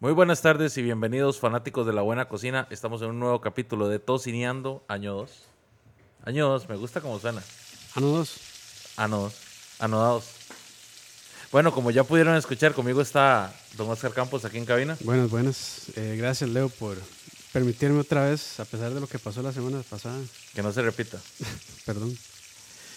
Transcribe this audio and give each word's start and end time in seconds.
Muy 0.00 0.12
buenas 0.12 0.40
tardes 0.40 0.78
y 0.78 0.82
bienvenidos 0.82 1.38
fanáticos 1.38 1.86
de 1.86 1.92
la 1.92 2.00
buena 2.00 2.26
cocina. 2.26 2.66
Estamos 2.70 3.02
en 3.02 3.10
un 3.10 3.20
nuevo 3.20 3.42
capítulo 3.42 3.86
de 3.86 3.98
Tocineando, 3.98 4.82
año 4.88 5.12
2. 5.12 5.30
Año 6.24 6.48
2, 6.48 6.70
me 6.70 6.76
gusta 6.76 7.02
cómo 7.02 7.20
suena. 7.20 7.42
Ano 7.94 8.06
2. 8.06 8.40
Ano 8.96 9.18
2, 9.18 9.34
anodados. 9.78 10.24
Bueno, 11.52 11.70
como 11.74 11.90
ya 11.90 12.02
pudieron 12.02 12.34
escuchar, 12.34 12.72
conmigo 12.72 13.02
está 13.02 13.54
don 13.76 13.90
Oscar 13.90 14.14
Campos 14.14 14.46
aquí 14.46 14.56
en 14.56 14.64
cabina. 14.64 14.96
Buenas, 15.00 15.28
buenas. 15.28 15.90
Eh, 15.94 16.16
gracias, 16.16 16.48
Leo, 16.48 16.70
por 16.70 16.96
permitirme 17.52 18.00
otra 18.00 18.24
vez, 18.24 18.58
a 18.58 18.64
pesar 18.64 18.94
de 18.94 19.00
lo 19.00 19.06
que 19.06 19.18
pasó 19.18 19.42
la 19.42 19.52
semana 19.52 19.82
pasada. 19.82 20.18
Que 20.54 20.62
no 20.62 20.72
se 20.72 20.80
repita. 20.80 21.18
Perdón. 21.84 22.16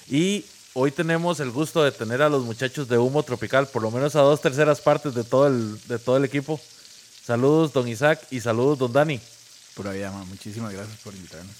Y 0.07 0.45
hoy 0.71 0.91
tenemos 0.91 1.41
el 1.41 1.51
gusto 1.51 1.83
de 1.83 1.91
tener 1.91 2.21
a 2.21 2.29
los 2.29 2.45
muchachos 2.45 2.87
de 2.87 2.97
Humo 2.97 3.23
Tropical, 3.23 3.67
por 3.67 3.81
lo 3.81 3.91
menos 3.91 4.15
a 4.15 4.21
dos 4.21 4.39
terceras 4.39 4.79
partes 4.79 5.13
de 5.13 5.25
todo 5.25 5.47
el, 5.47 5.85
de 5.89 5.99
todo 5.99 6.15
el 6.15 6.23
equipo. 6.23 6.61
Saludos, 7.25 7.71
don 7.71 7.87
Isaac, 7.87 8.19
y 8.31 8.41
saludos, 8.41 8.77
don 8.79 8.91
Dani. 8.91 9.19
Por 9.75 9.87
allá, 9.87 10.11
ma. 10.11 10.25
Muchísimas 10.25 10.73
gracias 10.73 10.97
por 10.99 11.13
invitarnos. 11.15 11.55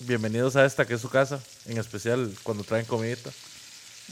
Bienvenidos 0.00 0.56
a 0.56 0.64
esta 0.64 0.86
que 0.86 0.94
es 0.94 1.00
su 1.00 1.08
casa, 1.08 1.40
en 1.66 1.78
especial 1.78 2.32
cuando 2.42 2.64
traen 2.64 2.84
comidita. 2.86 3.30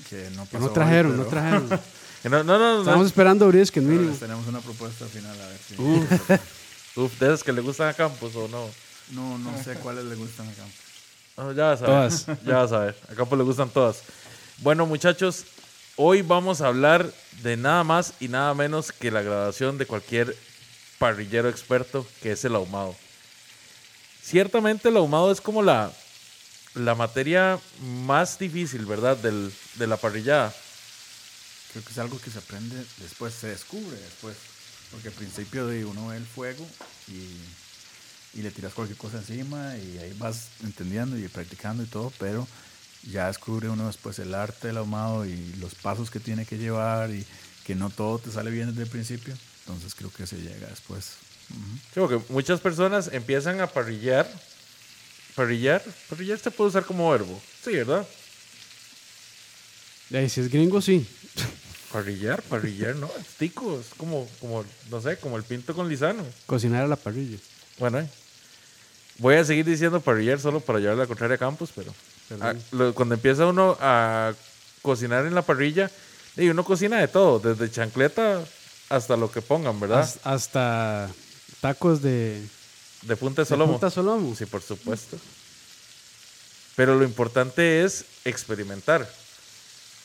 Que 0.09 0.31
no, 0.31 0.45
Que 0.45 0.53
pasó 0.59 0.67
no 0.67 0.73
trajeron, 0.73 1.13
hoy, 1.13 1.19
no 1.19 1.25
pero 1.25 1.31
trajeron. 1.41 1.81
Que 2.23 2.31
No, 2.31 2.43
no, 2.45 2.59
no, 2.59 2.75
no. 2.77 2.81
Estamos 2.81 3.07
esperando 3.07 3.47
brisket 3.49 3.83
pero 3.85 3.97
mínimo. 3.97 4.17
tenemos 4.17 4.47
una 4.47 4.61
propuesta 4.61 5.07
final, 5.07 5.37
a 5.41 5.47
ver 5.49 5.59
si... 5.59 5.75
Uf, 7.01 7.19
de 7.21 7.27
esas 7.27 7.43
que 7.45 7.53
le 7.53 7.61
gustan 7.61 7.89
a 7.89 7.95
Campos 7.95 8.35
o 8.37 8.49
no. 8.49 8.69
No, 9.11 9.39
no 9.39 9.63
sé 9.63 9.75
cuáles 9.75 10.05
le 10.07 10.15
gustan 10.15 10.49
acá. 10.49 10.63
Ah, 11.37 11.53
ya 11.55 11.65
vas 11.67 11.83
a 11.83 11.87
ver. 11.87 11.87
Todas. 11.87 12.27
Ya 12.47 12.57
vas 12.57 12.73
a 12.73 12.79
ver. 12.81 12.97
A 13.11 13.15
Campos 13.15 13.39
le 13.39 13.45
gustan 13.45 13.69
todas. 13.71 13.99
Bueno, 14.59 14.87
muchachos, 14.87 15.45
hoy 15.97 16.23
vamos 16.23 16.61
a 16.61 16.69
hablar 16.69 17.13
de 17.43 17.57
nada 17.57 17.85
más 17.85 18.15
y 18.21 18.29
nada 18.29 18.55
menos 18.55 18.93
que 18.93 19.11
la 19.11 19.23
graduación 19.23 19.79
de 19.79 19.87
cualquier 19.87 20.37
parrillero 20.99 21.49
experto, 21.49 22.07
que 22.23 22.33
es 22.33 22.45
el 22.45 22.55
ahumado. 22.55 22.95
Ciertamente 24.23 24.89
el 24.89 24.97
ahumado 24.97 25.33
es 25.33 25.41
como 25.41 25.63
la, 25.63 25.93
la 26.75 26.95
materia 26.95 27.59
más 27.81 28.39
difícil, 28.39 28.87
¿verdad? 28.87 29.17
Del, 29.17 29.53
de 29.75 29.87
la 29.87 29.97
parrillada. 29.97 30.55
Creo 31.73 31.85
que 31.85 31.91
es 31.91 31.99
algo 31.99 32.19
que 32.19 32.31
se 32.31 32.39
aprende 32.39 32.77
después, 32.99 33.35
se 33.35 33.49
descubre 33.49 33.97
después. 33.97 34.37
Porque 34.91 35.09
al 35.09 35.15
principio 35.15 35.67
de 35.67 35.85
uno 35.85 36.09
ve 36.09 36.17
el 36.17 36.27
fuego 36.27 36.67
y, 37.09 38.39
y 38.39 38.43
le 38.43 38.51
tiras 38.51 38.73
cualquier 38.73 38.97
cosa 38.97 39.19
encima 39.19 39.77
y 39.77 39.99
ahí 39.99 40.15
vas 40.19 40.49
entendiendo 40.63 41.19
y 41.19 41.27
practicando 41.29 41.83
y 41.83 41.87
todo, 41.87 42.13
pero 42.19 42.47
ya 43.11 43.29
descubre 43.29 43.69
uno 43.69 43.87
después 43.87 44.19
el 44.19 44.35
arte 44.35 44.69
del 44.69 44.79
ahumado 44.79 45.25
y 45.25 45.55
los 45.61 45.75
pasos 45.75 46.11
que 46.11 46.21
tiene 46.21 46.45
que 46.45 46.59
llevar 46.59 47.11
y 47.11 47.25
que 47.65 47.75
no 47.75 47.91
todo 47.91 48.19
te 48.19 48.31
sale 48.31 48.51
bien 48.51 48.69
desde 48.69 48.83
el 48.83 48.89
principio. 48.89 49.35
Entonces 49.61 49.95
creo 49.95 50.11
que 50.11 50.27
se 50.27 50.37
llega 50.37 50.69
después. 50.69 51.13
Sí, 51.49 52.01
porque 52.01 52.21
muchas 52.29 52.61
personas 52.61 53.11
empiezan 53.13 53.61
a 53.61 53.67
parrillar. 53.67 54.29
Parrillar, 55.35 55.83
parrillar 56.09 56.39
se 56.39 56.51
puede 56.51 56.71
usar 56.71 56.85
como 56.85 57.11
verbo. 57.11 57.41
Sí, 57.63 57.73
¿verdad? 57.73 58.07
Y 60.11 60.17
ahí, 60.17 60.29
si 60.29 60.41
es 60.41 60.51
gringo, 60.51 60.81
sí. 60.81 61.07
Parrillar, 61.93 62.43
parrillar, 62.43 62.97
no, 62.97 63.11
es 63.21 63.27
tico, 63.39 63.81
es 63.81 63.89
como, 63.97 64.29
como, 64.41 64.65
no 64.91 65.01
sé, 65.01 65.19
como 65.19 65.37
el 65.37 65.43
pinto 65.43 65.75
con 65.75 65.89
lisano. 65.89 66.25
Cocinar 66.47 66.85
a 66.85 66.89
la 66.89 66.97
parrilla. 66.97 67.39
Bueno, 67.79 68.01
eh. 68.01 68.09
voy 69.19 69.35
a 69.37 69.45
seguir 69.45 69.65
diciendo 69.65 70.01
parrillar 70.01 70.41
solo 70.41 70.61
para 70.61 70.79
llevar 70.79 70.97
la 70.97 71.07
contraria 71.07 71.37
a 71.37 71.39
Campos, 71.39 71.71
pero 71.75 71.93
ah, 72.41 72.55
lo- 72.73 72.95
cuando 72.95 73.15
empieza 73.15 73.47
uno 73.47 73.77
a 73.81 74.33
cocinar 74.83 75.27
en 75.27 75.35
la 75.35 75.43
parrilla, 75.43 75.91
y 76.37 76.49
uno 76.49 76.65
cocina 76.65 76.99
de 77.01 77.09
todo, 77.09 77.39
desde 77.39 77.71
chancleta 77.71 78.43
hasta 78.89 79.17
lo 79.17 79.31
que 79.31 79.43
pongan, 79.43 79.81
¿verdad? 79.81 80.01
Has- 80.01 80.19
hasta 80.25 81.11
tacos 81.61 82.03
de, 82.03 82.43
de 83.03 83.17
punta 83.17 83.43
de 83.43 83.47
de 83.47 83.49
solomo. 83.49 83.73
punta 83.73 83.91
solomo. 83.91 84.35
Sí, 84.37 84.47
por 84.47 84.63
supuesto. 84.63 85.19
Pero 86.77 86.95
lo 86.95 87.05
importante 87.05 87.85
es 87.85 88.05
experimentar. 88.25 89.09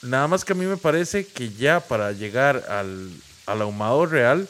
Nada 0.02 0.28
más 0.28 0.46
que 0.46 0.54
a 0.54 0.56
mí 0.56 0.66
me 0.66 0.78
parece 0.78 1.28
que 1.28 1.52
ya 1.52 1.80
para 1.82 2.12
llegar 2.14 2.66
al, 2.70 3.12
al 3.46 3.62
ahumado 3.62 4.06
real, 4.06 4.48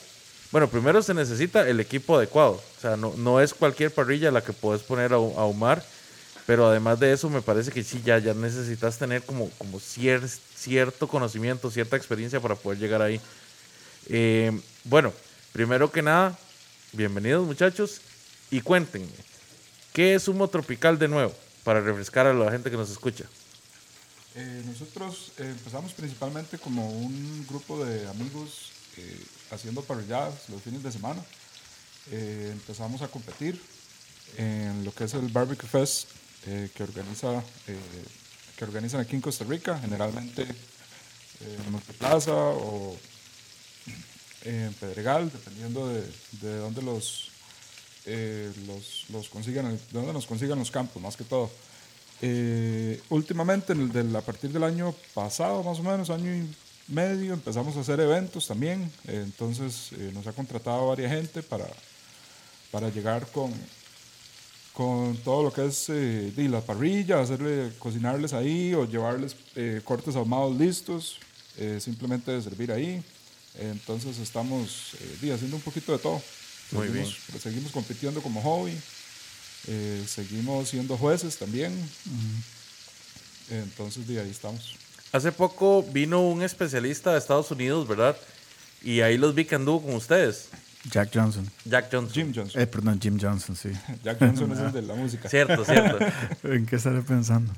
bueno, 0.51 0.67
primero 0.69 1.01
se 1.01 1.13
necesita 1.13 1.67
el 1.67 1.79
equipo 1.79 2.15
adecuado. 2.17 2.51
O 2.77 2.81
sea, 2.81 2.95
no, 2.95 3.13
no 3.17 3.41
es 3.41 3.53
cualquier 3.53 3.91
parrilla 3.93 4.31
la 4.31 4.41
que 4.43 4.53
puedes 4.53 4.83
poner 4.83 5.13
a 5.13 5.15
ahumar. 5.15 5.83
Pero 6.51 6.67
además 6.67 6.99
de 6.99 7.13
eso, 7.13 7.29
me 7.29 7.41
parece 7.41 7.71
que 7.71 7.81
sí, 7.81 8.01
ya, 8.03 8.19
ya 8.19 8.33
necesitas 8.33 8.97
tener 8.97 9.23
como, 9.23 9.49
como 9.51 9.79
cier- 9.79 10.27
cierto 10.53 11.07
conocimiento, 11.07 11.71
cierta 11.71 11.95
experiencia 11.95 12.41
para 12.41 12.55
poder 12.55 12.77
llegar 12.77 13.01
ahí. 13.01 13.21
Eh, 14.07 14.51
bueno, 14.83 15.13
primero 15.53 15.89
que 15.89 16.01
nada, 16.01 16.37
bienvenidos 16.91 17.47
muchachos 17.47 18.01
y 18.49 18.59
cuéntenme, 18.59 19.07
¿qué 19.93 20.13
es 20.13 20.27
humo 20.27 20.49
tropical 20.49 20.99
de 20.99 21.07
nuevo? 21.07 21.33
Para 21.63 21.79
refrescar 21.79 22.27
a 22.27 22.33
la 22.33 22.51
gente 22.51 22.69
que 22.69 22.75
nos 22.75 22.91
escucha. 22.91 23.23
Eh, 24.35 24.63
nosotros 24.65 25.31
eh, 25.37 25.43
empezamos 25.57 25.93
principalmente 25.93 26.57
como 26.57 26.91
un 26.91 27.45
grupo 27.47 27.81
de 27.85 28.09
amigos 28.09 28.73
eh, 28.97 29.23
haciendo 29.51 29.83
parrilladas 29.83 30.49
los 30.49 30.61
fines 30.61 30.83
de 30.83 30.91
semana. 30.91 31.23
Eh, 32.11 32.49
empezamos 32.51 33.01
a 33.01 33.07
competir 33.07 33.57
en 34.35 34.83
lo 34.83 34.93
que 34.93 35.05
es 35.05 35.13
el 35.13 35.29
Barbecue 35.29 35.69
Fest 35.69 36.09
eh, 36.47 36.69
que, 36.75 36.83
organiza, 36.83 37.39
eh, 37.67 37.77
que 38.57 38.63
organizan 38.63 39.01
aquí 39.01 39.15
en 39.15 39.21
Costa 39.21 39.43
Rica, 39.45 39.77
generalmente 39.79 40.43
eh, 40.43 41.57
en 41.65 41.71
Multiplaza 41.71 42.33
o 42.33 42.97
en 44.43 44.73
Pedregal, 44.73 45.31
dependiendo 45.31 45.87
de, 45.87 46.01
de 46.41 46.57
dónde 46.57 46.81
los, 46.81 47.29
eh, 48.05 48.51
los, 48.65 49.05
los 49.09 49.29
consigan, 49.29 49.71
de 49.75 49.79
dónde 49.91 50.13
nos 50.13 50.25
consigan 50.25 50.57
los 50.57 50.71
campos, 50.71 51.01
más 51.01 51.15
que 51.15 51.23
todo. 51.23 51.51
Eh, 52.23 53.01
últimamente, 53.09 53.73
en 53.73 53.81
el 53.81 53.91
del- 53.91 54.15
a 54.15 54.21
partir 54.21 54.51
del 54.51 54.63
año 54.63 54.93
pasado, 55.13 55.63
más 55.63 55.79
o 55.79 55.83
menos, 55.83 56.09
año 56.09 56.33
y 56.35 56.47
medio, 56.87 57.33
empezamos 57.33 57.75
a 57.77 57.81
hacer 57.81 57.99
eventos 57.99 58.47
también. 58.47 58.91
Entonces, 59.07 59.91
nos 60.13 60.25
ha 60.27 60.33
contratado 60.33 60.87
varias 60.87 61.11
gente 61.11 61.41
para, 61.41 61.67
para 62.71 62.89
llegar 62.89 63.27
con, 63.31 63.51
con 64.73 65.17
todo 65.17 65.43
lo 65.43 65.51
que 65.53 65.65
es 65.65 65.85
eh, 65.89 66.31
la 66.37 66.61
parrilla, 66.61 67.19
hacerle, 67.19 67.71
cocinarles 67.77 68.33
ahí 68.33 68.73
o 68.73 68.85
llevarles 68.85 69.35
eh, 69.55 69.81
cortes 69.83 70.15
ahumados 70.15 70.57
listos, 70.57 71.17
eh, 71.57 71.79
simplemente 71.81 72.31
de 72.31 72.41
servir 72.41 72.71
ahí. 72.71 73.03
Entonces, 73.59 74.17
estamos 74.19 74.93
eh, 75.21 75.33
haciendo 75.33 75.57
un 75.57 75.61
poquito 75.61 75.91
de 75.91 75.99
todo. 75.99 76.21
Muy 76.71 76.87
Seguimos- 76.87 77.17
Seguimos 77.41 77.71
compitiendo 77.73 78.21
como 78.21 78.41
hobby. 78.41 78.77
Eh, 79.67 80.03
seguimos 80.07 80.69
siendo 80.69 80.97
jueces 80.97 81.37
también. 81.37 81.73
Entonces, 83.49 84.07
de 84.07 84.21
ahí 84.21 84.29
estamos. 84.29 84.75
Hace 85.11 85.31
poco 85.31 85.83
vino 85.83 86.21
un 86.21 86.41
especialista 86.41 87.11
de 87.11 87.17
Estados 87.19 87.51
Unidos, 87.51 87.87
¿verdad? 87.87 88.15
Y 88.81 89.01
ahí 89.01 89.17
los 89.17 89.35
vi 89.35 89.43
que 89.45 89.55
anduvo 89.55 89.81
con 89.83 89.95
ustedes. 89.95 90.45
Jack 90.89 91.11
Johnson. 91.13 91.49
Jack 91.65 91.89
Johnson. 91.91 92.13
Jim 92.13 92.33
Johnson. 92.35 92.61
Eh, 92.61 92.67
perdón, 92.67 92.99
Jim 92.99 93.17
Johnson, 93.21 93.55
sí. 93.55 93.69
Jack 94.03 94.19
Johnson 94.19 94.51
es 94.51 94.59
el 94.59 94.71
de 94.71 94.81
la 94.81 94.95
música. 94.95 95.29
Cierto, 95.29 95.63
cierto. 95.63 95.99
¿En 96.43 96.65
qué 96.65 96.75
estaré 96.77 97.01
pensando? 97.01 97.53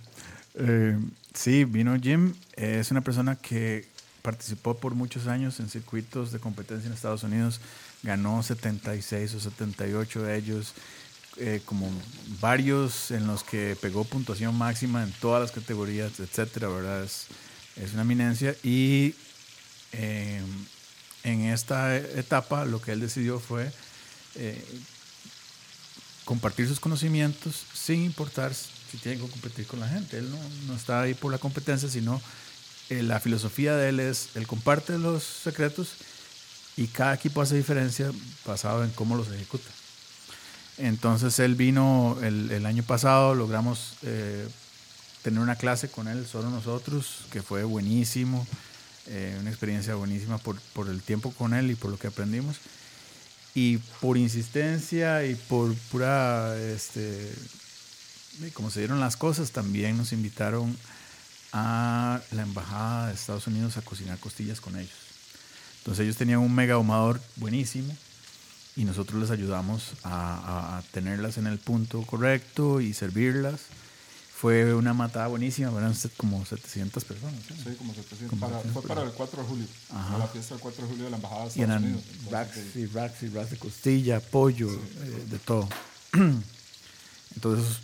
Eh, 0.56 0.98
sí, 1.34 1.64
vino 1.64 1.96
Jim. 2.00 2.34
eh, 2.56 2.78
es 2.82 2.92
una 2.92 3.02
persona 3.02 3.36
que 3.38 3.86
participó 4.22 4.76
por 4.78 4.94
muchos 4.96 5.28
años 5.28 5.60
en 5.60 5.70
circuitos 5.70 6.32
de 6.32 6.40
competencia 6.40 6.88
en 6.88 6.94
Estados 6.94 7.24
Unidos. 7.24 7.60
Ganó 8.04 8.44
76 8.44 9.34
o 9.36 9.40
78 9.40 10.24
de 10.24 10.38
ellos. 10.38 10.74
eh, 11.38 11.62
como 11.66 11.90
varios 12.42 13.10
en 13.10 13.26
los 13.26 13.44
que 13.44 13.76
pegó 13.82 14.04
puntuación 14.04 14.56
máxima 14.56 15.02
en 15.02 15.12
todas 15.14 15.42
las 15.42 15.52
categorías, 15.52 16.20
etcétera, 16.20 16.68
¿verdad? 16.68 17.04
Es, 17.04 17.26
es 17.76 17.94
una 17.94 18.04
eminencia 18.04 18.54
y 18.64 19.16
eh, 19.94 20.42
en 21.24 21.46
esta 21.46 21.96
etapa 21.96 22.66
lo 22.66 22.82
que 22.82 22.92
él 22.92 23.00
decidió 23.00 23.40
fue 23.40 23.72
eh, 24.36 24.64
compartir 26.26 26.68
sus 26.68 26.80
conocimientos 26.80 27.66
sin 27.74 28.04
importar 28.04 28.54
si 28.54 28.98
tiene 28.98 29.22
que 29.22 29.30
competir 29.30 29.66
con 29.66 29.80
la 29.80 29.88
gente. 29.88 30.18
Él 30.18 30.30
no, 30.30 30.38
no 30.68 30.76
está 30.76 31.02
ahí 31.02 31.14
por 31.14 31.32
la 31.32 31.38
competencia, 31.38 31.90
sino 31.90 32.22
eh, 32.90 33.04
la 33.04 33.20
filosofía 33.20 33.76
de 33.76 33.90
él 33.90 34.00
es, 34.00 34.30
él 34.36 34.48
comparte 34.48 34.98
los 34.98 35.24
secretos 35.24 35.96
y 36.76 36.88
cada 36.88 37.14
equipo 37.14 37.42
hace 37.42 37.56
diferencia 37.56 38.12
basado 38.46 38.84
en 38.84 38.92
cómo 38.92 39.16
los 39.16 39.32
ejecuta. 39.32 39.70
Entonces 40.78 41.38
él 41.40 41.56
vino 41.56 42.18
el, 42.22 42.52
el 42.52 42.66
año 42.66 42.84
pasado, 42.84 43.36
logramos 43.36 43.94
eh, 44.02 44.48
tener 45.22 45.40
una 45.40 45.56
clase 45.56 45.90
con 45.90 46.08
él, 46.08 46.26
solo 46.26 46.50
nosotros, 46.50 47.26
que 47.32 47.42
fue 47.42 47.64
buenísimo, 47.64 48.46
eh, 49.08 49.38
una 49.40 49.50
experiencia 49.50 49.96
buenísima 49.96 50.38
por, 50.38 50.60
por 50.74 50.88
el 50.90 51.02
tiempo 51.02 51.32
con 51.32 51.54
él 51.54 51.72
y 51.72 51.76
por 51.76 51.92
lo 51.92 51.98
que 51.98 52.08
aprendimos. 52.08 52.58
Y 53.56 53.78
por 54.02 54.18
insistencia 54.18 55.26
y 55.26 55.36
por 55.36 55.74
pura, 55.92 56.58
este, 56.58 57.32
como 58.54 58.72
se 58.72 58.80
dieron 58.80 59.00
las 59.00 59.16
cosas, 59.16 59.52
también 59.52 59.98
nos 59.98 60.12
invitaron 60.12 60.76
a 61.52 62.20
la 62.32 62.42
embajada 62.42 63.08
de 63.08 63.14
Estados 63.14 63.46
Unidos 63.46 63.78
a 63.78 63.82
cocinar 63.82 64.18
costillas 64.18 64.60
con 64.60 64.76
ellos. 64.76 64.98
Entonces 65.80 66.04
ellos 66.04 66.18
tenían 66.18 66.40
un 66.40 66.56
mega 66.56 66.76
ahumador 66.76 67.22
buenísimo 67.36 67.96
y 68.76 68.86
nosotros 68.86 69.22
les 69.22 69.30
ayudamos 69.30 69.94
a 70.04 70.82
tenerlas 70.92 71.38
en 71.38 71.46
el 71.46 71.60
punto 71.60 72.02
correcto 72.04 72.82
y 72.82 72.94
servirlas. 72.94 73.62
Fue 74.44 74.74
una 74.74 74.94
matada 74.94 75.28
buenísima, 75.28 75.70
eran 75.78 75.96
como 76.18 76.46
700 76.46 77.02
personas. 77.06 77.36
¿sí? 77.48 77.54
Sí, 77.64 77.76
como 77.78 77.94
700. 77.94 78.30
Como 78.30 78.42
Para- 78.42 78.58
700 78.62 78.74
fue 78.74 78.90
para 78.90 79.04
el 79.08 79.14
4 79.14 79.42
de 79.42 79.48
julio. 79.48 79.68
Ajá. 79.90 80.18
La 80.18 80.28
fiesta 80.28 80.54
del 80.56 80.62
4 80.62 80.84
de 80.84 80.90
julio 80.90 81.04
de 81.06 81.10
la 81.12 81.16
Embajada 81.16 81.42
de 81.44 81.46
Y 81.46 81.50
Estados 81.62 81.70
eran 81.70 81.84
Unidos. 81.86 82.04
Entonces, 82.10 82.32
racks 82.34 82.60
sí. 82.74 82.80
y 82.82 82.86
racks 82.88 83.24
y 83.24 83.28
racks 83.30 83.52
de 83.52 83.58
costilla, 83.58 84.20
pollo, 84.20 84.70
eh, 84.70 85.26
de 85.30 85.40
todo. 85.40 85.70
Entonces, 87.36 87.78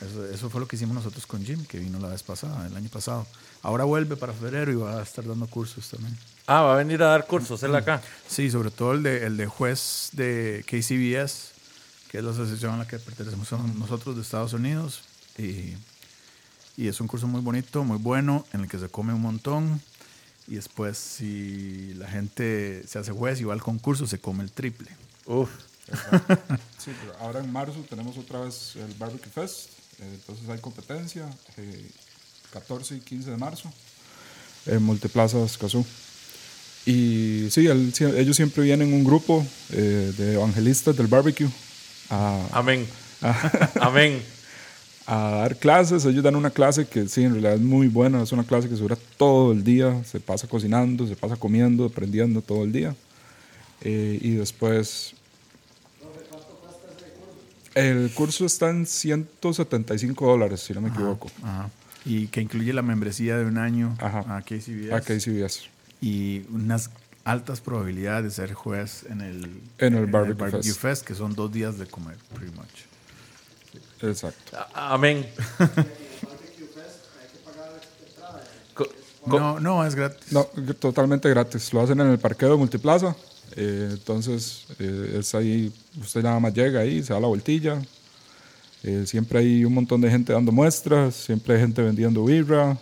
eso, 0.00 0.26
eso 0.30 0.50
fue 0.50 0.60
lo 0.60 0.68
que 0.68 0.76
hicimos 0.76 0.94
nosotros 0.94 1.26
con 1.26 1.42
Jim, 1.42 1.64
que 1.64 1.78
vino 1.78 1.98
la 1.98 2.08
vez 2.08 2.22
pasada, 2.22 2.66
el 2.66 2.76
año 2.76 2.90
pasado. 2.90 3.26
Ahora 3.62 3.84
vuelve 3.84 4.16
para 4.16 4.34
febrero 4.34 4.70
y 4.72 4.74
va 4.74 4.98
a 4.98 5.02
estar 5.02 5.26
dando 5.26 5.46
cursos 5.46 5.88
también. 5.88 6.18
Ah, 6.46 6.60
va 6.60 6.74
a 6.74 6.76
venir 6.76 7.02
a 7.02 7.06
dar 7.06 7.26
cursos 7.26 7.62
él 7.62 7.74
acá. 7.74 8.02
Sí, 8.28 8.50
sobre 8.50 8.70
todo 8.70 8.92
el 8.92 9.02
de, 9.02 9.24
el 9.24 9.38
de 9.38 9.46
juez 9.46 10.10
de 10.12 10.64
KCBS, 10.66 11.52
que 12.10 12.18
es 12.18 12.24
la 12.24 12.32
asociación 12.32 12.74
a 12.74 12.76
la 12.76 12.86
que 12.86 12.98
pertenecemos 12.98 13.48
son 13.48 13.78
nosotros 13.78 14.16
de 14.16 14.20
Estados 14.22 14.52
Unidos. 14.52 15.00
Y, 15.38 15.74
y 16.76 16.88
es 16.88 17.00
un 17.00 17.06
curso 17.08 17.26
muy 17.26 17.40
bonito, 17.40 17.84
muy 17.84 17.98
bueno, 17.98 18.44
en 18.52 18.62
el 18.62 18.68
que 18.68 18.78
se 18.78 18.88
come 18.88 19.12
un 19.12 19.20
montón. 19.22 19.80
Y 20.48 20.56
después, 20.56 20.98
si 20.98 21.94
la 21.94 22.08
gente 22.08 22.82
se 22.86 22.98
hace 22.98 23.12
juez 23.12 23.40
y 23.40 23.44
va 23.44 23.54
al 23.54 23.62
concurso, 23.62 24.06
se 24.06 24.18
come 24.18 24.42
el 24.44 24.50
triple. 24.50 24.90
Uf. 25.26 25.50
Sí, 26.78 26.90
pero 27.00 27.16
ahora 27.20 27.38
en 27.40 27.52
marzo 27.52 27.84
tenemos 27.88 28.16
otra 28.18 28.40
vez 28.40 28.74
el 28.74 28.92
Barbecue 28.94 29.30
Fest. 29.30 29.68
eh, 30.00 30.10
entonces 30.14 30.48
hay 30.48 30.58
competencia. 30.58 31.28
eh, 31.56 31.90
14 32.52 32.96
y 32.96 33.00
15 33.00 33.30
de 33.30 33.36
marzo. 33.36 33.72
En 34.66 34.82
Multiplaza 34.82 35.42
Escazú. 35.44 35.86
Y 36.84 37.46
sí, 37.50 37.68
ellos 37.68 38.34
siempre 38.36 38.64
vienen 38.64 38.88
en 38.88 38.94
un 38.94 39.04
grupo 39.04 39.46
eh, 39.70 40.12
de 40.18 40.34
evangelistas 40.34 40.96
del 40.96 41.06
barbecue 41.06 41.48
a, 42.10 42.48
Amén. 42.52 42.86
Amén. 43.80 44.20
a 45.12 45.30
dar 45.30 45.56
clases. 45.56 46.06
Ellos 46.06 46.24
dan 46.24 46.36
una 46.36 46.50
clase 46.50 46.86
que 46.86 47.06
sí, 47.06 47.24
en 47.24 47.32
realidad 47.32 47.54
es 47.54 47.60
muy 47.60 47.88
buena. 47.88 48.22
Es 48.22 48.32
una 48.32 48.44
clase 48.44 48.68
que 48.68 48.76
se 48.76 48.80
dura 48.80 48.96
todo 49.18 49.52
el 49.52 49.62
día. 49.62 50.02
Se 50.04 50.20
pasa 50.20 50.48
cocinando, 50.48 51.06
se 51.06 51.16
pasa 51.16 51.36
comiendo, 51.36 51.84
aprendiendo 51.84 52.40
todo 52.40 52.64
el 52.64 52.72
día. 52.72 52.94
Eh, 53.82 54.18
y 54.20 54.30
después... 54.30 55.14
El 57.74 58.10
curso 58.14 58.44
está 58.44 58.68
en 58.68 58.86
175 58.86 60.26
dólares, 60.26 60.60
si 60.60 60.74
no 60.74 60.82
me 60.82 60.88
equivoco. 60.90 61.30
Ajá. 61.42 61.70
Y 62.04 62.26
que 62.26 62.42
incluye 62.42 62.72
la 62.72 62.82
membresía 62.82 63.38
de 63.38 63.46
un 63.46 63.56
año 63.56 63.96
Ajá. 63.98 64.36
a 64.36 64.42
KCBS. 64.42 64.92
A 64.92 65.00
KCBS. 65.00 65.70
Y 66.02 66.42
unas 66.50 66.90
altas 67.24 67.60
probabilidades 67.60 68.24
de 68.24 68.30
ser 68.30 68.52
juez 68.52 69.04
en 69.08 69.20
el, 69.22 69.60
En 69.78 69.94
el 69.94 70.06
Barbecue 70.06 70.50
Fest. 70.50 70.78
Fest, 70.78 71.06
que 71.06 71.14
son 71.14 71.34
dos 71.34 71.50
días 71.50 71.78
de 71.78 71.86
comer, 71.86 72.16
pretty 72.34 72.54
much. 72.54 72.91
Exacto. 74.00 74.56
Amén. 74.74 75.26
No, 79.26 79.60
no, 79.60 79.86
es 79.86 79.94
gratis. 79.94 80.32
No, 80.32 80.44
totalmente 80.78 81.28
gratis. 81.30 81.72
Lo 81.72 81.80
hacen 81.80 82.00
en 82.00 82.08
el 82.08 82.18
parqueo 82.18 82.50
de 82.50 82.56
Multiplaza. 82.56 83.14
Eh, 83.56 83.88
entonces, 83.92 84.66
eh, 84.78 85.18
es 85.20 85.34
ahí, 85.34 85.72
usted 86.00 86.22
nada 86.22 86.40
más 86.40 86.54
llega 86.54 86.80
ahí, 86.80 87.02
se 87.02 87.12
da 87.12 87.20
la 87.20 87.28
vueltilla. 87.28 87.80
Eh, 88.82 89.04
siempre 89.06 89.38
hay 89.38 89.64
un 89.64 89.74
montón 89.74 90.00
de 90.00 90.10
gente 90.10 90.32
dando 90.32 90.50
muestras, 90.50 91.14
siempre 91.14 91.54
hay 91.54 91.60
gente 91.60 91.82
vendiendo 91.82 92.24
birra. 92.24 92.76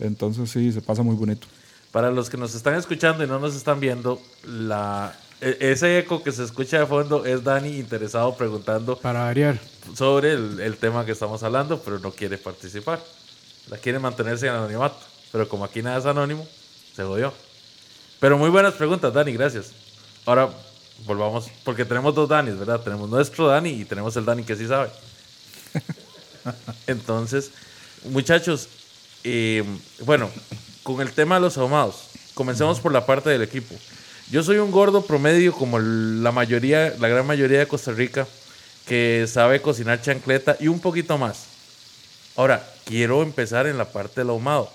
Entonces, 0.00 0.50
sí, 0.50 0.72
se 0.72 0.80
pasa 0.80 1.02
muy 1.02 1.14
bonito. 1.14 1.46
Para 1.92 2.10
los 2.10 2.30
que 2.30 2.36
nos 2.36 2.54
están 2.54 2.74
escuchando 2.74 3.22
y 3.22 3.26
no 3.26 3.38
nos 3.38 3.54
están 3.54 3.78
viendo, 3.78 4.20
la, 4.44 5.14
ese 5.40 5.98
eco 5.98 6.22
que 6.22 6.32
se 6.32 6.44
escucha 6.44 6.78
de 6.78 6.86
fondo 6.86 7.24
es 7.24 7.42
Dani 7.42 7.76
interesado 7.78 8.34
preguntando 8.36 8.96
Para 8.98 9.20
variar. 9.24 9.58
sobre 9.94 10.32
el, 10.32 10.60
el 10.60 10.76
tema 10.76 11.04
que 11.06 11.12
estamos 11.12 11.42
hablando, 11.42 11.80
pero 11.80 11.98
no 11.98 12.10
quiere 12.12 12.36
participar. 12.38 13.00
La 13.68 13.78
quiere 13.78 13.98
mantenerse 13.98 14.46
en 14.46 14.54
anonimato. 14.54 14.96
Pero 15.32 15.48
como 15.48 15.64
aquí 15.64 15.80
nada 15.82 15.98
es 15.98 16.06
anónimo, 16.06 16.46
se 16.94 17.04
jodió. 17.04 17.32
Pero 18.18 18.36
muy 18.36 18.50
buenas 18.50 18.74
preguntas, 18.74 19.12
Dani, 19.14 19.32
gracias. 19.32 19.72
Ahora 20.26 20.50
volvamos, 21.06 21.46
porque 21.64 21.84
tenemos 21.84 22.14
dos 22.14 22.28
Danis, 22.28 22.58
¿verdad? 22.58 22.80
Tenemos 22.80 23.08
nuestro 23.08 23.46
Dani 23.46 23.70
y 23.70 23.84
tenemos 23.84 24.16
el 24.16 24.24
Dani 24.24 24.42
que 24.42 24.56
sí 24.56 24.66
sabe. 24.66 24.90
Entonces, 26.86 27.50
muchachos, 28.04 28.68
eh, 29.24 29.64
bueno, 30.04 30.30
con 30.82 31.00
el 31.00 31.12
tema 31.12 31.36
de 31.36 31.42
los 31.42 31.56
ahumados, 31.58 32.08
comencemos 32.34 32.80
por 32.80 32.92
la 32.92 33.06
parte 33.06 33.30
del 33.30 33.42
equipo. 33.42 33.74
Yo 34.30 34.44
soy 34.44 34.58
un 34.58 34.70
gordo 34.70 35.04
promedio 35.04 35.52
como 35.52 35.80
la 35.80 36.30
mayoría, 36.30 36.94
la 37.00 37.08
gran 37.08 37.26
mayoría 37.26 37.58
de 37.58 37.66
Costa 37.66 37.90
Rica, 37.90 38.28
que 38.86 39.26
sabe 39.28 39.60
cocinar 39.60 40.00
chancleta 40.02 40.56
y 40.60 40.68
un 40.68 40.78
poquito 40.78 41.18
más. 41.18 41.46
Ahora, 42.36 42.64
quiero 42.84 43.24
empezar 43.24 43.66
en 43.66 43.76
la 43.76 43.86
parte 43.86 44.20
del 44.20 44.30
ahumado. 44.30 44.70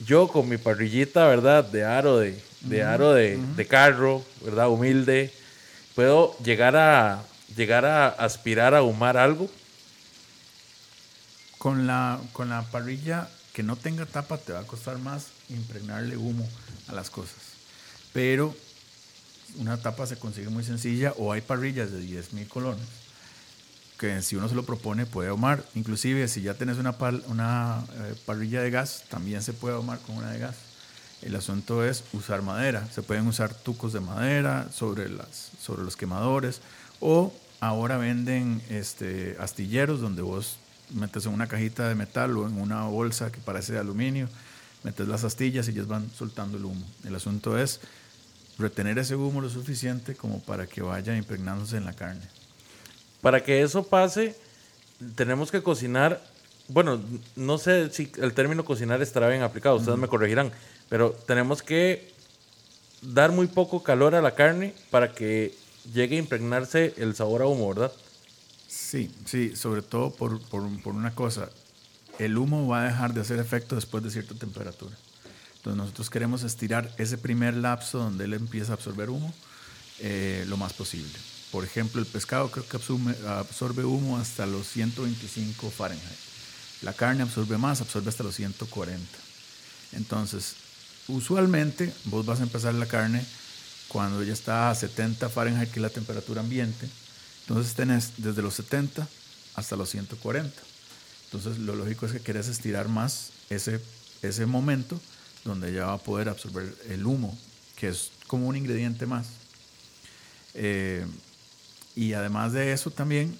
Yo 0.00 0.28
con 0.28 0.50
mi 0.50 0.58
parrillita, 0.58 1.26
¿verdad? 1.28 1.64
De 1.64 1.82
aro 1.82 2.18
de, 2.18 2.38
de 2.60 2.82
aro 2.82 3.14
de, 3.14 3.38
de 3.38 3.66
carro, 3.66 4.22
¿verdad? 4.44 4.68
Humilde. 4.68 5.32
Puedo 5.94 6.36
llegar 6.44 6.76
a 6.76 7.22
llegar 7.56 7.86
a 7.86 8.08
aspirar 8.08 8.74
a 8.74 8.78
ahumar 8.78 9.16
algo. 9.16 9.48
Con 11.56 11.86
la, 11.86 12.20
con 12.34 12.50
la 12.50 12.62
parrilla 12.70 13.30
que 13.54 13.62
no 13.62 13.76
tenga 13.76 14.04
tapa 14.04 14.36
te 14.36 14.52
va 14.52 14.60
a 14.60 14.66
costar 14.66 14.98
más 14.98 15.28
impregnarle 15.48 16.18
humo 16.18 16.46
a 16.88 16.92
las 16.92 17.08
cosas. 17.08 17.38
Pero 18.12 18.54
una 19.58 19.76
tapa 19.76 20.06
se 20.06 20.16
consigue 20.16 20.48
muy 20.48 20.64
sencilla 20.64 21.14
o 21.18 21.32
hay 21.32 21.40
parrillas 21.40 21.90
de 21.90 22.00
10 22.00 22.32
mil 22.32 22.48
colones 22.48 22.86
que 24.00 24.22
si 24.22 24.34
uno 24.34 24.48
se 24.48 24.54
lo 24.54 24.64
propone 24.64 25.04
puede 25.04 25.28
ahumar. 25.28 25.62
Inclusive 25.74 26.26
si 26.26 26.40
ya 26.40 26.54
tenés 26.54 26.78
una, 26.78 27.84
eh, 27.92 28.14
parrilla 28.24 28.62
de 28.62 28.70
gas, 28.70 29.04
también 29.10 29.42
se 29.42 29.52
puede 29.52 29.74
ahumar 29.74 29.98
con 29.98 30.16
una 30.16 30.30
de 30.30 30.38
gas. 30.38 30.56
El 31.20 31.36
asunto 31.36 31.84
es 31.84 32.02
usar 32.14 32.40
madera. 32.40 32.88
Se 32.94 33.02
pueden 33.02 33.26
usar 33.26 33.52
tucos 33.52 33.92
de 33.92 34.00
madera 34.00 34.68
sobre, 34.72 35.10
las, 35.10 35.50
sobre 35.60 35.82
los 35.82 35.96
quemadores 35.96 36.62
o 36.98 37.30
ahora 37.60 37.98
venden 37.98 38.62
este, 38.70 39.36
astilleros 39.38 40.00
donde 40.00 40.22
vos 40.22 40.56
metes 40.88 41.26
en 41.26 41.34
una 41.34 41.46
cajita 41.46 41.86
de 41.86 41.94
metal 41.94 42.36
o 42.38 42.48
en 42.48 42.58
una 42.58 42.84
bolsa 42.84 43.30
que 43.30 43.38
parece 43.38 43.74
de 43.74 43.80
aluminio, 43.80 44.28
metes 44.82 45.06
las 45.08 45.24
astillas 45.24 45.68
y 45.68 45.72
ellas 45.72 45.86
van 45.86 46.10
soltando 46.16 46.56
el 46.56 46.64
humo. 46.64 46.86
El 47.04 47.14
asunto 47.14 47.58
es 47.58 47.80
retener 48.60 48.98
ese 48.98 49.16
humo 49.16 49.40
lo 49.40 49.48
suficiente 49.48 50.14
como 50.14 50.40
para 50.40 50.66
que 50.66 50.82
vaya 50.82 51.16
impregnándose 51.16 51.76
en 51.76 51.84
la 51.84 51.92
carne. 51.92 52.22
Para 53.20 53.42
que 53.42 53.62
eso 53.62 53.82
pase, 53.84 54.36
tenemos 55.14 55.50
que 55.50 55.62
cocinar. 55.62 56.22
Bueno, 56.68 57.00
no 57.36 57.58
sé 57.58 57.90
si 57.90 58.10
el 58.18 58.32
término 58.32 58.64
cocinar 58.64 59.02
estará 59.02 59.28
bien 59.28 59.42
aplicado, 59.42 59.76
ustedes 59.76 59.98
me 59.98 60.08
corregirán, 60.08 60.52
pero 60.88 61.10
tenemos 61.26 61.62
que 61.62 62.12
dar 63.02 63.32
muy 63.32 63.46
poco 63.46 63.82
calor 63.82 64.14
a 64.14 64.22
la 64.22 64.34
carne 64.34 64.74
para 64.90 65.12
que 65.12 65.54
llegue 65.92 66.16
a 66.16 66.20
impregnarse 66.20 66.94
el 66.96 67.14
sabor 67.14 67.42
a 67.42 67.46
humo, 67.46 67.68
¿verdad? 67.70 67.92
Sí, 68.68 69.10
sí, 69.24 69.56
sobre 69.56 69.82
todo 69.82 70.10
por, 70.10 70.40
por, 70.42 70.82
por 70.82 70.94
una 70.94 71.14
cosa. 71.14 71.50
El 72.18 72.38
humo 72.38 72.68
va 72.68 72.82
a 72.82 72.84
dejar 72.84 73.14
de 73.14 73.22
hacer 73.22 73.38
efecto 73.38 73.74
después 73.74 74.04
de 74.04 74.10
cierta 74.10 74.34
temperatura. 74.34 74.96
Entonces 75.60 75.76
nosotros 75.76 76.08
queremos 76.08 76.42
estirar 76.42 76.90
ese 76.96 77.18
primer 77.18 77.54
lapso 77.54 77.98
donde 77.98 78.24
él 78.24 78.32
empieza 78.32 78.72
a 78.72 78.76
absorber 78.76 79.10
humo 79.10 79.34
eh, 79.98 80.46
lo 80.48 80.56
más 80.56 80.72
posible. 80.72 81.12
por 81.52 81.64
ejemplo, 81.64 82.00
el 82.00 82.06
pescado 82.06 82.50
creo 82.50 82.66
que 82.66 82.76
absorbe, 82.78 83.14
absorbe 83.28 83.84
humo 83.84 84.16
hasta 84.16 84.46
los 84.46 84.66
125 84.68 85.70
Fahrenheit. 85.70 86.18
La 86.80 86.94
carne 86.94 87.22
absorbe 87.22 87.58
más, 87.58 87.82
absorbe 87.82 88.08
hasta 88.08 88.22
los 88.22 88.36
140. 88.36 89.04
Entonces, 89.92 90.54
usualmente 91.08 91.92
vos 92.04 92.24
vas 92.24 92.40
a 92.40 92.44
empezar 92.44 92.72
la 92.72 92.86
carne 92.86 93.22
cuando 93.88 94.22
ya 94.22 94.32
está 94.32 94.70
a 94.70 94.74
70 94.74 95.28
Fahrenheit, 95.28 95.70
que 95.70 95.80
es 95.80 95.82
la 95.82 95.90
temperatura 95.90 96.40
ambiente. 96.40 96.88
Entonces 97.42 97.74
tenés 97.74 98.12
desde 98.16 98.40
los 98.40 98.54
70 98.54 99.06
hasta 99.56 99.76
los 99.76 99.90
140. 99.90 100.62
Entonces 101.24 101.58
lo 101.58 101.74
lógico 101.74 102.06
es 102.06 102.12
que 102.12 102.20
querés 102.20 102.48
estirar 102.48 102.88
más 102.88 103.32
ese, 103.50 103.82
ese 104.22 104.46
momento 104.46 104.98
donde 105.44 105.72
ya 105.72 105.86
va 105.86 105.94
a 105.94 105.98
poder 105.98 106.28
absorber 106.28 106.74
el 106.88 107.06
humo, 107.06 107.36
que 107.76 107.88
es 107.88 108.12
como 108.26 108.48
un 108.48 108.56
ingrediente 108.56 109.06
más. 109.06 109.28
Eh, 110.54 111.06
y 111.96 112.12
además 112.12 112.52
de 112.52 112.72
eso 112.72 112.90
también, 112.90 113.36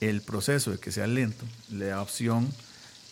el 0.00 0.22
proceso 0.22 0.70
de 0.70 0.78
que 0.78 0.92
sea 0.92 1.06
lento 1.06 1.44
le 1.70 1.86
da 1.86 2.00
opción 2.00 2.48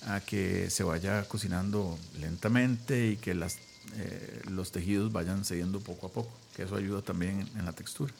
a 0.07 0.21
que 0.21 0.71
se 0.71 0.85
vaya 0.85 1.25
cocinando 1.25 1.99
lentamente 2.21 3.09
y 3.09 3.17
que 3.17 3.35
las, 3.35 3.57
eh, 3.97 4.43
los 4.49 4.73
tejidos 4.73 5.13
vayan 5.13 5.45
cediendo 5.45 5.81
poco 5.81 6.07
a 6.07 6.11
poco, 6.11 6.31
que 6.57 6.63
eso 6.63 6.77
ayuda 6.77 7.03
también 7.03 7.41
en, 7.41 7.59
en 7.59 7.65
la 7.65 7.73
textura. 7.73 8.13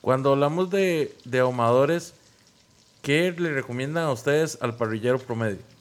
Cuando 0.00 0.32
hablamos 0.32 0.70
de, 0.70 1.16
de 1.24 1.40
ahumadores, 1.40 2.12
¿qué 3.02 3.34
le 3.36 3.52
recomiendan 3.52 4.04
a 4.04 4.12
ustedes 4.12 4.58
al 4.60 4.76
parrillero 4.76 5.18
promedio? 5.18 5.73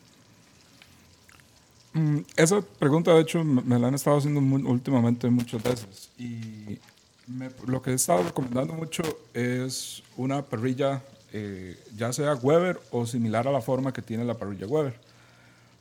Mm, 1.93 2.19
esa 2.37 2.61
pregunta, 2.61 3.13
de 3.13 3.21
hecho, 3.21 3.43
me, 3.43 3.77
la 3.79 3.87
han 3.87 3.93
estado 3.95 4.17
haciendo 4.17 4.41
mu- 4.41 4.67
últimamente 4.69 5.29
muchas 5.29 5.61
veces. 5.61 6.09
Y 6.17 6.79
me- 7.27 7.51
lo 7.67 7.81
que 7.81 7.91
he 7.91 7.93
estado 7.93 8.23
recomendando 8.23 8.73
mucho 8.73 9.03
es 9.33 10.01
una 10.17 10.41
parrilla, 10.41 11.01
eh, 11.31 11.77
ya 11.95 12.11
sea 12.11 12.33
Weber 12.35 12.79
o 12.91 13.05
similar 13.05 13.47
a 13.47 13.51
la 13.51 13.61
forma 13.61 13.93
que 13.93 14.01
tiene 14.01 14.25
la 14.25 14.33
parrilla 14.35 14.65
Weber. 14.67 14.99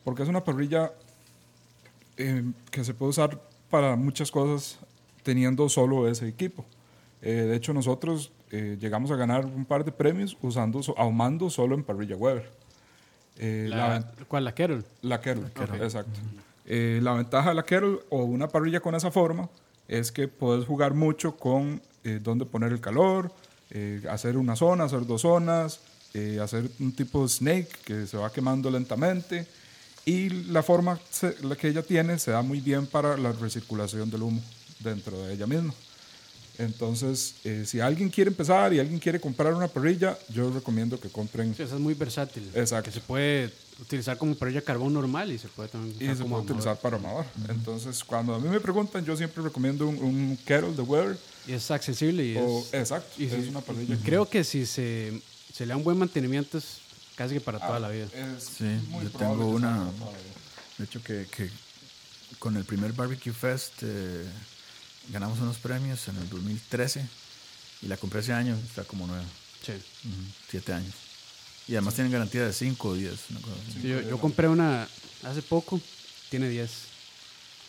Porque 0.04 0.22
es 0.22 0.28
una 0.28 0.44
parrilla 0.44 0.92
eh, 2.18 2.44
que 2.70 2.84
se 2.84 2.92
puede 2.92 3.10
usar 3.10 3.40
para 3.70 3.96
muchas 3.96 4.30
cosas 4.30 4.78
teniendo 5.22 5.68
solo 5.70 6.08
ese 6.08 6.28
equipo. 6.28 6.64
Eh, 7.22 7.30
de 7.32 7.56
hecho, 7.56 7.72
nosotros 7.72 8.32
eh, 8.50 8.76
llegamos 8.78 9.10
a 9.10 9.16
ganar 9.16 9.46
un 9.46 9.64
par 9.64 9.82
de 9.84 9.92
premios 9.92 10.36
usando, 10.42 10.80
ahumando 10.98 11.48
solo 11.48 11.74
en 11.74 11.82
parrilla 11.84 12.16
Weber. 12.16 12.50
Eh, 13.38 13.66
la 13.68 13.76
La, 13.76 13.88
ven- 13.94 14.06
¿Cuál? 14.28 14.44
La 14.44 14.54
Carol. 14.54 14.84
la 15.02 15.20
Kettle, 15.20 15.84
exacto. 15.84 16.20
Eh, 16.66 17.00
la 17.02 17.12
ventaja 17.14 17.48
de 17.50 17.54
la 17.56 17.62
Kettle 17.64 17.98
o 18.10 18.24
una 18.24 18.48
parrilla 18.48 18.80
con 18.80 18.94
esa 18.94 19.10
forma 19.10 19.48
es 19.88 20.12
que 20.12 20.28
puedes 20.28 20.64
jugar 20.66 20.94
mucho 20.94 21.36
con 21.36 21.80
eh, 22.04 22.18
dónde 22.22 22.44
poner 22.46 22.72
el 22.72 22.80
calor, 22.80 23.32
eh, 23.70 24.02
hacer 24.10 24.36
una 24.36 24.54
zona, 24.56 24.84
hacer 24.84 25.06
dos 25.06 25.22
zonas, 25.22 25.80
hacer 26.42 26.68
un 26.78 26.92
tipo 26.92 27.22
de 27.22 27.28
snake 27.28 27.68
que 27.84 28.06
se 28.06 28.16
va 28.18 28.30
quemando 28.30 28.70
lentamente. 28.70 29.46
Y 30.04 30.28
la 30.50 30.62
forma 30.62 30.98
se- 31.10 31.36
la 31.42 31.56
que 31.56 31.68
ella 31.68 31.82
tiene 31.82 32.18
se 32.18 32.32
da 32.32 32.42
muy 32.42 32.60
bien 32.60 32.86
para 32.86 33.16
la 33.16 33.32
recirculación 33.32 34.10
del 34.10 34.22
humo 34.22 34.42
dentro 34.80 35.16
de 35.22 35.32
ella 35.34 35.46
misma. 35.46 35.72
Entonces, 36.58 37.34
eh, 37.44 37.64
si 37.66 37.80
alguien 37.80 38.08
quiere 38.10 38.28
empezar 38.28 38.72
y 38.72 38.78
alguien 38.78 38.98
quiere 38.98 39.18
comprar 39.20 39.54
una 39.54 39.68
parrilla, 39.68 40.18
yo 40.28 40.50
recomiendo 40.52 41.00
que 41.00 41.08
compren 41.08 41.54
Sí, 41.54 41.62
esa 41.62 41.74
es 41.76 41.80
muy 41.80 41.94
versátil. 41.94 42.48
Exacto. 42.54 42.90
Que 42.90 42.94
se 42.94 43.00
puede 43.00 43.50
utilizar 43.80 44.16
como 44.18 44.34
parrilla 44.34 44.60
de 44.60 44.64
carbón 44.66 44.92
normal 44.92 45.32
y 45.32 45.38
se 45.38 45.48
puede 45.48 45.68
también 45.70 45.96
y 45.98 46.04
usar 46.04 46.16
se 46.16 46.22
como 46.22 46.36
puede 46.36 46.52
utilizar 46.52 46.76
para 46.78 46.96
ahumador. 46.96 47.24
Entonces, 47.48 48.04
cuando 48.04 48.34
a 48.34 48.38
mí 48.38 48.48
me 48.48 48.60
preguntan, 48.60 49.04
yo 49.04 49.16
siempre 49.16 49.42
recomiendo 49.42 49.86
un, 49.88 49.96
un 49.96 50.38
kettle 50.44 50.72
de 50.74 50.82
Weber. 50.82 51.18
Y 51.48 51.52
es 51.54 51.70
accesible 51.70 52.24
y 52.24 52.36
O, 52.36 52.60
es... 52.60 52.74
exacto, 52.74 53.10
y 53.20 53.24
es 53.24 53.32
sí, 53.32 53.48
una 53.48 53.60
parrilla. 53.60 53.94
y 53.94 53.98
creo 53.98 54.28
que 54.28 54.44
si 54.44 54.66
se, 54.66 55.20
se 55.52 55.64
le 55.66 55.70
da 55.70 55.76
un 55.76 55.84
buen 55.84 55.98
mantenimiento 55.98 56.58
es 56.58 56.78
casi 57.16 57.34
que 57.34 57.40
para 57.40 57.58
toda 57.58 57.80
la 57.80 57.88
vida. 57.88 58.06
Es 58.36 58.44
Sí, 58.58 58.64
muy 58.88 59.04
yo 59.04 59.10
tengo 59.10 59.46
una-. 59.48 59.90
De 60.78 60.84
hecho, 60.84 61.02
que, 61.02 61.26
que 61.34 61.50
con 62.38 62.56
el 62.56 62.64
primer 62.64 62.92
Barbecue 62.92 63.32
Fest 63.32 63.72
eh, 63.82 64.24
ganamos 65.10 65.38
unos 65.40 65.56
premios 65.58 66.06
en 66.08 66.16
el 66.16 66.28
2013 66.28 67.06
y 67.82 67.86
la 67.86 67.96
compré 67.96 68.20
ese 68.20 68.32
año, 68.32 68.54
está 68.56 68.84
como 68.84 69.06
nueva, 69.06 69.24
Sí. 69.64 69.72
siete 70.50 70.72
años. 70.72 70.94
Y 71.68 71.72
además 71.72 71.94
tienen 71.94 72.12
garantía 72.12 72.44
de 72.44 72.52
5 72.52 72.88
o 72.88 72.94
10. 72.94 73.12
una 73.30 73.40
cosa 73.40 73.54
así. 73.68 73.80
Sí, 73.82 73.88
yo, 73.88 74.00
yo 74.02 74.18
compré 74.18 74.48
una 74.48 74.88
hace 75.24 75.42
poco, 75.42 75.80
tiene 76.30 76.48
10. 76.48 76.70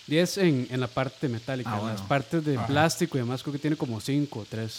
10 0.08 0.38
en, 0.40 0.68
en 0.70 0.80
la 0.80 0.88
parte 0.88 1.30
metálica. 1.30 1.72
Ah, 1.74 1.80
en 1.82 1.88
las 1.88 2.02
partes 2.02 2.44
de 2.44 2.58
plástico 2.60 3.18
y 3.18 3.22
demás 3.22 3.42
creo 3.44 3.54
que 3.54 3.60
tiene 3.60 3.76
como 3.78 4.02
5 4.02 4.40
o 4.40 4.46
3. 4.46 4.72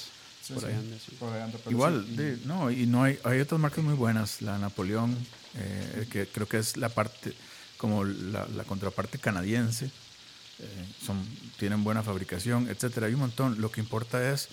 Sí, 0.42 0.52
por 0.52 0.62
sí, 0.62 0.68
ahí 0.68 0.75
anda, 0.75 0.96
sí. 0.99 1.12
por 1.18 1.32
ahí 1.32 1.40
anda, 1.40 1.58
pero 1.58 1.70
Igual, 1.70 2.04
sí, 2.06 2.16
de- 2.16 2.38
no, 2.44 2.70
y 2.70 2.87
no 2.87 3.02
hay, 3.04 3.18
hay 3.25 3.40
otras 3.40 3.58
marcas 3.58 3.82
muy 3.82 3.94
buenas, 3.94 4.42
la 4.42 4.58
Napoleón, 4.58 5.16
eh, 5.56 6.06
que 6.11 6.26
creo 6.26 6.46
que 6.46 6.58
es 6.58 6.76
la 6.76 6.90
parte, 6.90 7.32
como 7.78 8.04
la, 8.04 8.46
la 8.49 8.64
contraparte 8.64 9.18
canadiense, 9.18 9.90
son, 11.04 11.25
tienen 11.58 11.84
buena 11.84 12.02
fabricación, 12.02 12.68
etcétera. 12.68 13.06
Hay 13.06 13.14
un 13.14 13.20
montón. 13.20 13.61
Lo 13.61 13.70
que 13.70 13.80
importa 13.80 14.32
es 14.32 14.49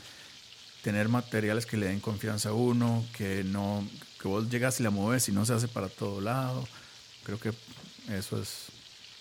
tener 0.81 1.10
materiales 1.10 1.65
que 1.65 1.77
le 1.77 1.88
den 1.88 2.00
confianza 2.00 2.50
a 2.50 2.53
uno, 2.53 3.05
que 3.15 3.43
no, 3.43 3.88
que 4.20 4.27
vos 4.27 4.50
llegas 4.50 4.79
y 4.79 4.84
la 4.84 4.89
mueves 4.89 5.29
y 5.29 5.31
no 5.31 5.46
se 5.46 5.53
hace 5.53 5.67
para 5.67 5.89
todo 5.89 6.22
lado. 6.22 6.67
Creo 7.24 7.39
que 7.39 7.50
eso 8.10 8.41
es. 8.41 8.50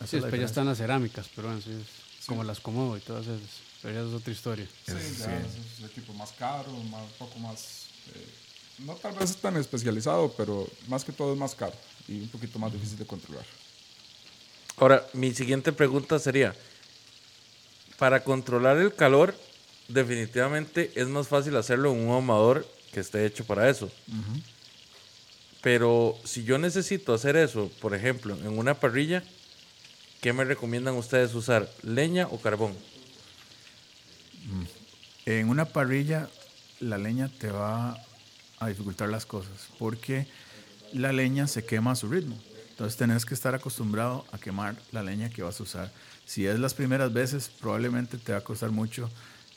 es 0.01 0.11
Sí, 0.11 0.17
la 0.17 0.23
después 0.23 0.41
ya 0.41 0.47
están 0.47 0.67
las 0.67 0.79
cerámicas, 0.79 1.29
pero 1.37 1.49
bueno, 1.49 1.63
sí, 1.63 1.71
es 1.73 2.27
como 2.27 2.45
las 2.45 2.61
Comodo 2.61 2.97
y 2.97 3.01
todas 3.01 3.27
esas. 3.27 3.41
Pero 3.83 3.95
ya 3.95 4.09
es 4.09 4.15
otra 4.15 4.33
historia. 4.33 4.67
Sí, 4.87 4.93
Es- 4.93 5.19
ya 5.19 5.27
sí. 5.27 5.33
es 5.33 5.81
un 5.81 5.87
equipo 5.87 6.13
más 6.15 6.33
caro, 6.33 6.71
más, 6.91 7.03
un 7.03 7.13
poco 7.19 7.39
más. 7.39 7.87
eh, 8.15 8.27
no 8.79 8.95
tal 8.95 9.15
vez 9.15 9.37
tan 9.37 9.57
especializado, 9.59 10.33
pero 10.37 10.67
más 10.89 11.05
que 11.05 11.13
todo 11.13 11.35
es 11.35 11.39
más 11.39 11.55
caro 11.55 11.75
y 12.09 12.21
un 12.23 12.29
poquito 12.29 12.59
más 12.59 12.73
difícil 12.73 12.97
de 12.99 13.05
controlar. 13.07 13.45
Ahora, 14.77 15.07
mi 15.12 15.35
siguiente 15.35 15.73
pregunta 15.73 16.19
sería, 16.19 16.55
para 17.99 18.25
controlar 18.25 18.79
el 18.79 18.95
calor, 18.95 19.35
definitivamente 19.89 20.91
es 20.95 21.07
más 21.09 21.29
fácil 21.29 21.57
hacerlo 21.57 21.93
en 21.93 22.00
un 22.00 22.15
ahumador 22.15 22.67
que 22.93 23.00
esté 23.00 23.27
hecho 23.27 23.45
para 23.45 23.69
eso. 23.69 23.91
Pero 25.61 26.17
si 26.25 26.45
yo 26.45 26.59
necesito 26.59 27.12
hacer 27.12 27.37
eso, 27.37 27.71
por 27.81 27.95
ejemplo, 27.95 28.35
en 28.35 28.59
una 28.59 28.75
parrilla, 28.75 29.23
¿qué 30.21 30.33
me 30.33 30.45
recomiendan 30.45 30.95
ustedes 30.95 31.35
usar? 31.35 31.71
¿Leña 31.83 32.27
o 32.29 32.41
carbón? 32.41 32.75
En 35.27 35.50
una 35.50 35.67
parrilla, 35.67 36.31
la 36.81 36.97
leña 36.97 37.29
te 37.29 37.50
va 37.50 38.03
a 38.59 38.69
dificultar 38.69 39.09
las 39.11 39.27
cosas 39.27 39.69
porque 39.79 40.27
la 40.93 41.12
leña 41.12 41.47
se 41.47 41.65
quema 41.65 41.93
a 41.93 41.97
su 41.97 42.09
ritmo. 42.09 42.39
Entonces 42.81 42.97
tenés 42.97 43.27
que 43.27 43.35
estar 43.35 43.55
acostumbrado 43.55 44.25
a 44.33 44.39
quemar 44.39 44.75
la 44.91 45.03
leña 45.03 45.29
que 45.29 45.43
vas 45.43 45.61
a 45.61 45.65
usar. 45.65 45.93
Si 46.25 46.47
es 46.47 46.59
las 46.59 46.73
primeras 46.73 47.13
veces, 47.13 47.51
probablemente 47.61 48.17
te 48.17 48.33
va 48.33 48.39
a 48.39 48.41
costar 48.41 48.71
mucho 48.71 49.11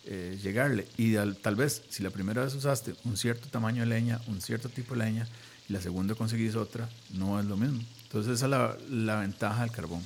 eh, 0.06 0.38
llegarle. 0.44 0.86
Y 0.98 1.16
al- 1.16 1.38
tal 1.38 1.56
vez, 1.56 1.84
si 1.88 2.04
la 2.04 2.10
primera 2.10 2.44
vez 2.44 2.54
usaste 2.54 2.94
un 3.06 3.16
cierto 3.16 3.48
tamaño 3.48 3.84
de 3.84 3.86
leña, 3.88 4.20
un 4.28 4.42
cierto 4.42 4.68
tipo 4.68 4.94
de 4.94 5.06
leña, 5.06 5.26
y 5.70 5.72
la 5.72 5.80
segunda 5.80 6.16
conseguís 6.16 6.56
otra, 6.56 6.90
no 7.12 7.40
es 7.40 7.46
lo 7.46 7.56
mismo. 7.56 7.82
Entonces 8.04 8.34
esa 8.34 8.48
es 8.48 8.52
la, 8.52 8.78
la 8.90 9.22
ventaja 9.22 9.62
del 9.62 9.72
carbón. 9.72 10.06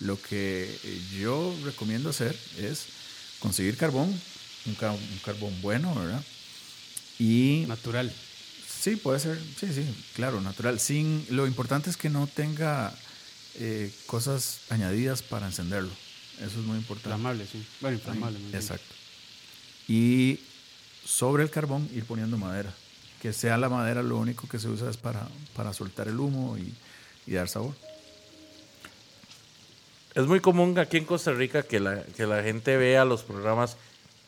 Lo 0.00 0.20
que 0.20 0.64
eh, 0.84 1.02
yo 1.18 1.56
recomiendo 1.64 2.10
hacer 2.10 2.38
es 2.58 2.84
conseguir 3.38 3.78
carbón, 3.78 4.08
un, 4.10 4.76
un 4.90 5.18
carbón 5.24 5.54
bueno, 5.62 5.94
¿verdad? 5.94 6.22
Y 7.18 7.64
Natural. 7.66 8.12
Sí, 8.78 8.96
puede 8.96 9.20
ser, 9.20 9.38
sí, 9.58 9.72
sí, 9.72 9.94
claro, 10.14 10.40
natural. 10.40 10.78
Sin, 10.80 11.26
lo 11.30 11.46
importante 11.46 11.90
es 11.90 11.96
que 11.96 12.08
no 12.08 12.26
tenga 12.26 12.94
eh, 13.56 13.92
cosas 14.06 14.60
añadidas 14.70 15.22
para 15.22 15.46
encenderlo. 15.46 15.90
Eso 16.36 16.60
es 16.60 16.66
muy 16.66 16.78
importante. 16.78 17.10
Inflamable, 17.10 17.46
sí. 17.46 17.66
Bueno, 17.80 17.96
inflamable. 17.96 18.38
Exacto. 18.52 18.94
Y 19.88 20.40
sobre 21.04 21.42
el 21.42 21.50
carbón 21.50 21.88
ir 21.94 22.04
poniendo 22.04 22.36
madera. 22.36 22.72
Que 23.20 23.32
sea 23.32 23.58
la 23.58 23.68
madera 23.68 24.02
lo 24.02 24.16
único 24.16 24.46
que 24.46 24.60
se 24.60 24.68
usa 24.68 24.88
es 24.88 24.96
para, 24.96 25.26
para 25.56 25.72
soltar 25.72 26.06
el 26.06 26.20
humo 26.20 26.56
y, 26.56 26.72
y 27.26 27.34
dar 27.34 27.48
sabor. 27.48 27.74
Es 30.14 30.26
muy 30.26 30.40
común 30.40 30.78
aquí 30.78 30.98
en 30.98 31.04
Costa 31.04 31.32
Rica 31.32 31.62
que 31.62 31.80
la, 31.80 32.02
que 32.02 32.26
la 32.26 32.42
gente 32.42 32.76
vea 32.76 33.04
los 33.04 33.22
programas 33.22 33.76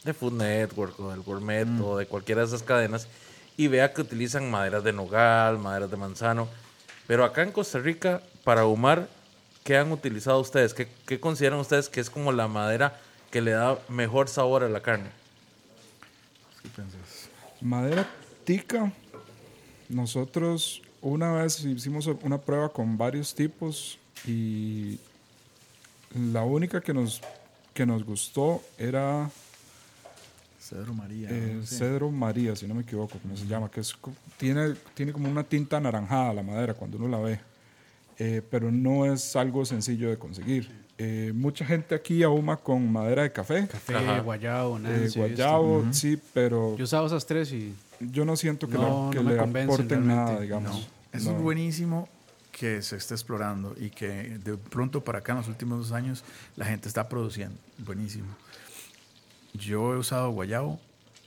de 0.04 0.14
Food 0.14 0.33
Network 0.33 0.99
o 0.99 1.11
del 1.11 1.21
Gourmet 1.21 1.69
o 1.80 1.97
de 1.97 2.07
cualquiera 2.07 2.40
de 2.40 2.49
esas 2.49 2.62
cadenas 2.62 3.07
y 3.57 3.69
vea 3.69 3.92
que 3.92 4.00
utilizan 4.00 4.50
maderas 4.50 4.85
de 4.85 4.92
nogal, 4.92 5.59
maderas 5.59 5.90
de 5.90 5.97
manzano. 5.97 6.49
Pero 7.07 7.25
acá 7.25 7.42
en 7.42 7.52
Costa 7.52 7.78
Rica, 7.78 8.23
para 8.45 8.62
ahumar, 8.62 9.09
¿qué 9.64 9.76
han 9.76 9.90
utilizado 9.92 10.40
ustedes? 10.40 10.75
¿Qué, 10.75 10.88
qué 11.07 11.21
consideran 11.21 11.59
ustedes 11.59 11.88
que 11.88 12.00
es 12.00 12.11
como 12.11 12.33
la 12.33 12.49
madera 12.49 13.00
que 13.30 13.40
le 13.40 13.52
da 13.52 13.78
mejor 13.88 14.28
sabor 14.28 14.64
a 14.64 14.69
la 14.69 14.80
carne? 14.80 15.11
Madera 17.61 18.09
tica. 18.45 18.92
Nosotros 19.88 20.83
una 21.02 21.33
vez 21.33 21.64
hicimos 21.64 22.07
una 22.07 22.38
prueba 22.38 22.69
con 22.69 22.97
varios 22.97 23.35
tipos 23.35 23.99
y 24.26 24.99
la 26.14 26.42
única 26.42 26.80
que 26.80 26.95
nos, 26.95 27.21
que 27.75 27.87
nos 27.87 28.04
gustó 28.04 28.62
era... 28.78 29.30
Cedro 30.70 30.94
María. 30.94 31.28
eh, 31.30 31.54
no 31.56 31.66
sé. 31.66 31.78
Cedro 31.78 32.10
María, 32.10 32.54
si 32.54 32.66
no 32.68 32.74
me 32.74 32.82
equivoco, 32.82 33.18
como 33.18 33.36
se 33.36 33.44
llama, 33.46 33.68
que 33.70 33.80
es, 33.80 33.94
tiene, 34.36 34.74
tiene 34.94 35.12
como 35.12 35.28
una 35.28 35.42
tinta 35.42 35.78
anaranjada 35.78 36.32
la 36.32 36.42
madera 36.44 36.74
cuando 36.74 36.96
uno 36.96 37.08
la 37.08 37.18
ve, 37.18 37.40
eh, 38.18 38.40
pero 38.48 38.70
no 38.70 39.04
es 39.12 39.34
algo 39.36 39.64
sencillo 39.64 40.08
de 40.10 40.16
conseguir. 40.16 40.70
Eh, 40.96 41.32
mucha 41.34 41.64
gente 41.64 41.94
aquí 41.94 42.22
ahuma 42.22 42.56
con 42.58 42.92
madera 42.92 43.22
de 43.22 43.32
café, 43.32 43.66
Café, 43.66 43.96
Ajá. 43.96 44.20
guayabo, 44.20 44.76
eh, 44.76 44.80
Nancy, 44.82 45.18
guayabo, 45.18 45.84
sí, 45.92 46.20
pero 46.34 46.76
Yo 46.76 46.84
usaba 46.84 47.06
esas 47.06 47.26
tres 47.26 47.50
y 47.52 47.74
yo 47.98 48.24
no 48.24 48.36
siento 48.36 48.68
que, 48.68 48.74
No, 48.74 49.06
la- 49.06 49.10
que 49.18 49.24
no 49.24 49.30
le 49.30 49.40
aporten 49.40 50.06
nada, 50.06 50.38
digamos. 50.40 50.88
Eso 51.12 51.30
No. 51.32 51.36
es 51.38 51.42
buenísimo 51.42 52.08
que 52.52 52.82
se 52.82 52.96
esté 52.96 53.14
explorando 53.14 53.74
y 53.80 53.90
que 53.90 54.06
de 54.38 54.56
pronto 54.58 55.02
para 55.02 55.20
acá 55.20 55.32
en 55.32 55.38
los 55.38 55.48
últimos 55.48 55.78
dos 55.78 55.92
años 55.92 56.22
la 56.56 56.66
gente 56.66 56.86
está 56.86 57.08
produciendo. 57.08 57.56
Buenísimo. 57.78 58.26
Yo 59.54 59.95
he 59.95 59.99
usado 59.99 60.30
guayabo 60.30 60.80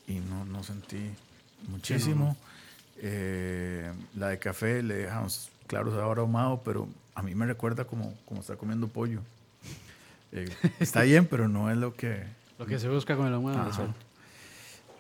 y 0.08 0.16
no, 0.16 0.46
no 0.46 0.64
sentí 0.64 1.12
muchísimo. 1.68 2.38
Eh, 2.98 3.92
la 4.16 4.30
de 4.30 4.40
café 4.40 4.82
le 4.82 4.96
deja 4.96 5.20
un 5.20 5.30
claro 5.68 5.92
sabor 5.92 6.20
ahumado, 6.20 6.62
pero 6.64 6.88
a 7.16 7.22
mí 7.22 7.36
me 7.36 7.46
recuerda 7.46 7.86
como, 7.86 8.14
como 8.26 8.42
estar 8.42 8.58
comiendo 8.58 8.88
pollo. 8.88 9.22
Eh, 10.32 10.50
está 10.80 11.04
bien, 11.04 11.26
pero 11.26 11.48
no 11.48 11.70
es 11.72 11.78
lo 11.78 11.96
que, 11.96 12.24
lo 12.60 12.66
que 12.66 12.80
se 12.80 12.90
busca 12.90 13.16
con 13.16 13.28
el 13.28 13.34
ahumado. 13.34 13.70
Ajá. 13.70 13.94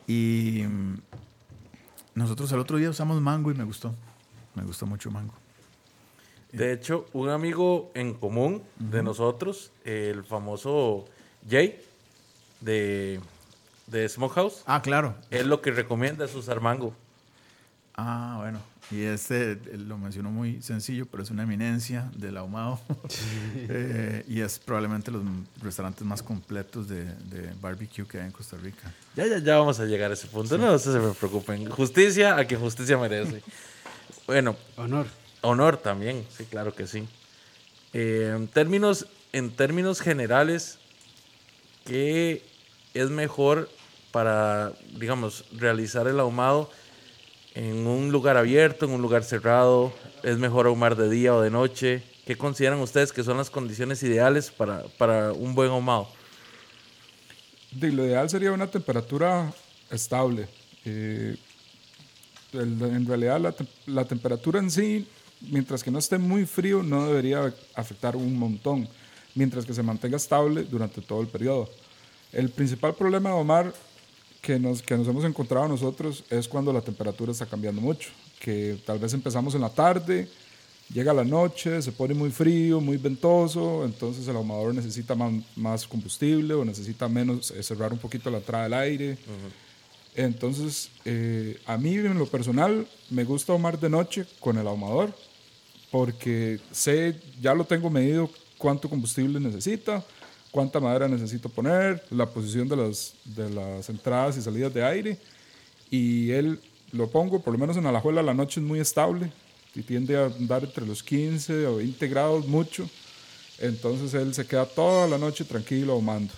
Y 0.08 0.64
mm, 0.68 0.98
nosotros 2.16 2.52
el 2.52 2.60
otro 2.60 2.78
día 2.78 2.90
usamos 2.90 3.22
mango 3.22 3.52
y 3.52 3.54
me 3.54 3.64
gustó. 3.64 3.96
Me 4.56 4.64
gustó 4.64 4.86
mucho 4.86 5.10
mango. 5.10 5.34
De 6.52 6.72
hecho, 6.72 7.08
un 7.14 7.30
amigo 7.30 7.92
en 7.96 8.14
común 8.14 8.62
de 8.78 9.02
nosotros, 9.02 9.72
el 9.86 10.24
famoso 10.24 11.06
Jay 11.50 11.82
de, 12.64 13.20
de 13.88 14.08
Smokehouse, 14.10 14.64
Ah, 14.66 14.82
claro. 14.82 15.16
él 15.32 15.48
lo 15.48 15.62
que 15.62 15.72
recomienda 15.72 16.26
es 16.26 16.34
usar 16.36 16.60
mango. 16.62 16.96
Ah, 17.96 18.38
bueno. 18.40 18.60
Y 18.92 19.04
este 19.04 19.54
él 19.72 19.88
lo 19.88 19.98
mencionó 19.98 20.30
muy 20.30 20.62
sencillo, 20.62 21.06
pero 21.06 21.24
es 21.24 21.30
una 21.32 21.44
eminencia 21.44 22.10
del 22.16 22.38
ahumado. 22.38 22.80
Eh, 23.56 24.26
y 24.28 24.42
es 24.42 24.60
probablemente 24.60 25.10
los 25.12 25.22
restaurantes 25.62 26.04
más 26.06 26.22
completos 26.22 26.88
de, 26.90 27.06
de 27.06 27.54
barbecue 27.62 28.06
que 28.06 28.20
hay 28.20 28.26
en 28.26 28.32
Costa 28.32 28.58
Rica. 28.58 28.92
Ya, 29.16 29.26
ya, 29.28 29.38
ya 29.38 29.58
vamos 29.58 29.80
a 29.80 29.86
llegar 29.86 30.12
a 30.12 30.16
ese 30.16 30.28
punto. 30.28 30.58
No, 30.58 30.72
no 30.72 30.80
se 30.80 30.90
me 30.90 31.14
preocupen. 31.14 31.70
Justicia 31.70 32.36
a 32.36 32.44
quien 32.46 32.60
justicia 32.60 32.98
merece. 32.98 33.42
bueno, 34.28 34.56
Honor. 34.76 35.06
honor 35.42 35.78
también, 35.78 36.26
sí, 36.36 36.44
claro 36.46 36.74
que 36.76 36.88
sí. 36.88 37.08
Eh, 37.94 38.34
en, 38.36 38.48
términos, 38.48 39.06
en 39.32 39.52
términos 39.52 40.02
generales, 40.02 40.78
¿qué 41.86 42.44
es 42.94 43.10
mejor 43.10 43.70
para, 44.12 44.74
digamos, 45.00 45.46
realizar 45.52 46.08
el 46.08 46.20
ahumado 46.20 46.70
en 47.56 47.88
un 47.88 48.12
lugar 48.12 48.38
abierto, 48.38 48.86
en 48.86 48.92
un 48.92 49.02
lugar 49.02 49.24
cerrado? 49.24 49.94
¿Es 50.24 50.38
mejor 50.38 50.68
ahumar 50.68 50.96
de 50.96 51.10
día 51.10 51.34
o 51.36 51.42
de 51.42 51.50
noche? 51.50 52.04
¿Qué 52.26 52.38
consideran 52.38 52.80
ustedes 52.80 53.12
que 53.12 53.24
son 53.24 53.38
las 53.38 53.50
condiciones 53.50 54.02
ideales 54.04 54.50
para, 54.52 54.84
para 54.98 55.34
un 55.34 55.54
buen 55.56 55.70
ahumado? 55.70 56.08
De- 57.72 57.92
lo 57.92 58.06
ideal 58.06 58.30
sería 58.30 58.52
una 58.52 58.68
temperatura 58.68 59.52
estable. 59.90 60.48
Eh, 60.86 61.36
en 62.54 63.06
realidad 63.06 63.40
la, 63.40 63.56
la 63.88 64.06
temperatura 64.06 64.60
en 64.60 64.70
sí, 64.70 65.08
mientras 65.42 65.84
que 65.84 65.92
no 65.92 66.00
esté 66.00 66.18
muy 66.18 66.46
frío, 66.46 66.84
no 66.84 67.08
debería 67.08 67.54
afectar 67.74 68.16
un 68.16 68.38
montón, 68.38 68.88
mientras 69.34 69.66
que 69.66 69.74
se 69.74 69.82
mantenga 69.84 70.18
estable 70.18 70.64
durante 70.64 71.02
todo 71.02 71.22
el 71.22 71.28
periodo. 71.28 71.70
El 72.34 72.50
principal 72.50 72.96
problema 72.96 73.30
de 73.30 73.36
Omar 73.36 73.74
que 74.42 74.60
nos, 74.60 74.82
que 74.82 74.98
nos 74.98 75.08
hemos 75.08 75.24
encontrado 75.24 75.68
nosotros 75.68 76.24
es 76.30 76.48
cuando 76.48 76.74
la 76.74 76.82
temperatura 76.82 77.32
está 77.32 77.46
cambiando 77.46 77.80
mucho, 77.80 78.10
que 78.40 78.78
tal 78.86 79.00
vez 79.00 79.14
empezamos 79.14 79.56
en 79.56 79.62
la 79.62 79.70
tarde, 79.70 80.28
llega 80.92 81.14
la 81.14 81.24
noche, 81.24 81.82
se 81.82 81.92
pone 81.92 82.14
muy 82.14 82.32
frío, 82.32 82.82
muy 82.82 82.98
ventoso, 82.98 83.86
entonces 83.86 84.28
el 84.28 84.36
ahumador 84.36 84.74
necesita 84.74 85.16
más, 85.16 85.32
más 85.56 85.88
combustible 85.88 86.56
o 86.56 86.66
necesita 86.66 87.08
menos, 87.08 87.52
eh, 87.52 87.64
cerrar 87.64 87.94
un 87.94 88.00
poquito 88.00 88.30
la 88.30 88.40
entrada 88.40 88.64
del 88.64 88.74
aire. 88.74 89.18
Entonces, 90.16 90.90
eh, 91.06 91.60
a 91.66 91.78
mí 91.78 91.96
en 91.96 92.18
lo 92.18 92.26
personal 92.26 92.88
me 93.10 93.24
gusta 93.24 93.54
ahumar 93.54 93.80
de 93.80 93.90
noche 93.90 94.26
con 94.40 94.58
el 94.58 94.68
ahumador 94.68 95.14
porque 95.90 96.60
sé, 96.72 97.20
ya 97.40 97.54
lo 97.54 97.64
tengo 97.66 97.90
medido 97.90 98.30
cuánto 98.58 98.90
combustible 98.90 99.40
necesita, 99.40 100.04
cuánta 100.54 100.80
madera 100.80 101.08
necesito 101.08 101.50
poner, 101.50 102.06
la 102.12 102.28
posición 102.28 102.70
de 102.70 102.78
las, 102.78 103.16
de 103.26 103.50
las 103.50 103.90
entradas 103.90 104.38
y 104.38 104.42
salidas 104.44 104.72
de 104.72 104.86
aire. 104.86 105.18
Y 105.90 106.30
él 106.30 106.60
lo 106.92 107.10
pongo, 107.10 107.42
por 107.42 107.54
lo 107.54 107.60
menos 107.60 107.76
en 107.76 107.88
Alajuela 107.88 108.22
la 108.22 108.36
noche 108.36 108.60
es 108.60 108.66
muy 108.66 108.80
estable 108.80 109.32
y 109.74 109.82
tiende 109.82 110.16
a 110.16 110.26
andar 110.26 110.64
entre 110.64 110.86
los 110.86 111.02
15 111.02 111.66
o 111.66 111.78
20 111.78 112.08
grados 112.08 112.48
mucho. 112.48 112.88
Entonces 113.58 114.14
él 114.14 114.32
se 114.36 114.46
queda 114.46 114.68
toda 114.68 115.08
la 115.08 115.18
noche 115.18 115.44
tranquilo 115.44 115.94
ahumando. 115.94 116.32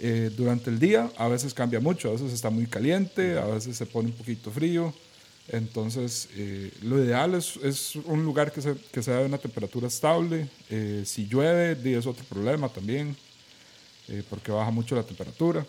Eh, 0.00 0.32
durante 0.36 0.70
el 0.70 0.80
día 0.80 1.08
a 1.16 1.28
veces 1.28 1.54
cambia 1.54 1.78
mucho, 1.78 2.08
a 2.08 2.12
veces 2.12 2.32
está 2.32 2.50
muy 2.50 2.66
caliente, 2.66 3.38
a 3.38 3.46
veces 3.46 3.76
se 3.76 3.86
pone 3.86 4.08
un 4.08 4.14
poquito 4.16 4.50
frío. 4.50 4.92
Entonces, 5.46 6.28
eh, 6.34 6.72
lo 6.82 7.02
ideal 7.02 7.34
es, 7.34 7.56
es 7.62 7.96
un 7.96 8.24
lugar 8.24 8.52
que, 8.52 8.60
se, 8.60 8.74
que 8.92 9.02
sea 9.02 9.18
de 9.18 9.26
una 9.26 9.38
temperatura 9.38 9.86
estable. 9.86 10.48
Eh, 10.68 11.04
si 11.06 11.26
llueve, 11.26 11.96
es 11.96 12.06
otro 12.06 12.24
problema 12.24 12.68
también, 12.68 13.16
eh, 14.08 14.22
porque 14.28 14.50
baja 14.52 14.70
mucho 14.70 14.94
la 14.96 15.02
temperatura. 15.02 15.66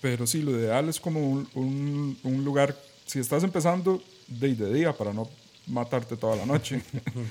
Pero 0.00 0.26
sí, 0.26 0.42
lo 0.42 0.50
ideal 0.52 0.88
es 0.88 0.98
como 1.00 1.20
un, 1.20 1.48
un- 1.54 2.18
un 2.24 2.44
lugar, 2.44 2.76
si 3.06 3.18
estás 3.20 3.44
empezando 3.44 4.02
de, 4.26 4.54
de 4.54 4.72
día 4.72 4.92
para 4.96 5.12
no 5.12 5.28
matarte 5.66 6.16
toda 6.16 6.36
la 6.36 6.46
noche. 6.46 6.82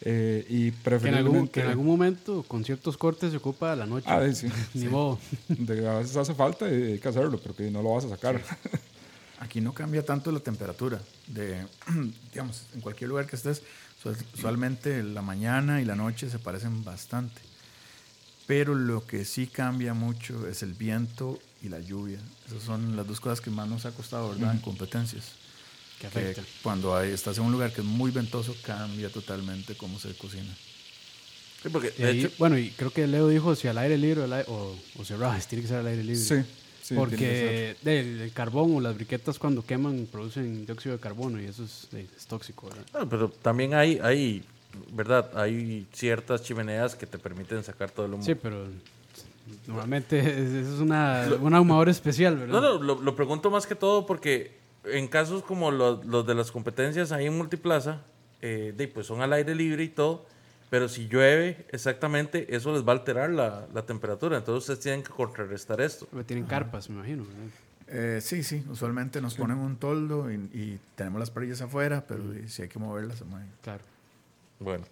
Eh, 0.00 0.46
y 0.48 0.70
Que 0.70 0.76
en, 0.76 0.82
preferiblemente... 0.84 1.18
algún, 1.28 1.48
que 1.48 1.60
en 1.60 1.66
algún 1.66 1.86
momento, 1.86 2.44
con 2.44 2.64
ciertos 2.64 2.96
cortes, 2.96 3.32
se 3.32 3.38
ocupa 3.38 3.74
la 3.74 3.84
noche. 3.84 4.06
Ah, 4.08 4.32
sí, 4.32 4.46
Ni 4.74 4.86
modo. 4.86 5.18
de- 5.48 5.88
a 5.88 5.94
veces 5.98 6.16
hace 6.16 6.34
falta 6.34 6.68
y 6.70 6.92
hay 6.92 6.98
que 7.00 7.08
hacerlo, 7.08 7.36
porque 7.40 7.68
no 7.68 7.82
lo 7.82 7.94
vas 7.94 8.04
a 8.04 8.10
sacar. 8.10 8.40
Aquí 9.40 9.60
no 9.60 9.74
cambia 9.74 10.04
tanto 10.06 10.30
la 10.30 10.38
temperatura. 10.38 11.00
De, 11.26 11.66
digamos, 12.32 12.62
en 12.76 12.80
cualquier 12.80 13.10
lugar 13.10 13.26
que 13.26 13.34
estés, 13.34 13.60
usual- 13.98 14.16
usualmente 14.34 15.02
la 15.02 15.20
mañana 15.20 15.82
y 15.82 15.84
la 15.84 15.96
noche 15.96 16.30
se 16.30 16.38
parecen 16.38 16.84
bastante. 16.84 17.40
Pero 18.48 18.74
lo 18.74 19.06
que 19.06 19.24
sí 19.24 19.46
cambia 19.46 19.94
mucho 19.94 20.48
es 20.48 20.62
el 20.64 20.72
viento 20.72 21.38
y 21.62 21.68
la 21.68 21.78
lluvia. 21.78 22.18
Esas 22.48 22.62
son 22.64 22.96
las 22.96 23.06
dos 23.06 23.20
cosas 23.20 23.40
que 23.40 23.50
más 23.50 23.68
nos 23.68 23.84
ha 23.86 23.92
costado, 23.92 24.30
¿verdad? 24.30 24.52
En 24.54 24.60
competencias. 24.60 25.26
Que 26.00 26.02
Que 26.02 26.06
afecta. 26.06 26.42
cuando 26.62 26.96
hay- 26.96 27.10
estás 27.12 27.36
en 27.38 27.44
un 27.44 27.52
lugar 27.52 27.72
que 27.72 27.82
es 27.82 27.86
muy 27.86 28.10
ventoso, 28.10 28.56
cambia 28.62 29.10
totalmente 29.10 29.76
cómo 29.76 29.98
se 30.00 30.14
cocina. 30.16 30.52
Sí, 31.62 31.68
porque 31.70 31.92
Y 31.98 32.02
de 32.02 32.08
ahí- 32.08 32.20
hecho, 32.20 32.30
bueno, 32.38 32.56
y 32.56 32.70
creo 32.70 32.90
que 32.92 33.06
Leo 33.06 33.28
dijo 33.28 33.54
si 33.56 33.68
al 33.68 33.78
aire 33.78 33.98
libre 33.98 34.22
o, 34.22 34.24
al 34.24 34.32
aire- 34.32 34.48
o, 34.50 34.76
o 34.98 35.04
cerrado, 35.04 35.34
tiene 35.48 35.62
que 35.62 35.68
ser 35.68 35.78
al 35.78 35.86
aire 35.88 36.02
libre. 36.04 36.16
Sí, 36.20 36.36
sí. 36.84 36.94
Porque 36.94 37.76
de- 37.82 38.24
el 38.24 38.32
carbón 38.32 38.76
o 38.76 38.80
las 38.80 38.94
briquetas 38.94 39.38
cuando 39.38 39.62
queman 39.66 40.08
producen 40.10 40.64
dióxido 40.64 40.94
de 40.96 41.00
carbono 41.00 41.38
y 41.42 41.44
eso 41.46 41.64
es, 41.64 41.88
es 41.92 42.26
tóxico. 42.26 42.68
¿verdad? 42.68 42.86
Ah, 42.94 43.06
pero 43.10 43.28
también 43.28 43.74
hay, 43.74 43.98
hay, 44.00 44.42
¿verdad? 44.92 45.30
Hay 45.38 45.86
ciertas 45.92 46.42
chimeneas 46.42 46.94
que 46.94 47.06
te 47.06 47.18
permiten 47.18 47.62
sacar 47.64 47.90
todo 47.90 48.06
el 48.06 48.14
humo. 48.14 48.22
Sí, 48.22 48.34
pero 48.34 48.66
normalmente 49.66 50.18
es, 50.18 50.66
es 50.66 50.80
una, 50.80 51.26
un 51.40 51.54
ahumador 51.54 51.88
especial, 51.88 52.36
¿verdad? 52.36 52.60
No, 52.60 52.60
no, 52.60 52.82
lo, 52.82 53.00
lo 53.00 53.16
pregunto 53.16 53.50
más 53.50 53.66
que 53.66 53.74
todo 53.74 54.06
porque 54.06 54.56
en 54.84 55.08
casos 55.08 55.42
como 55.42 55.70
los, 55.70 56.04
los 56.04 56.26
de 56.26 56.34
las 56.34 56.50
competencias 56.50 57.12
ahí 57.12 57.26
en 57.26 57.36
Multiplaza, 57.36 58.02
eh, 58.40 58.72
de, 58.76 58.88
pues 58.88 59.06
son 59.06 59.20
al 59.20 59.32
aire 59.32 59.54
libre 59.54 59.84
y 59.84 59.88
todo, 59.88 60.26
pero 60.70 60.88
si 60.88 61.08
llueve 61.08 61.66
exactamente, 61.70 62.54
eso 62.54 62.72
les 62.72 62.86
va 62.86 62.92
a 62.92 62.96
alterar 62.96 63.30
la, 63.30 63.66
la 63.72 63.82
temperatura. 63.86 64.36
Entonces 64.36 64.62
ustedes 64.64 64.80
tienen 64.80 65.02
que 65.02 65.10
contrarrestar 65.10 65.80
esto. 65.80 66.06
Porque 66.10 66.24
Tienen 66.24 66.44
carpas, 66.46 66.88
me 66.90 66.96
imagino. 66.96 67.24
¿verdad? 67.24 67.50
Eh, 67.90 68.20
sí, 68.20 68.42
sí, 68.42 68.62
usualmente 68.68 69.20
nos 69.22 69.34
ponen 69.34 69.56
un 69.56 69.76
toldo 69.76 70.30
y, 70.30 70.34
y 70.34 70.78
tenemos 70.94 71.18
las 71.20 71.30
parillas 71.30 71.62
afuera, 71.62 72.04
pero 72.06 72.22
si 72.46 72.62
hay 72.62 72.68
que 72.68 72.78
moverlas, 72.78 73.18
se 73.18 73.24
mueven. 73.24 73.48
Claro. 73.62 73.82
Bueno, 74.60 74.84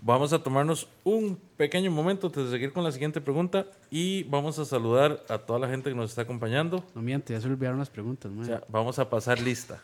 vamos 0.00 0.32
a 0.32 0.42
tomarnos 0.42 0.88
un 1.04 1.36
pequeño 1.56 1.92
momento 1.92 2.26
antes 2.26 2.44
de 2.46 2.50
seguir 2.50 2.72
con 2.72 2.82
la 2.82 2.90
siguiente 2.90 3.20
pregunta 3.20 3.66
y 3.88 4.24
vamos 4.24 4.58
a 4.58 4.64
saludar 4.64 5.22
a 5.28 5.38
toda 5.38 5.60
la 5.60 5.68
gente 5.68 5.90
que 5.90 5.94
nos 5.96 6.10
está 6.10 6.22
acompañando. 6.22 6.84
No 6.94 7.02
miente, 7.02 7.32
ya 7.32 7.40
se 7.40 7.46
olvidaron 7.46 7.78
las 7.78 7.88
preguntas. 7.90 8.32
O 8.36 8.44
sea, 8.44 8.62
vamos 8.68 8.98
a 8.98 9.08
pasar 9.08 9.40
lista. 9.40 9.80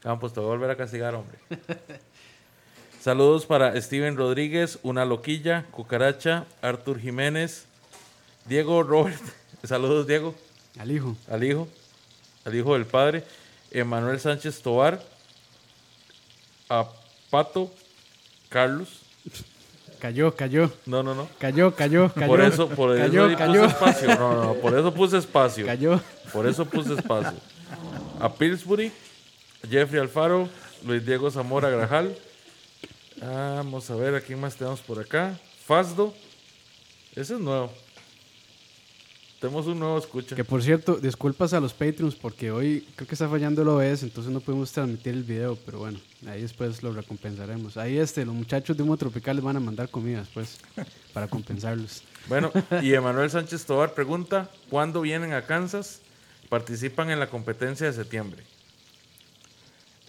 Campos, 0.00 0.32
te 0.34 0.40
voy 0.40 0.48
a 0.48 0.52
volver 0.52 0.70
a 0.70 0.76
castigar, 0.76 1.14
hombre. 1.14 1.38
Saludos 3.00 3.46
para 3.46 3.80
Steven 3.80 4.16
Rodríguez, 4.16 4.78
Una 4.82 5.06
Loquilla, 5.06 5.64
Cucaracha, 5.70 6.44
Artur 6.60 7.00
Jiménez, 7.00 7.66
Diego 8.44 8.82
Robert. 8.82 9.22
Saludos, 9.64 10.06
Diego, 10.06 10.34
Al 10.78 10.92
hijo. 10.92 11.16
al 11.30 11.44
hijo, 11.44 11.66
al 12.44 12.54
hijo 12.54 12.74
del 12.74 12.84
padre. 12.84 13.24
Emanuel 13.70 14.20
Sánchez 14.20 14.60
Tobar, 14.62 15.02
a 16.68 16.88
Pato, 17.30 17.70
Carlos, 18.48 19.02
Cayó, 19.98 20.34
cayó. 20.36 20.70
No, 20.86 21.02
no, 21.02 21.12
no. 21.14 21.28
Cayó, 21.38 21.74
cayó, 21.74 22.12
cayó. 22.12 22.26
Por 22.28 22.40
eso, 22.40 22.68
por 22.68 22.96
eso 22.96 23.04
cayó, 23.04 23.26
ahí 23.26 23.34
cayó, 23.34 23.62
puse 23.62 23.66
espacio. 23.66 24.08
No, 24.14 24.34
no, 24.34 24.44
no, 24.44 24.54
por 24.54 24.78
eso 24.78 24.94
puse 24.94 25.18
espacio. 25.18 25.66
cayó. 25.66 26.00
Por 26.32 26.46
eso 26.46 26.64
puse 26.64 26.94
espacio. 26.94 27.36
A 28.20 28.32
Pillsbury, 28.32 28.92
Jeffrey 29.68 30.00
Alfaro, 30.00 30.48
Luis 30.84 31.04
Diego 31.04 31.30
Zamora 31.30 31.68
Grajal. 31.68 32.16
Vamos 33.20 33.90
a 33.90 33.96
ver 33.96 34.14
a 34.14 34.20
quién 34.20 34.40
más 34.40 34.54
tenemos 34.54 34.80
por 34.80 35.00
acá. 35.00 35.36
Fasdo. 35.66 36.14
Ese 37.16 37.34
es 37.34 37.40
nuevo. 37.40 37.72
Tenemos 39.40 39.66
un 39.66 39.78
nuevo 39.78 39.96
escucha. 39.98 40.34
Que 40.34 40.42
por 40.44 40.62
cierto, 40.64 40.96
disculpas 40.96 41.52
a 41.52 41.60
los 41.60 41.72
Patreons 41.72 42.16
porque 42.16 42.50
hoy 42.50 42.84
creo 42.96 43.06
que 43.06 43.14
está 43.14 43.28
fallando 43.28 43.62
el 43.62 43.68
OBS, 43.68 44.02
entonces 44.02 44.32
no 44.32 44.40
pudimos 44.40 44.72
transmitir 44.72 45.14
el 45.14 45.22
video, 45.22 45.56
pero 45.64 45.78
bueno, 45.78 46.00
ahí 46.26 46.42
después 46.42 46.82
lo 46.82 46.92
recompensaremos. 46.92 47.76
Ahí 47.76 47.98
este, 47.98 48.24
los 48.24 48.34
muchachos 48.34 48.76
de 48.76 48.82
Humo 48.82 48.96
Tropical 48.96 49.36
les 49.36 49.44
van 49.44 49.56
a 49.56 49.60
mandar 49.60 49.88
comida 49.90 50.18
después 50.20 50.58
para 51.12 51.28
compensarlos. 51.28 52.02
Bueno, 52.28 52.50
y 52.82 52.92
Emanuel 52.94 53.30
Sánchez 53.30 53.64
Tobar 53.64 53.94
pregunta: 53.94 54.50
¿Cuándo 54.70 55.02
vienen 55.02 55.32
a 55.32 55.42
Kansas? 55.42 56.00
Participan 56.48 57.10
en 57.10 57.20
la 57.20 57.30
competencia 57.30 57.86
de 57.86 57.92
septiembre. 57.92 58.42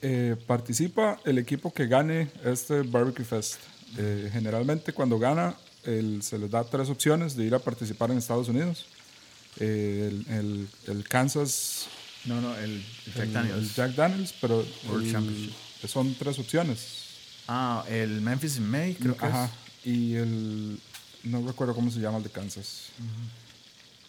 Eh, 0.02 0.38
participa 0.48 1.20
el 1.26 1.38
equipo 1.38 1.72
que 1.74 1.86
gane 1.86 2.30
este 2.46 2.82
Barbecue 2.82 3.26
Fest. 3.26 3.60
Eh, 3.98 4.30
generalmente 4.32 4.94
cuando 4.94 5.20
gana 5.20 5.56
el- 5.84 6.24
se 6.24 6.38
les 6.40 6.50
da 6.50 6.64
tres 6.64 6.90
opciones 6.90 7.36
de 7.36 7.44
ir 7.44 7.54
a 7.54 7.60
participar 7.60 8.10
en 8.10 8.18
Estados 8.18 8.48
Unidos. 8.48 8.88
Eh, 9.60 10.10
el, 10.28 10.34
el- 10.34 10.68
el 10.88 11.08
Kansas, 11.08 11.88
No, 12.26 12.40
no, 12.42 12.56
el 12.58 12.84
Jack 13.16 13.26
el, 13.28 13.34
Daniels. 13.34 13.58
el 13.60 13.74
Jack 13.74 13.92
Daniels, 13.96 14.34
pero 14.40 14.66
World 14.88 15.06
el- 15.06 15.12
Championship. 15.12 15.54
son 15.88 16.14
tres 16.16 16.40
opciones. 16.40 16.80
Ah, 17.48 17.84
el 17.90 18.22
Memphis 18.22 18.58
in 18.58 18.70
May, 18.70 18.94
creo 18.96 19.18
que 19.18 19.26
Ajá. 19.26 19.46
es. 19.46 19.88
Y 19.88 20.16
el. 20.16 20.80
No 21.24 21.46
recuerdo 21.46 21.74
cómo 21.76 21.90
se 21.92 22.00
llama 22.00 22.18
el 22.18 22.24
de 22.24 22.30
Kansas. 22.30 22.90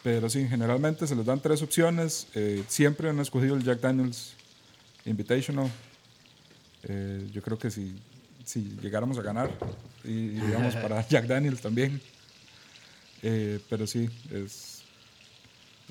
Pero 0.02 0.28
sí, 0.30 0.46
generalmente 0.48 1.06
se 1.06 1.14
les 1.16 1.26
dan 1.26 1.40
tres 1.40 1.62
opciones. 1.62 2.26
eh, 2.34 2.64
siempre 2.68 3.08
han 3.10 3.18
escogido 3.20 3.54
el 3.56 3.62
Jack 3.64 3.80
Daniels 3.80 4.32
Invitational. 5.04 5.70
Eh, 6.84 7.28
yo 7.32 7.42
creo 7.42 7.58
que 7.58 7.70
si, 7.70 7.94
si 8.44 8.60
llegáramos 8.82 9.18
a 9.18 9.22
ganar, 9.22 9.50
y, 10.04 10.08
y 10.10 10.28
digamos 10.40 10.74
para 10.76 11.06
Jack 11.08 11.26
Daniels 11.26 11.60
también. 11.60 12.00
Eh, 13.22 13.60
pero 13.68 13.86
sí, 13.86 14.08
es, 14.30 14.80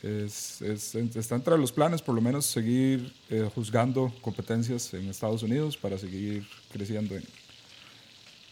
es, 0.03 0.61
es- 0.61 0.95
está 0.95 1.35
entre 1.35 1.57
los 1.57 1.71
planes 1.71 2.01
por 2.01 2.15
lo 2.15 2.21
menos 2.21 2.45
seguir 2.45 3.11
eh, 3.29 3.49
juzgando 3.53 4.13
competencias 4.21 4.93
en 4.93 5.09
Estados 5.09 5.43
Unidos 5.43 5.77
para 5.77 5.97
seguir 5.97 6.45
creciendo 6.71 7.15
en, 7.15 7.23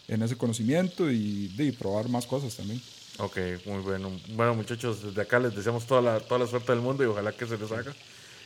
en 0.07 0.21
ese 0.21 0.36
conocimiento 0.38 1.12
y, 1.12 1.51
y 1.57 1.71
probar 1.71 2.10
más 2.10 2.25
cosas 2.25 2.55
también. 2.55 2.81
Ok, 3.19 3.38
muy 3.65 3.79
bueno. 3.81 4.12
Bueno, 4.36 4.53
muchachos, 4.55 5.03
desde 5.03 5.21
acá 5.21 5.39
les 5.39 5.55
deseamos 5.55 5.86
toda 5.88 6.01
la, 6.01 6.19
toda 6.19 6.39
la 6.39 6.47
suerte 6.47 6.71
del 6.71 6.81
mundo 6.81 7.03
y 7.03 7.07
ojalá 7.07 7.31
que 7.31 7.47
se 7.47 7.57
les 7.57 7.71
haga. 7.71 7.93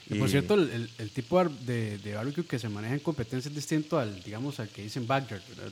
Y 0.09 0.15
por 0.15 0.29
cierto, 0.29 0.55
el, 0.55 0.69
el- 0.71 0.89
el 0.97 1.09
tipo 1.11 1.43
de, 1.43 1.97
de 1.99 2.13
barbecue 2.15 2.45
que 2.45 2.57
se 2.59 2.69
maneja 2.69 2.93
en 2.93 2.99
competencia 3.01 3.49
es 3.49 3.55
distinto 3.55 3.99
al, 3.99 4.21
digamos, 4.23 4.59
al 4.59 4.69
que 4.69 4.81
dicen 4.83 5.05
backyard, 5.07 5.41
¿verdad? 5.49 5.71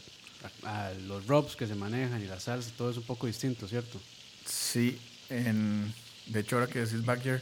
A, 0.63 0.87
a 0.87 0.93
los 0.93 1.25
rubs 1.27 1.55
que 1.55 1.65
se 1.67 1.75
manejan 1.75 2.21
y 2.23 2.25
la 2.27 2.39
salsa, 2.39 2.71
todo 2.77 2.91
es 2.91 2.97
un 2.97 3.03
poco 3.03 3.27
distinto, 3.27 3.67
¿cierto? 3.67 3.99
Sí, 4.45 4.97
en, 5.29 5.93
de 6.29 6.39
hecho 6.39 6.55
ahora 6.55 6.67
que 6.71 6.79
decís 6.79 7.03
backyard, 7.05 7.41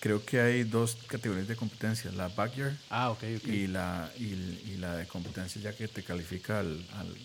creo 0.00 0.24
que 0.24 0.40
hay 0.40 0.62
dos 0.64 0.96
categorías 1.06 1.48
de 1.48 1.56
competencia, 1.56 2.10
la 2.12 2.28
backyard 2.28 2.76
Ah, 2.90 3.10
ok, 3.10 3.22
ok. 3.38 3.48
y, 3.48 3.66
la, 3.66 4.10
y, 4.18 4.24
y 4.24 4.76
la 4.78 4.96
de 4.96 5.06
competencia 5.06 5.60
ya 5.60 5.72
que 5.74 5.88
te 5.88 6.02
califica 6.02 6.60
al, 6.60 6.84
al, 6.94 7.16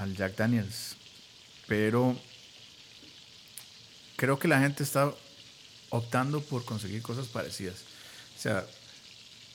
al 0.00 0.14
Jack 0.16 0.36
Daniels. 0.36 0.96
Pero 1.66 2.18
creo 4.16 4.38
que 4.38 4.48
la 4.48 4.60
gente 4.60 4.82
está 4.82 5.12
optando 5.90 6.40
por 6.40 6.64
conseguir 6.64 7.02
cosas 7.02 7.26
parecidas. 7.28 7.76
O 8.36 8.40
sea, 8.40 8.66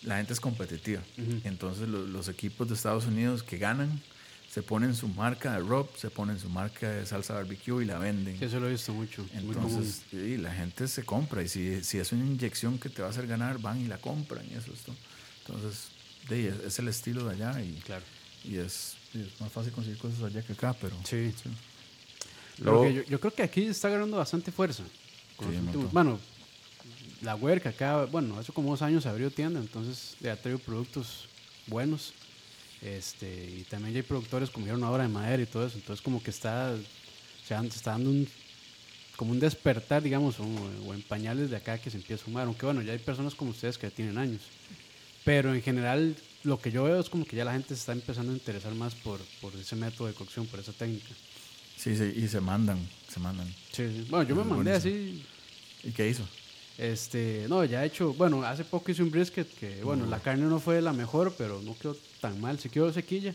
la 0.04 0.18
gente 0.18 0.34
es 0.34 0.40
competitiva. 0.40 1.02
Entonces 1.44 1.88
lo- 1.88 2.06
los 2.06 2.28
equipos 2.28 2.68
de 2.68 2.74
Estados 2.76 3.06
Unidos 3.06 3.44
que 3.44 3.58
ganan 3.58 4.02
se 4.54 4.62
ponen 4.62 4.94
su 4.96 5.08
marca 5.08 5.54
de 5.54 5.60
rub, 5.60 5.90
se 5.98 6.10
ponen 6.12 6.40
su 6.40 6.48
marca 6.50 6.88
de 6.90 7.06
salsa 7.08 7.34
barbecue 7.34 7.84
y 7.84 7.86
la 7.88 7.98
venden. 7.98 8.38
Sí, 8.38 8.46
eso 8.46 8.60
lo 8.60 8.68
he 8.68 8.72
visto 8.72 8.94
mucho. 8.94 9.26
es 9.34 9.44
muy 9.44 9.56
común. 9.56 9.72
Entonces, 9.72 10.02
sí, 10.12 10.38
la 10.38 10.54
gente 10.54 10.88
se 10.88 11.04
compra 11.04 11.42
y 11.42 11.48
si, 11.48 11.84
si 11.84 11.98
es 11.98 12.12
una 12.12 12.24
inyección 12.26 12.78
que 12.78 12.90
te 12.90 13.02
va 13.02 13.08
a 13.08 13.12
hacer 13.12 13.26
ganar, 13.26 13.58
van 13.60 13.82
y 13.82 13.88
la 13.88 13.98
compran 13.98 14.46
y 14.52 14.54
eso 14.54 14.72
es 14.72 14.82
todo. 14.82 14.96
Entonces, 15.48 15.88
es, 16.30 16.54
es 16.66 16.80
el 16.80 16.88
estilo 16.88 17.26
de 17.28 17.34
allá 17.36 17.62
y, 17.64 17.74
Claro. 17.86 18.04
y 18.44 18.58
es, 18.58 18.96
más 19.40 19.52
fácil 19.52 19.72
conseguir 19.74 19.98
cosas 20.00 20.22
allá 20.22 20.42
que 20.44 20.54
acá, 20.54 20.74
pero 20.80 20.96
Sí. 21.04 21.34
sí. 21.42 21.50
Luego- 22.60 22.84
que 22.84 22.94
yo, 22.94 23.04
yo 23.04 23.20
creo 23.20 23.34
que 23.34 23.42
aquí 23.44 23.64
está 23.66 23.90
ganando 23.90 24.18
bastante 24.18 24.52
fuerza. 24.52 24.84
con 25.36 25.50
Sí, 25.52 25.58
últimos- 25.58 25.92
bueno, 25.92 26.20
la 27.24 27.34
huerca 27.36 27.70
acá, 27.70 28.06
bueno, 28.06 28.38
hace 28.38 28.52
como 28.54 28.70
dos 28.70 28.84
años 28.84 29.08
abrió 29.08 29.32
tienda, 29.32 29.60
entonces 29.60 30.16
ya 30.22 30.34
ha 30.34 30.36
traído 30.36 30.60
productos 30.60 31.28
buenos. 31.66 32.14
Este, 32.84 33.46
y 33.60 33.64
también 33.70 33.94
ya 33.94 34.00
hay 34.00 34.04
productores 34.04 34.50
como 34.50 34.66
Hierro 34.66 34.86
Ahora 34.86 35.04
de 35.04 35.10
Madera 35.10 35.42
y 35.42 35.46
todo 35.46 35.66
eso. 35.66 35.78
Entonces, 35.78 36.04
como 36.04 36.22
que 36.22 36.32
está, 36.32 36.76
se 37.48 37.56
está 37.56 37.92
dando 37.92 38.10
un, 38.10 38.28
como 39.16 39.32
un 39.32 39.40
despertar, 39.40 40.04
digamos, 40.04 40.40
o, 40.40 40.44
o 40.86 40.94
en 40.94 41.02
pañales 41.04 41.50
de 41.50 41.56
acá 41.56 41.78
que 41.78 41.90
se 41.90 41.98
empieza 41.98 42.22
a 42.22 42.26
fumar. 42.26 42.46
Aunque 42.46 42.66
bueno, 42.66 42.82
ya 42.82 42.92
hay 42.92 43.00
personas 43.00 43.36
como 43.36 43.52
ustedes 43.52 43.78
que 43.78 43.90
ya 43.90 43.96
tienen 43.96 44.18
años. 44.18 44.42
Pero 45.24 45.54
en 45.54 45.62
general, 45.62 46.16
lo 46.44 46.60
que 46.60 46.72
yo 46.72 46.84
veo 46.84 47.00
es 47.00 47.10
como 47.10 47.26
que 47.26 47.38
ya 47.38 47.46
la 47.46 47.54
gente 47.54 47.70
se 47.70 47.76
está 47.76 47.94
empezando 47.94 48.34
a 48.34 48.36
interesar 48.36 48.74
más 48.76 48.94
por, 48.96 49.22
por 49.40 49.56
ese 49.56 49.76
método 49.78 50.08
de 50.08 50.14
cocción, 50.14 50.46
por 50.48 50.60
esa 50.60 50.74
técnica. 50.74 51.14
Sí, 51.78 51.96
sí, 51.96 52.14
y 52.16 52.28
se 52.28 52.42
mandan, 52.42 52.78
se 53.08 53.20
mandan. 53.20 53.48
Sí, 53.72 53.88
sí. 53.88 54.08
Bueno, 54.10 54.28
yo 54.28 54.36
me 54.36 54.44
mandé 54.44 54.72
buenísimo. 54.72 54.96
así. 54.96 55.26
¿Y 55.86 55.92
qué 55.92 56.10
hizo? 56.10 56.28
Este, 56.84 57.46
no, 57.48 57.64
ya 57.64 57.82
he 57.82 57.88
hecho, 57.88 58.14
bueno, 58.14 58.44
hace 58.44 58.66
poco 58.66 58.92
hice 58.92 59.04
un 59.04 59.10
brisket 59.10 59.48
que, 59.58 59.82
bueno, 59.86 60.06
la 60.06 60.20
carne 60.20 60.44
no 60.44 60.60
fue 60.60 60.82
la 60.82 60.92
mejor, 60.92 61.34
pero 61.38 61.62
no 61.62 61.78
quedó 61.80 61.96
tan 62.20 62.42
mal. 62.42 62.60
Sí 62.60 62.68
quedó 62.68 62.92
sequilla, 62.92 63.34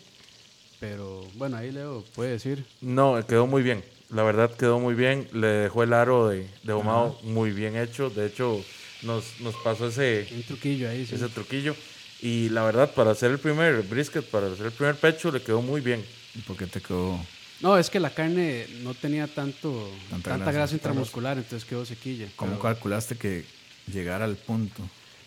pero 0.79 1.25
bueno, 1.35 1.57
ahí 1.57 1.73
Leo 1.73 2.05
puede 2.15 2.33
decir. 2.33 2.67
No, 2.83 3.27
quedó 3.27 3.47
muy 3.47 3.63
bien. 3.63 3.83
La 4.11 4.23
verdad 4.23 4.55
quedó 4.55 4.79
muy 4.79 4.95
bien. 4.95 5.27
Le 5.33 5.47
dejó 5.47 5.83
el 5.83 5.95
aro 5.95 6.29
de, 6.29 6.47
de 6.63 6.73
ahumado 6.73 7.19
muy 7.23 7.51
bien 7.51 7.75
hecho. 7.75 8.11
De 8.11 8.27
hecho, 8.27 8.63
nos, 9.01 9.41
nos 9.41 9.55
pasó 9.65 9.89
ese, 9.89 10.29
Un 10.35 10.43
truquillo 10.43 10.91
ahí, 10.91 11.07
sí. 11.07 11.15
ese 11.15 11.31
truquillo. 11.31 11.75
Y 12.21 12.51
la 12.51 12.65
verdad, 12.65 12.93
para 12.93 13.13
hacer 13.13 13.31
el 13.31 13.39
primer 13.39 13.81
brisket, 13.81 14.27
para 14.27 14.49
hacer 14.49 14.67
el 14.67 14.73
primer 14.73 14.97
pecho, 14.97 15.33
le 15.33 15.41
quedó 15.41 15.63
muy 15.63 15.81
bien. 15.81 16.05
¿Y 16.35 16.41
por 16.41 16.55
qué 16.55 16.67
te 16.67 16.83
quedó? 16.83 17.19
No, 17.61 17.77
es 17.77 17.91
que 17.91 17.99
la 17.99 18.11
carne 18.11 18.67
no 18.83 18.95
tenía 18.95 19.27
tanto, 19.27 19.91
Tanta 20.11 20.31
tanta, 20.31 20.45
grasa. 20.45 20.53
grasa, 20.53 20.75
intramuscular, 20.75 21.39
entonces 21.39 21.69
quedó 21.69 21.85
sequilla. 21.85 22.29
¿Cómo 22.37 22.53
pero- 22.53 22.63
calculaste 22.63 23.17
que 23.17 23.45
llegara 23.93 24.25
al 24.25 24.37
punto? 24.37 24.83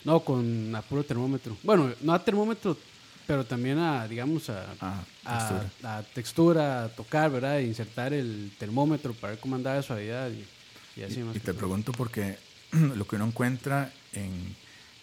No, 0.06 0.22
con 0.22 0.74
a 0.76 0.82
puro 0.82 1.04
termómetro. 1.04 1.58
Bueno, 1.62 1.92
no 2.02 2.14
a 2.14 2.24
termómetro, 2.24 2.78
pero 3.28 3.46
también 3.46 3.78
a, 3.80 4.08
digamos, 4.08 4.50
a, 4.50 4.66
Ah, 4.80 5.04
textura. 5.24 5.98
a 5.98 6.04
textura, 6.04 6.84
a 6.86 6.90
tocar, 6.90 7.30
¿verdad? 7.32 7.60
E 7.60 7.64
insertar 7.68 8.14
el 8.14 8.52
termómetro 8.58 9.14
para 9.14 9.32
ver 9.34 9.40
cómo 9.40 9.56
andaba 9.56 9.76
de 9.76 9.84
suavidad 9.84 10.32
y, 10.32 11.00
y 11.00 11.04
así 11.04 11.20
más. 11.20 11.36
Y 11.36 11.40
te 11.40 11.48
todo. 11.52 11.58
pregunto 11.58 11.92
porque 11.92 12.38
lo 12.72 13.06
que 13.06 13.18
uno 13.18 13.26
encuentra 13.28 13.92
en, 14.14 14.56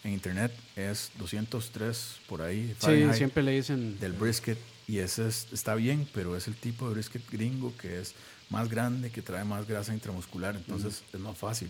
en 0.03 0.13
internet 0.13 0.51
es 0.75 1.11
203 1.17 2.17
por 2.27 2.41
ahí. 2.41 2.67
Sí, 2.69 2.75
Fahrenheit, 2.79 3.15
siempre 3.15 3.43
le 3.43 3.51
dicen. 3.51 3.99
Del 3.99 4.13
brisket. 4.13 4.57
Y 4.87 4.97
ese 4.99 5.27
es- 5.27 5.47
está 5.51 5.75
bien, 5.75 6.07
pero 6.13 6.35
es 6.35 6.47
el 6.47 6.55
tipo 6.55 6.87
de 6.87 6.93
brisket 6.95 7.21
gringo 7.31 7.75
que 7.77 7.99
es 7.99 8.15
más 8.49 8.69
grande, 8.69 9.11
que 9.11 9.21
trae 9.21 9.43
más 9.43 9.67
grasa 9.67 9.93
intramuscular. 9.93 10.55
Entonces 10.55 11.03
es 11.13 11.19
más 11.19 11.37
fácil. 11.37 11.69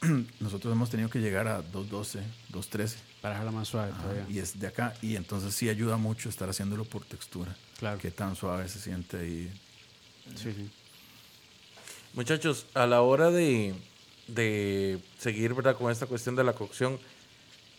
Nosotros 0.40 0.72
hemos 0.72 0.88
tenido 0.90 1.10
que 1.10 1.18
llegar 1.20 1.46
a 1.48 1.62
212, 1.62 2.20
213. 2.48 2.96
Para 3.20 3.34
dejarla 3.34 3.52
más 3.52 3.68
suave 3.68 3.92
Ajá, 3.92 4.02
todavía. 4.02 4.26
y 4.28 4.38
es 4.38 4.58
de 4.58 4.66
acá. 4.66 4.94
Y 5.02 5.14
entonces 5.16 5.54
sí 5.54 5.68
ayuda 5.68 5.96
mucho 5.96 6.28
estar 6.28 6.48
haciéndolo 6.48 6.84
por 6.84 7.04
textura. 7.04 7.54
Claro. 7.78 7.98
Qué 8.00 8.10
tan 8.10 8.34
suave 8.34 8.68
se 8.68 8.80
siente 8.80 9.16
ahí. 9.18 9.52
Sí, 10.34 10.52
sí. 10.52 10.70
Muchachos, 12.14 12.66
a 12.74 12.86
la 12.86 13.00
hora 13.02 13.30
de, 13.30 13.74
de 14.28 14.98
seguir 15.18 15.54
¿verdad? 15.54 15.76
con 15.76 15.90
esta 15.90 16.06
cuestión 16.06 16.36
de 16.36 16.44
la 16.44 16.52
cocción, 16.52 16.98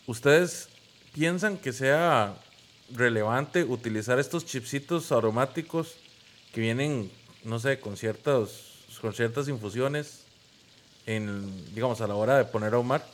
¿ustedes 0.06 0.68
piensan 1.12 1.58
que 1.58 1.72
sea 1.72 2.34
relevante 2.92 3.64
utilizar 3.64 4.18
estos 4.18 4.44
chipsitos 4.44 5.12
aromáticos 5.12 5.94
que 6.52 6.60
vienen, 6.60 7.10
no 7.44 7.58
sé, 7.58 7.80
con 7.80 7.96
ciertas, 7.96 8.50
con 9.00 9.12
ciertas 9.12 9.48
infusiones, 9.48 10.24
en, 11.06 11.74
digamos, 11.74 12.00
a 12.00 12.06
la 12.06 12.14
hora 12.14 12.38
de 12.38 12.44
poner 12.44 12.72
a 12.74 12.76
ahumar? 12.76 13.06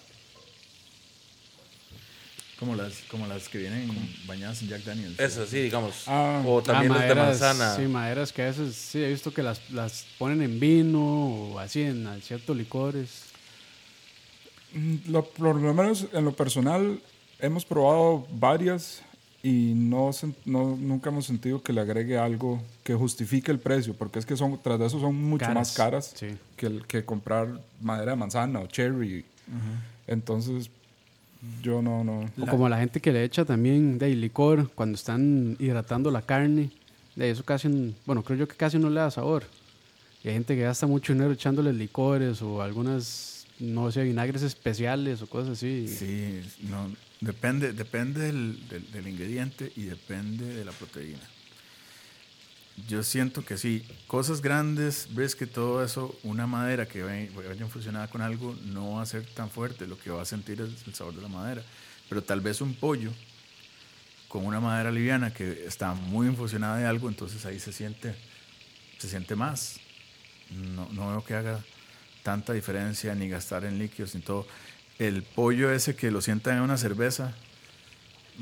Como 2.58 2.74
las, 2.76 2.92
como 3.10 3.26
las 3.26 3.48
que 3.48 3.56
vienen 3.56 3.90
bañadas 4.26 4.60
en 4.60 4.68
Jack 4.68 4.82
Daniels. 4.84 5.18
Eso 5.18 5.46
sí, 5.46 5.62
digamos. 5.62 6.02
Ah. 6.06 6.42
o 6.46 6.62
también 6.62 6.92
Ah, 6.92 6.98
las 6.98 7.08
de 7.08 7.14
manzana. 7.14 7.76
Sí, 7.76 7.82
maderas 7.82 8.32
que 8.34 8.42
a 8.42 8.46
veces 8.46 8.76
sí 8.76 9.02
he 9.02 9.08
visto 9.08 9.32
que 9.32 9.42
las, 9.42 9.70
las 9.70 10.04
ponen 10.18 10.42
en 10.42 10.60
vino 10.60 11.00
o 11.52 11.58
así 11.58 11.80
en 11.80 12.06
ciertos 12.20 12.54
licores. 12.54 13.29
Mm, 14.74 15.10
Lo, 15.10 15.24
por 15.24 15.56
lo 15.56 15.74
menos 15.74 16.06
en 16.12 16.24
lo 16.24 16.32
personal 16.32 17.00
hemos 17.38 17.64
probado 17.64 18.26
varias 18.32 19.02
y 19.42 19.72
no, 19.74 20.10
no 20.44 20.76
nunca 20.76 21.08
hemos 21.10 21.24
sentido 21.26 21.62
que 21.62 21.72
le 21.72 21.80
agregue 21.80 22.18
algo 22.18 22.60
que 22.82 22.94
justifique 22.94 23.50
el 23.50 23.58
precio, 23.58 23.94
porque 23.94 24.18
es 24.18 24.26
que 24.26 24.36
son 24.36 24.58
tras 24.62 24.78
de 24.78 24.86
eso 24.86 25.00
son 25.00 25.14
mucho 25.16 25.46
Caras, 25.46 25.56
más 25.56 25.76
caras 25.76 26.12
sí. 26.14 26.36
que, 26.56 26.66
el, 26.66 26.86
que 26.86 27.04
comprar 27.04 27.48
madera 27.80 28.12
de 28.12 28.16
manzana 28.16 28.60
o 28.60 28.66
cherry. 28.66 29.24
Entonces, 30.06 30.70
yo 31.62 31.80
no, 31.80 32.04
no. 32.04 32.26
O 32.40 32.46
como 32.46 32.68
la 32.68 32.78
gente 32.78 33.00
que 33.00 33.12
le 33.12 33.24
echa 33.24 33.44
también 33.44 33.98
de 33.98 34.14
licor 34.14 34.70
cuando 34.74 34.96
están 34.96 35.56
hidratando 35.58 36.10
la 36.10 36.22
carne. 36.22 36.70
De 37.16 37.30
eso 37.30 37.44
casi, 37.44 37.94
bueno, 38.06 38.22
creo 38.22 38.38
yo 38.40 38.48
que 38.48 38.56
casi 38.56 38.78
no 38.78 38.88
le 38.90 39.00
da 39.00 39.10
sabor. 39.10 39.44
Y 40.22 40.28
hay 40.28 40.34
gente 40.34 40.54
que 40.54 40.62
gasta 40.62 40.86
mucho 40.86 41.12
dinero 41.12 41.32
echándole 41.32 41.72
licores 41.72 42.42
o 42.42 42.60
algunas, 42.62 43.39
no 43.60 43.90
sé, 43.92 44.02
vinagres 44.04 44.42
especiales 44.42 45.22
o 45.22 45.26
cosas 45.28 45.52
así. 45.58 45.86
Sí, 45.86 46.40
no, 46.62 46.90
depende, 47.20 47.72
depende 47.72 48.20
del, 48.22 48.68
del- 48.92 49.06
ingrediente 49.06 49.72
y 49.76 49.82
depende 49.82 50.44
de 50.46 50.64
la 50.64 50.72
proteína. 50.72 51.20
Yo 52.88 53.02
siento 53.02 53.44
que 53.44 53.58
sí, 53.58 53.84
cosas 54.06 54.40
grandes, 54.40 55.08
ves 55.10 55.36
que 55.36 55.46
todo 55.46 55.84
eso, 55.84 56.18
una 56.22 56.46
madera 56.46 56.86
que 56.86 57.02
vaya 57.02 57.66
fusionada 57.68 58.08
con 58.08 58.22
algo, 58.22 58.56
no 58.64 58.92
va 58.92 59.02
a 59.02 59.06
ser 59.06 59.26
tan 59.26 59.50
fuerte, 59.50 59.86
lo 59.86 59.98
que 59.98 60.10
va 60.10 60.22
a 60.22 60.24
sentir 60.24 60.60
es 60.62 60.86
el 60.86 60.94
sabor 60.94 61.14
de 61.14 61.20
la 61.22 61.28
madera. 61.28 61.62
Pero 62.08 62.22
tal 62.22 62.40
vez 62.40 62.60
un 62.62 62.74
pollo 62.74 63.12
con 64.28 64.46
una 64.46 64.60
madera 64.60 64.90
liviana 64.90 65.34
que 65.34 65.64
está 65.66 65.92
muy 65.92 66.26
infusionada 66.28 66.78
de 66.78 66.86
algo, 66.86 67.08
entonces 67.08 67.44
ahí 67.44 67.60
se 67.60 67.72
siente, 67.72 68.14
se 68.98 69.08
siente 69.10 69.36
más. 69.36 69.78
No, 70.50 70.88
no 70.92 71.08
veo 71.10 71.24
que 71.24 71.34
haga 71.34 71.62
tanta 72.22 72.52
diferencia 72.52 73.14
ni 73.14 73.28
gastar 73.28 73.64
en 73.64 73.78
líquidos 73.78 74.14
ni 74.14 74.20
todo. 74.20 74.46
El 74.98 75.22
pollo 75.22 75.72
ese 75.72 75.96
que 75.96 76.10
lo 76.10 76.20
sientan 76.20 76.56
en 76.58 76.62
una 76.62 76.76
cerveza. 76.76 77.34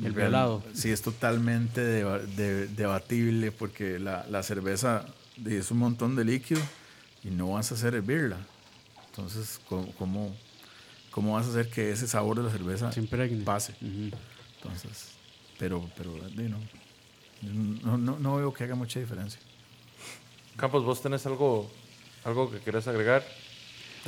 El 0.03 0.12
velado. 0.12 0.62
Sí, 0.75 0.91
es 0.91 1.03
totalmente 1.03 1.81
deba- 1.81 2.19
de- 2.21 2.69
debatible 2.69 3.51
porque 3.53 3.99
la, 3.99 4.25
la 4.31 4.43
cerveza 4.43 5.07
es 5.45 5.71
un 5.71 5.79
montón 5.79 6.14
de 6.17 6.25
líquido 6.25 6.61
y 7.25 7.29
no 7.31 7.53
vas 7.53 7.73
a 7.73 7.75
hacer 7.75 7.95
hervirla. 7.95 8.38
Entonces, 9.11 9.61
¿cómo, 9.69 9.93
cómo, 9.95 10.37
cómo 11.11 11.35
vas 11.35 11.47
a 11.47 11.51
hacer 11.51 11.69
que 11.71 11.91
ese 11.91 12.07
sabor 12.07 12.37
de 12.38 12.45
la 12.45 12.51
cerveza 12.51 12.91
pase? 13.45 13.73
Ujú. 13.81 14.11
Entonces, 14.62 15.09
pero, 15.59 15.88
pero 15.97 16.12
no, 17.43 17.97
no, 17.99 18.19
no 18.19 18.37
veo 18.37 18.53
que 18.53 18.64
haga 18.64 18.75
mucha 18.77 19.01
diferencia. 19.01 19.41
Campos, 20.57 20.85
¿vos 20.85 21.01
tenés 21.03 21.25
algo, 21.27 21.71
algo 22.25 22.51
que 22.51 22.59
querés 22.61 22.87
agregar 22.88 23.25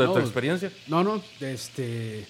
de 0.03 0.09
No, 0.09 0.15
tu 0.15 0.21
experiencia? 0.21 0.73
No, 0.89 1.05
no, 1.05 1.23
este. 1.41 2.27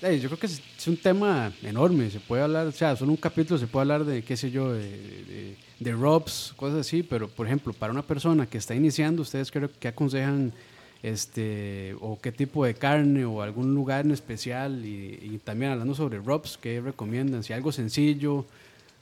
Yo 0.00 0.28
creo 0.28 0.38
que 0.38 0.46
es, 0.46 0.62
es 0.78 0.86
un 0.86 0.96
tema 0.96 1.52
enorme. 1.62 2.08
Se 2.10 2.20
puede 2.20 2.42
hablar, 2.42 2.68
o 2.68 2.72
sea, 2.72 2.94
solo 2.94 3.10
un 3.10 3.16
capítulo 3.16 3.58
se 3.58 3.66
puede 3.66 3.82
hablar 3.82 4.04
de, 4.04 4.22
qué 4.22 4.36
sé 4.36 4.50
yo, 4.50 4.72
de, 4.72 4.82
de, 4.88 5.56
de 5.80 5.92
ROPS, 5.92 6.54
cosas 6.56 6.80
así. 6.80 7.02
Pero, 7.02 7.28
por 7.28 7.46
ejemplo, 7.46 7.72
para 7.72 7.92
una 7.92 8.02
persona 8.02 8.46
que 8.46 8.58
está 8.58 8.74
iniciando, 8.76 9.22
¿ustedes 9.22 9.50
creo 9.50 9.70
que 9.78 9.88
aconsejan 9.88 10.52
este 11.02 11.96
o 12.00 12.18
qué 12.20 12.32
tipo 12.32 12.64
de 12.64 12.74
carne 12.74 13.24
o 13.24 13.42
algún 13.42 13.74
lugar 13.74 14.04
en 14.04 14.12
especial? 14.12 14.84
Y, 14.84 15.18
y 15.20 15.40
también 15.42 15.72
hablando 15.72 15.96
sobre 15.96 16.18
ROPS, 16.18 16.58
¿qué 16.58 16.80
recomiendan? 16.80 17.42
Si 17.42 17.52
algo 17.52 17.72
sencillo, 17.72 18.46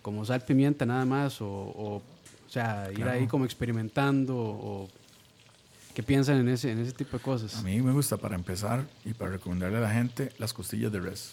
como 0.00 0.24
sal, 0.24 0.42
pimienta 0.46 0.87
nada 0.87 1.05
más, 1.05 1.42
o, 1.42 1.46
o, 1.46 1.96
o 1.96 2.48
sea, 2.48 2.88
ir 2.96 3.05
ahí 3.05 3.26
como 3.26 3.44
experimentando, 3.44 4.35
o 4.35 4.88
qué 5.96 6.02
piensan 6.02 6.37
en 6.37 6.48
ese, 6.50 6.70
en 6.70 6.78
ese 6.80 6.92
tipo 6.92 7.16
de 7.16 7.22
cosas. 7.22 7.56
A 7.56 7.62
mí 7.62 7.80
me 7.80 7.90
gusta 7.90 8.18
para 8.18 8.35
empezar 8.35 8.87
y 9.06 9.14
para 9.14 9.30
recomendarle 9.30 9.78
a 9.78 9.80
la 9.80 9.90
gente 9.90 10.30
las 10.37 10.52
costillas 10.52 10.92
de 10.92 11.00
res. 11.00 11.32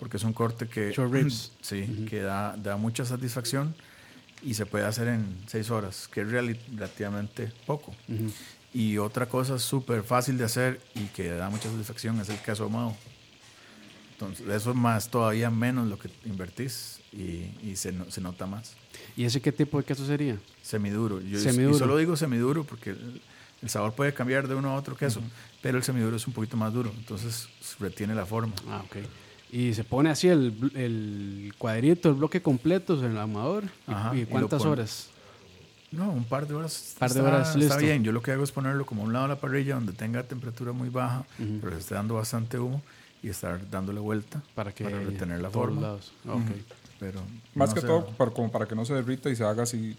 Porque 0.00 0.16
es 0.16 0.24
un 0.24 0.32
corte 0.32 0.66
que, 0.66 0.90
Short 0.90 1.12
ribs. 1.12 1.52
sí, 1.60 2.04
que 2.10 2.20
da, 2.20 2.56
da 2.56 2.76
mucha 2.76 3.04
satisfacción 3.04 3.76
y 4.42 4.54
se 4.54 4.66
puede 4.66 4.86
hacer 4.86 5.06
en 5.06 5.38
seis 5.46 5.70
horas, 5.70 6.08
que 6.08 6.22
es 6.22 6.28
relativamente 6.28 7.52
poco. 7.64 7.94
Y 8.74 8.98
otra 8.98 9.26
cosa 9.26 9.56
súper 9.60 10.02
fácil 10.02 10.36
de 10.36 10.42
hacer 10.42 10.80
y 10.96 11.04
que 11.04 11.28
da 11.28 11.48
mucha 11.48 11.70
satisfacción 11.70 12.18
es 12.18 12.28
el 12.28 12.38
queso 12.38 12.64
ahumado. 12.64 12.96
Entonces, 14.14 14.48
eso 14.48 14.70
es 14.70 14.76
más, 14.76 15.08
todavía 15.08 15.48
menos 15.48 15.86
lo 15.86 15.96
que 15.96 16.10
invertís 16.24 17.02
y, 17.12 17.52
y 17.62 17.76
se, 17.76 17.94
se 18.10 18.20
nota 18.20 18.46
más. 18.46 18.74
¿Y 19.16 19.26
ese 19.26 19.40
qué 19.40 19.52
tipo 19.52 19.78
de 19.78 19.84
queso 19.84 20.04
sería? 20.04 20.38
Semiduro. 20.60 21.20
Yo 21.20 21.38
Semiduro. 21.38 21.76
Y 21.76 21.78
solo 21.78 21.96
digo 21.96 22.16
semiduro 22.16 22.64
porque 22.64 22.96
el, 23.62 23.68
sabor 23.68 23.92
puede 23.94 24.12
cambiar 24.14 24.48
de 24.48 24.54
uno 24.54 24.70
a 24.70 24.74
otro 24.76 24.96
queso, 24.96 25.20
pero 25.62 25.78
el 25.78 25.84
semiduro 25.84 26.16
es 26.16 26.26
un 26.26 26.32
poquito 26.32 26.56
más 26.56 26.72
duro, 26.72 26.92
entonces 26.96 27.48
retiene 27.80 28.14
la 28.14 28.26
forma. 28.26 28.54
Ah, 28.68 28.82
ok. 28.84 28.96
Y 29.52 29.74
se 29.74 29.84
pone 29.84 30.10
así 30.10 30.28
el, 30.28 31.52
cuadrito, 31.58 32.08
el 32.08 32.14
bloque 32.16 32.42
completo 32.42 32.98
en 33.04 33.12
el 33.12 33.18
ahumador. 33.18 33.64
¿Y- 33.64 33.90
Ajá, 33.92 34.16
¿Y, 34.16 34.24
cuántas 34.26 34.62
horas? 34.64 35.08
No, 35.92 36.10
un 36.10 36.24
par 36.24 36.46
de 36.48 36.54
horas. 36.54 36.96
Par 36.98 37.10
de 37.12 37.20
está- 37.20 37.28
horas, 37.30 37.46
Está 37.48 37.58
listo. 37.58 37.76
bien. 37.78 38.02
Yo 38.04 38.12
lo 38.12 38.20
que 38.22 38.32
hago 38.32 38.42
es 38.44 38.50
ponerlo 38.52 38.84
como 38.84 39.02
a 39.02 39.04
un 39.06 39.12
lado 39.12 39.26
de 39.26 39.34
la 39.34 39.40
parrilla 39.40 39.76
donde 39.76 39.92
tenga 39.92 40.22
temperatura 40.24 40.72
muy 40.72 40.88
baja, 40.88 41.24
pero 41.38 41.72
se 41.74 41.78
esté 41.80 41.94
dando 41.94 42.14
bastante 42.14 42.58
humo 42.58 42.82
y 43.22 43.28
estar 43.28 43.70
dándole 43.70 44.00
vuelta 44.00 44.42
Para 44.54 44.72
que 44.72 44.84
retener 44.88 45.40
la 45.40 45.50
forma. 45.50 45.80
lados. 45.80 46.12
Ah, 46.28 46.34
ok. 46.34 46.42
Pero 46.98 47.20
Más 47.54 47.70
no 47.70 47.74
que 47.76 47.80
todo 47.82 48.06
para, 48.16 48.30
como 48.32 48.50
para 48.50 48.66
que 48.66 48.74
no 48.74 48.84
se 48.84 48.94
derrita 48.94 49.30
y 49.30 49.36
se 49.36 49.44
haga 49.44 49.62
así. 49.62 49.96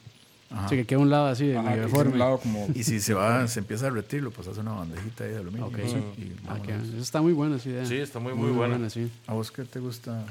Ajá. 0.50 0.70
Sí, 0.70 0.76
que 0.78 0.86
quede 0.86 1.00
un 1.00 1.10
lado 1.10 1.28
así, 1.28 1.48
de 1.48 1.58
ajá, 1.58 1.70
medio 1.70 1.84
deforme. 1.84 2.14
un 2.14 2.20
lado 2.20 2.38
como. 2.40 2.68
Y 2.74 2.84
si 2.84 3.00
se 3.00 3.14
va, 3.14 3.48
se 3.48 3.60
empieza 3.60 3.88
a 3.88 3.90
derretir, 3.90 4.22
lo 4.24 4.32
pasas 4.32 4.58
a 4.58 4.62
una 4.62 4.72
bandejita 4.74 5.24
ahí 5.24 5.32
de 5.32 5.38
aluminio. 5.38 5.68
Ok. 5.68 5.78
y 5.80 6.34
Ah, 6.48 6.60
que- 6.62 6.72
vámonos. 6.72 6.90
eso 6.94 7.02
está 7.02 7.22
muy 7.22 7.34
buena 7.34 7.56
esa 7.58 7.70
idea. 7.70 7.86
Sí, 7.86 7.96
está 7.96 8.20
muy, 8.20 8.34
muy 8.34 8.52
buena. 8.52 8.90
sí. 8.90 9.10
¿A 9.28 9.34
vos 9.34 9.52
qué 9.52 9.64
te 9.64 9.80
gusta? 9.80 10.26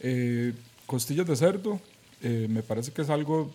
Eh, 0.00 0.52
costillas 0.86 1.26
de 1.26 1.36
cerdo, 1.36 1.80
eh, 2.22 2.46
me 2.50 2.62
parece 2.62 2.92
que 2.92 3.02
es 3.02 3.10
algo 3.10 3.52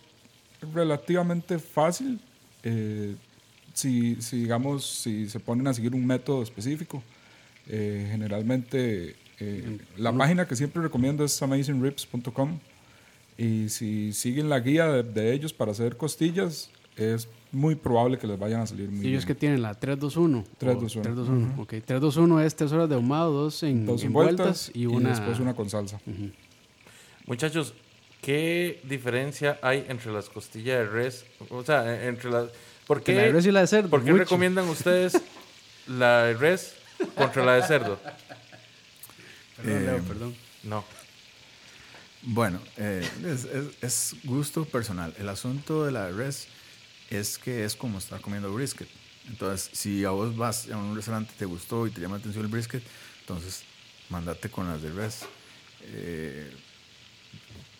relativamente 0.73 1.59
fácil. 1.59 2.19
eh, 2.63 3.15
si, 3.73 4.19
si, 4.21 4.37
digamos, 4.41 4.83
si 4.85 5.29
se 5.29 5.39
ponen 5.39 5.67
a 5.67 5.73
seguir 5.73 5.93
un 5.93 6.03
método 6.05 6.41
específico. 6.41 7.03
Eh, 7.67 8.07
generalmente, 8.09 9.15
eh, 9.39 9.77
la 9.97 10.11
página 10.11 10.47
que 10.47 10.55
siempre 10.55 10.81
recomiendo 10.81 11.23
es 11.23 11.39
amazingribs.com. 11.43 12.57
Y 13.37 13.69
si 13.69 14.13
siguen 14.13 14.49
la 14.49 14.59
guía 14.59 14.87
de, 14.87 15.03
de 15.03 15.33
ellos 15.33 15.53
para 15.53 15.71
hacer 15.71 15.95
costillas, 15.97 16.71
es 16.95 17.27
muy 17.51 17.75
probable 17.75 18.17
que 18.17 18.25
les 18.27 18.37
vayan 18.39 18.61
a 18.61 18.67
salir 18.67 18.89
muy 18.89 19.05
Y 19.05 19.09
ellos 19.09 19.25
que 19.25 19.33
bien. 19.33 19.39
tienen 19.39 19.61
la 19.61 19.73
321. 19.75 20.39
o 20.39 20.43
321. 20.57 21.03
321. 21.03 21.61
Ok, 21.61 21.69
321 21.85 22.41
es 22.41 22.55
3 22.55 22.71
horas 22.71 22.89
de 22.89 22.95
ahumado, 22.95 23.31
dos 23.31 23.61
en, 23.63 23.85
Dos 23.85 24.03
en 24.03 24.11
vueltas, 24.11 24.37
vueltas 24.37 24.71
y 24.73 24.85
una. 24.87 25.09
después 25.09 25.39
una 25.39 25.53
con 25.55 25.69
salsa. 25.69 25.99
Muchachos, 27.25 27.73
¿qué 28.21 28.81
diferencia 28.85 29.59
hay 29.61 29.85
entre 29.87 30.11
las 30.11 30.29
costillas 30.29 30.79
de 30.79 30.85
res? 30.87 31.25
O 31.49 31.63
sea, 31.63 31.85
e- 31.95 32.07
entre 32.07 32.31
las... 32.31 32.49
¿Por 32.87 32.99
Que 33.03 33.11
qué, 33.13 33.15
la 33.17 33.21
de 33.23 33.31
res 33.33 33.45
y 33.45 33.51
la 33.51 33.59
de 33.61 33.67
cerdo, 33.67 33.89
¿por 33.89 34.03
qué 34.03 34.11
mucho. 34.11 34.23
recomiendan 34.23 34.67
ustedes 34.69 35.21
la 35.87 36.23
de 36.23 36.33
res 36.35 36.73
contra 37.15 37.45
la 37.45 37.53
de 37.55 37.63
cerdo? 37.63 37.99
Perdón, 39.57 39.85
Leo, 39.85 40.03
perdón. 40.03 40.35
No. 40.63 40.83
Bueno, 42.29 42.59
eh, 42.77 43.07
es, 43.25 43.45
es- 43.81 44.15
gusto 44.23 44.65
personal. 44.65 45.13
El 45.17 45.29
asunto 45.29 45.85
de 45.85 45.91
la 45.91 46.09
res 46.09 46.47
es 47.09 47.37
que 47.37 47.63
es 47.63 47.75
como 47.75 47.97
estar 47.99 48.19
comiendo 48.21 48.53
brisket. 48.53 48.89
Entonces, 49.29 49.69
si 49.73 50.03
a 50.05 50.09
vos 50.11 50.35
vas 50.35 50.69
a 50.69 50.77
un 50.77 50.95
restaurante 50.95 51.33
te 51.37 51.45
gustó 51.45 51.87
y 51.87 51.91
te 51.91 52.01
llama 52.01 52.15
la 52.15 52.19
atención 52.21 52.45
el 52.45 52.51
brisket, 52.51 52.83
entonces 53.21 53.63
mandate 54.09 54.49
con 54.49 54.67
las 54.67 54.81
de 54.81 54.91
res. 54.91 55.21
Eh, 55.83 56.51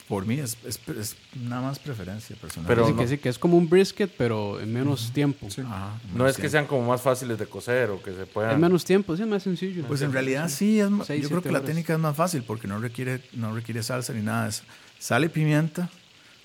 por 0.07 0.25
mí 0.25 0.39
es, 0.39 0.57
es- 0.65 0.79
es 0.97 1.15
nada 1.35 1.61
más 1.63 1.79
preferencia 1.79 2.35
personal. 2.37 2.67
Pero 2.67 2.87
sí, 2.87 2.93
no- 2.93 2.99
que 2.99 3.07
sí, 3.07 3.17
que 3.17 3.29
es 3.29 3.37
como 3.37 3.57
un 3.57 3.67
brisket, 3.69 4.09
pero 4.17 4.59
en 4.59 4.71
menos 4.73 5.11
tiempo. 5.11 5.47
Ajá, 5.65 5.99
No 6.13 6.27
es 6.27 6.37
que 6.37 6.43
sí. 6.43 6.49
sean 6.49 6.65
como 6.65 6.87
más 6.87 7.01
fáciles 7.01 7.37
de 7.37 7.45
cocer 7.45 7.89
o 7.89 8.01
que 8.01 8.13
se 8.13 8.21
En 8.21 8.27
puedan... 8.27 8.59
menos 8.61 8.85
tiempo, 8.85 9.15
sí, 9.17 9.23
es 9.23 9.27
más 9.27 9.43
sencillo. 9.43 9.83
Pues 9.85 10.01
en 10.01 10.13
realidad 10.13 10.47
sí, 10.49 10.79
es 10.79 10.89
ma- 10.89 11.03
Seis, 11.03 11.21
yo 11.23 11.29
creo 11.29 11.41
que 11.41 11.51
la 11.51 11.59
horas. 11.59 11.67
técnica 11.67 11.93
es 11.93 11.99
más 11.99 12.15
fácil 12.15 12.43
porque 12.43 12.67
no 12.67 12.79
requiere, 12.79 13.21
no 13.33 13.53
requiere 13.53 13.83
salsa 13.83 14.13
ni 14.13 14.21
nada 14.21 14.47
eso. 14.47 14.63
Sal 14.99 15.23
y 15.25 15.29
pimienta, 15.29 15.89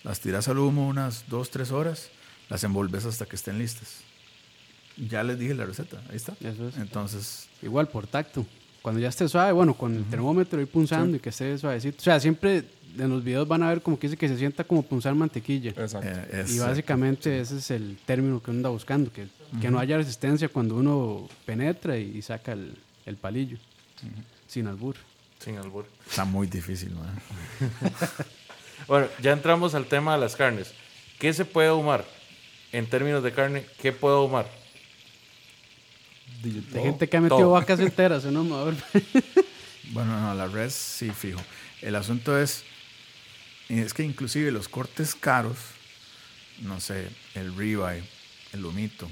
las 0.02 0.18
tiras 0.20 0.48
al 0.48 0.58
humo 0.58 0.88
unas 0.88 1.24
dos, 1.28 1.50
tres 1.50 1.70
horas, 1.70 2.10
las 2.50 2.64
envolves 2.64 3.04
hasta 3.04 3.26
que 3.26 3.36
estén 3.36 3.58
listas. 3.58 4.00
Ya 4.96 5.22
les 5.22 5.38
dije 5.38 5.54
la 5.54 5.64
receta, 5.64 6.02
ahí 6.10 6.16
está. 6.16 6.34
Eso 6.42 6.68
es. 6.68 6.76
Entonces, 6.76 7.48
Igual 7.62 7.88
por 7.88 8.06
tacto. 8.08 8.44
Cuando 8.82 9.00
ya 9.00 9.08
esté 9.08 9.28
suave, 9.28 9.52
bueno, 9.52 9.74
con 9.74 9.94
el 9.94 10.04
termómetro 10.04 10.60
ir 10.60 10.66
punzando 10.66 11.16
y 11.16 11.20
que 11.20 11.28
esté 11.30 11.56
suavecito. 11.56 11.98
O 11.98 12.02
sea, 12.02 12.18
siempre 12.18 12.64
en 12.98 13.08
los 13.08 13.22
videos 13.24 13.46
van 13.48 13.62
a 13.62 13.68
ver 13.68 13.80
como 13.80 13.98
que 13.98 14.08
dice 14.08 14.16
que 14.18 14.28
se 14.28 14.36
sienta 14.36 14.64
como 14.64 14.82
punzar 14.82 15.14
mantequilla. 15.14 15.70
Exacto. 15.70 16.08
eh, 16.08 16.44
Y 16.48 16.58
básicamente 16.58 17.40
ese 17.40 17.58
es 17.58 17.70
el 17.70 17.96
término 18.04 18.42
que 18.42 18.50
uno 18.50 18.58
anda 18.58 18.68
buscando, 18.70 19.12
que, 19.12 19.28
que 19.60 19.70
no 19.70 19.78
haya 19.78 19.96
resistencia 19.96 20.48
cuando 20.48 20.74
uno 20.76 21.28
penetra 21.46 21.96
y, 21.96 22.18
y 22.18 22.22
saca 22.22 22.52
el, 22.52 22.76
el 23.06 23.16
palillo, 23.16 23.56
sin 24.48 24.66
albur. 24.66 24.96
Sin 25.38 25.56
albur. 25.58 25.86
está 26.08 26.24
muy 26.24 26.46
difícil, 26.46 26.90
man. 26.94 27.18
Bueno, 28.88 29.06
ya 29.22 29.32
entramos 29.32 29.74
al 29.76 29.86
tema 29.86 30.14
de 30.14 30.20
las 30.20 30.34
carnes. 30.34 30.72
¿Qué 31.20 31.32
se 31.32 31.44
puede 31.44 31.68
ahumar? 31.68 32.04
En 32.72 32.86
términos 32.86 33.22
de 33.22 33.32
carne, 33.32 33.64
¿qué 33.80 33.92
puedo 33.92 34.16
ahumar? 34.18 34.46
De 36.42 36.80
gente 36.80 37.08
que 37.08 37.16
ha 37.16 37.20
metido 37.20 37.38
todo. 37.38 37.50
vacas 37.52 37.78
enteras 37.80 38.24
en 38.24 38.30
un 38.36 38.46
ahumador. 38.52 38.74
Bueno, 39.92 40.20
no, 40.20 40.34
la 40.34 40.46
res 40.48 40.72
sí, 40.74 41.10
fijo. 41.10 41.40
El 41.80 41.94
asunto 41.96 42.38
es, 42.38 42.64
es 43.68 43.92
que 43.94 44.02
inclusive 44.02 44.50
los 44.52 44.68
cortes 44.68 45.14
caros, 45.14 45.56
no 46.62 46.80
sé, 46.80 47.08
el 47.34 47.54
ribeye, 47.56 48.02
el 48.52 48.62
lomito, 48.62 49.08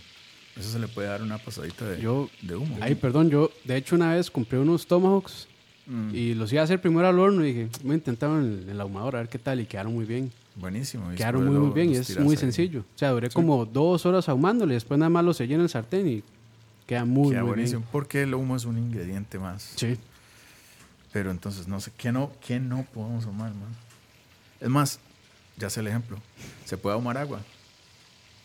eso 0.57 0.71
se 0.71 0.79
le 0.79 0.89
puede 0.89 1.09
dar 1.09 1.23
una 1.23 1.39
pasadita 1.39 1.85
de, 1.89 2.01
Yo- 2.01 2.31
de 2.43 2.57
humo. 2.57 2.77
Ay, 2.81 2.95
perdón, 2.95 3.31
yo 3.31 3.51
de 3.65 3.77
hecho 3.77 3.95
una 3.97 4.15
vez 4.15 4.31
compré 4.31 4.59
unos 4.59 4.87
tomahawks 4.87 5.47
Mm, 5.87 6.15
y 6.15 6.35
los 6.35 6.53
iba 6.53 6.61
a 6.61 6.65
hacer 6.65 6.81
primero 6.81 7.09
al 7.09 7.19
horno 7.19 7.45
y 7.45 7.53
dije, 7.53 7.69
voy 7.83 7.93
a 7.93 7.95
intentar 7.95 8.31
en 8.31 8.65
el, 8.69 8.81
ahumador 8.81 9.17
a 9.17 9.21
ver 9.21 9.29
qué 9.29 9.41
tal 9.41 9.59
y 9.61 9.67
quedaron 9.67 9.93
muy 9.93 10.05
bien. 10.05 10.31
buenísimo. 10.55 11.11
Quedaron 11.17 11.45
muy, 11.45 11.57
muy 11.59 11.71
bien 11.73 11.91
y 11.91 11.97
es 11.97 12.17
muy 12.21 12.35
ahí. 12.35 12.37
sencillo. 12.37 12.81
O 12.95 12.99
sea, 12.99 13.11
duré 13.11 13.29
como 13.31 13.67
dos 13.67 14.07
horas 14.07 14.29
ahumándole 14.29 14.75
y 14.75 14.77
después 14.77 14.99
nada 15.01 15.11
más 15.11 15.25
lo 15.25 15.35
sellé 15.35 15.55
en 15.57 15.63
el 15.63 15.69
sartén 15.69 16.07
y 16.07 16.23
queda 16.91 17.05
muy, 17.05 17.31
Queda 17.31 17.41
muy 17.43 17.49
buenísimo 17.51 17.81
bien. 17.81 17.89
porque 17.93 18.23
el 18.23 18.35
humo 18.35 18.57
es 18.57 18.65
un 18.65 18.77
ingrediente 18.77 19.39
más. 19.39 19.75
Sí. 19.77 19.97
Pero 21.13 21.31
entonces, 21.31 21.69
no 21.69 21.81
sé, 21.81 21.93
¿qué 21.97 22.11
no, 22.11 22.33
qué 22.45 22.59
no 22.59 22.83
podemos 22.93 23.25
ahumar, 23.27 23.55
man? 23.55 23.75
Es 24.61 24.69
más, 24.69 24.99
ya 25.57 25.71
sé 25.71 25.81
el 25.81 25.87
ejemplo. 25.87 26.21
Se 26.65 26.77
puede 26.77 26.95
ahumar 26.95 27.17
agua. 27.17 27.41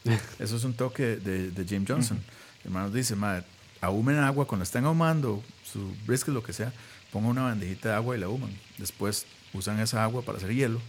Eso 0.40 0.56
es 0.58 0.64
un 0.64 0.76
toque 0.76 1.18
de, 1.18 1.50
de 1.50 1.66
Jim 1.66 1.86
Johnson. 1.88 2.18
El 2.62 2.66
hermano 2.68 2.92
dice, 2.92 3.16
madre, 3.16 3.44
ahumen 3.82 4.18
agua 4.18 4.46
cuando 4.46 4.64
estén 4.64 4.86
ahumando 4.86 5.44
su 5.64 5.96
brisket, 6.06 6.34
lo 6.34 6.44
que 6.44 6.54
sea, 6.54 6.72
pongan 7.12 7.32
una 7.32 7.44
bandejita 7.44 7.90
de 7.90 7.96
agua 7.96 8.16
y 8.16 8.20
la 8.20 8.28
ahuman. 8.28 8.52
Después 8.78 9.26
usan 9.54 9.80
esa 9.80 10.04
agua 10.04 10.22
para 10.22 10.38
hacer 10.38 10.54
hielo 10.54 10.80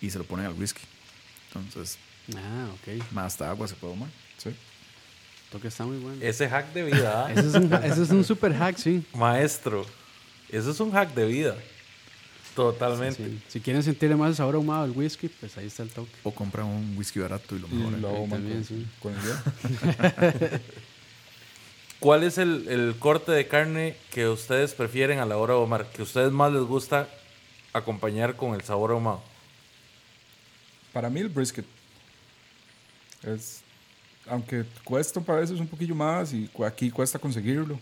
y 0.00 0.10
se 0.10 0.18
lo 0.18 0.24
ponen 0.24 0.46
al 0.46 0.52
whisky. 0.54 0.82
Entonces, 1.52 1.98
Ah, 2.36 2.68
ok. 2.74 3.12
más 3.12 3.40
agua 3.40 3.66
se 3.68 3.74
puede 3.74 3.92
ahumar. 3.94 4.10
Sí. 4.38 4.50
Toque 5.50 5.68
está 5.68 5.84
muy 5.84 5.98
bueno. 5.98 6.18
Ese 6.22 6.48
hack 6.48 6.72
de 6.72 6.82
vida, 6.84 7.26
¿ah? 7.26 7.32
Ese 7.32 7.46
es 7.48 7.54
un, 7.54 7.72
ese 7.72 8.02
es 8.02 8.10
un 8.10 8.24
super 8.24 8.52
hack, 8.54 8.76
sí. 8.76 9.04
maestro. 9.14 9.86
Eso 10.48 10.70
es 10.70 10.80
un 10.80 10.92
hack 10.92 11.14
de 11.14 11.26
vida. 11.26 11.56
Totalmente. 12.54 13.22
Sí. 13.24 13.42
Si 13.48 13.60
quieren 13.60 13.82
sentirle 13.82 14.16
más 14.16 14.30
el 14.30 14.36
sabor 14.36 14.54
ahumado 14.54 14.86
del 14.86 14.96
whisky, 14.96 15.28
pues 15.28 15.56
ahí 15.58 15.66
está 15.66 15.82
el 15.82 15.90
toque. 15.90 16.10
O 16.24 16.30
compran 16.32 16.66
un 16.66 16.96
whisky 16.96 17.20
barato 17.20 17.54
y 17.54 17.58
lo 17.60 17.68
Y 17.68 17.74
mejoran. 17.74 18.00
lo 18.02 18.08
también, 18.28 18.64
con, 18.64 18.64
sí. 18.64 18.86
con 19.00 19.14
el. 19.14 20.60
¿Cuál 22.00 22.24
es 22.24 22.38
el, 22.38 22.66
el 22.68 22.96
corte 22.98 23.32
de 23.32 23.46
carne 23.48 23.96
que 24.10 24.28
ustedes 24.28 24.74
prefieren 24.74 25.18
a 25.18 25.26
la 25.26 25.36
hora 25.36 25.54
de 25.54 25.60
ahumar? 25.60 25.86
Que 25.86 26.02
a 26.02 26.04
ustedes 26.04 26.30
más 26.32 26.52
les 26.52 26.62
gusta 26.62 27.08
acompañar 27.72 28.36
con 28.36 28.54
el 28.54 28.62
sabor 28.62 28.90
ahumado. 28.90 29.22
Para 30.92 31.10
mí 31.10 31.20
el 31.20 31.28
brisket 31.28 31.64
es, 33.22 33.60
aunque 34.28 34.64
cuesta 34.84 35.20
a 35.26 35.32
veces 35.34 35.60
un 35.60 35.66
poquillo 35.68 35.94
más 35.94 36.32
y 36.32 36.48
aquí 36.66 36.90
cuesta 36.90 37.18
conseguirlo, 37.18 37.78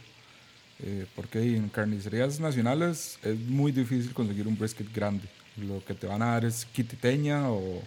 eh, 0.80 1.06
porque 1.14 1.38
en 1.56 1.68
carnicerías 1.68 2.40
nacionales 2.40 3.18
es 3.22 3.38
muy 3.38 3.72
difícil 3.72 4.12
conseguir 4.12 4.46
un 4.46 4.58
brisket 4.58 4.92
grande. 4.94 5.26
Lo 5.56 5.84
que 5.84 5.94
te 5.94 6.06
van 6.06 6.20
a 6.22 6.26
dar 6.32 6.44
es 6.44 6.64
quititeña 6.66 7.48
o, 7.50 7.82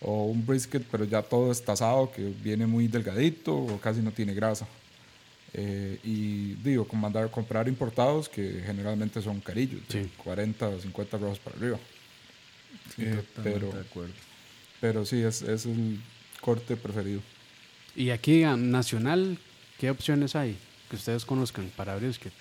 o 0.00 0.24
un 0.26 0.46
brisket, 0.46 0.84
pero 0.90 1.04
ya 1.04 1.20
todo 1.22 1.50
es 1.50 1.62
tasado, 1.64 2.10
que 2.12 2.22
viene 2.42 2.66
muy 2.66 2.86
delgadito 2.88 3.54
o 3.56 3.80
casi 3.80 4.00
no 4.00 4.12
tiene 4.12 4.34
grasa. 4.34 4.66
Eh, 5.52 5.98
y 6.04 6.54
digo, 6.62 6.86
con 6.86 7.00
mandar 7.00 7.28
comprar 7.28 7.66
importados 7.66 8.28
que 8.28 8.62
generalmente 8.64 9.20
son 9.20 9.40
carillos, 9.40 9.80
Sí. 9.88 10.08
40 10.22 10.68
o 10.68 10.80
50 10.80 11.18
rojos 11.18 11.40
para 11.40 11.56
arriba. 11.56 11.78
Sí, 12.94 13.02
Eh, 13.04 13.22
pero- 13.42 13.72
de 13.72 13.80
acuerdo. 13.80 14.12
Pero 14.80 15.04
sí, 15.04 15.20
es, 15.22 15.42
es 15.42 15.66
el 15.66 16.00
corte 16.40 16.76
preferido. 16.76 17.20
Y 17.96 18.10
aquí, 18.10 18.42
a 18.44 18.56
nacional, 18.56 19.38
¿qué 19.78 19.90
opciones 19.90 20.36
hay 20.36 20.56
que 20.88 20.96
ustedes 20.96 21.24
conozcan 21.24 21.70
para 21.76 21.96
brisket? 21.96 22.32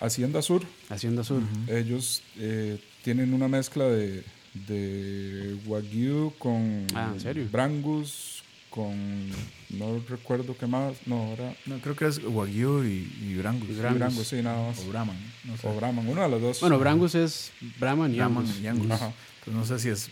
Hacienda 0.00 0.42
Sur, 0.42 0.64
Hacienda 0.88 1.22
Sur. 1.22 1.42
ellos 1.68 2.22
eh, 2.36 2.78
tienen 3.04 3.32
una 3.34 3.46
mezcla 3.46 3.84
de, 3.84 4.24
de 4.66 5.56
Wagyu 5.66 6.32
con 6.38 6.86
Ah, 6.94 7.10
¿en 7.14 7.20
serio? 7.20 7.46
Brangus, 7.52 8.42
con 8.68 9.30
no 9.70 10.02
recuerdo 10.08 10.56
qué 10.58 10.66
más, 10.66 10.96
no, 11.06 11.16
ahora 11.22 11.54
No, 11.66 11.78
creo 11.78 11.94
que 11.94 12.06
es 12.06 12.20
Wagyu 12.24 12.82
y, 12.84 13.12
y 13.22 13.34
Brangus. 13.36 13.68
Y 13.68 13.74
Brangus. 13.74 13.98
Brangus, 14.00 14.26
sí, 14.26 14.42
nada 14.42 14.66
más. 14.68 14.78
O 14.80 14.88
Brahman. 14.88 15.16
No 15.44 15.56
sé. 15.56 15.68
O 15.68 15.74
Brahman, 15.76 16.08
uno 16.08 16.22
de 16.22 16.28
los 16.28 16.40
dos. 16.42 16.60
Bueno, 16.60 16.78
Brangus 16.80 17.14
es 17.14 17.52
Brahman 17.78 18.12
y 18.12 18.16
Brahman 18.16 18.44
Angus. 18.46 18.60
y 18.60 18.66
Angus. 18.66 18.90
Ajá. 18.90 19.12
Pues 19.44 19.56
no 19.56 19.64
sé 19.64 19.78
si 19.78 19.88
es 19.88 20.08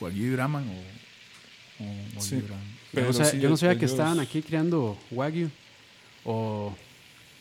Wagyu 0.00 0.24
y 0.24 0.30
Brahman 0.30 0.64
o, 0.68 1.84
o 1.84 1.86
Wagyu 2.16 2.20
Sí. 2.20 2.34
y 2.36 2.40
Brahman. 2.40 2.73
Yo 2.94 3.00
no, 3.02 3.06
Pero 3.08 3.12
sé- 3.12 3.30
sí, 3.32 3.40
yo 3.40 3.48
no 3.50 3.56
sabía 3.56 3.74
que 3.78 3.84
ellos- 3.86 3.92
estaban 3.92 4.20
aquí 4.20 4.42
creando 4.42 4.96
Wagyu 5.10 5.48
o, 6.24 6.72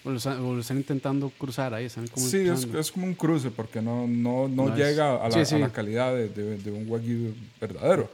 o 0.06 0.10
o 0.10 0.60
están 0.60 0.78
intentando 0.78 1.30
cruzar 1.38 1.74
ahí. 1.74 1.86
Están 1.86 2.08
como 2.08 2.26
Sí, 2.28 2.38
es, 2.48 2.64
es 2.66 2.92
como 2.92 3.06
un 3.06 3.14
cruce 3.14 3.50
porque 3.52 3.82
no, 3.82 4.06
no, 4.08 4.48
no, 4.48 4.68
No 4.68 4.74
es- 4.74 4.80
llega 4.80 5.16
a, 5.24 5.30
la, 5.30 5.46
sí, 5.46 5.46
sí. 5.46 5.56
a 5.56 5.60
la 5.60 5.70
calidad 5.72 6.14
de, 6.14 6.30
de- 6.30 6.58
de 6.58 6.72
un 6.72 6.90
wagyu 6.90 7.34
verdadero. 7.62 8.10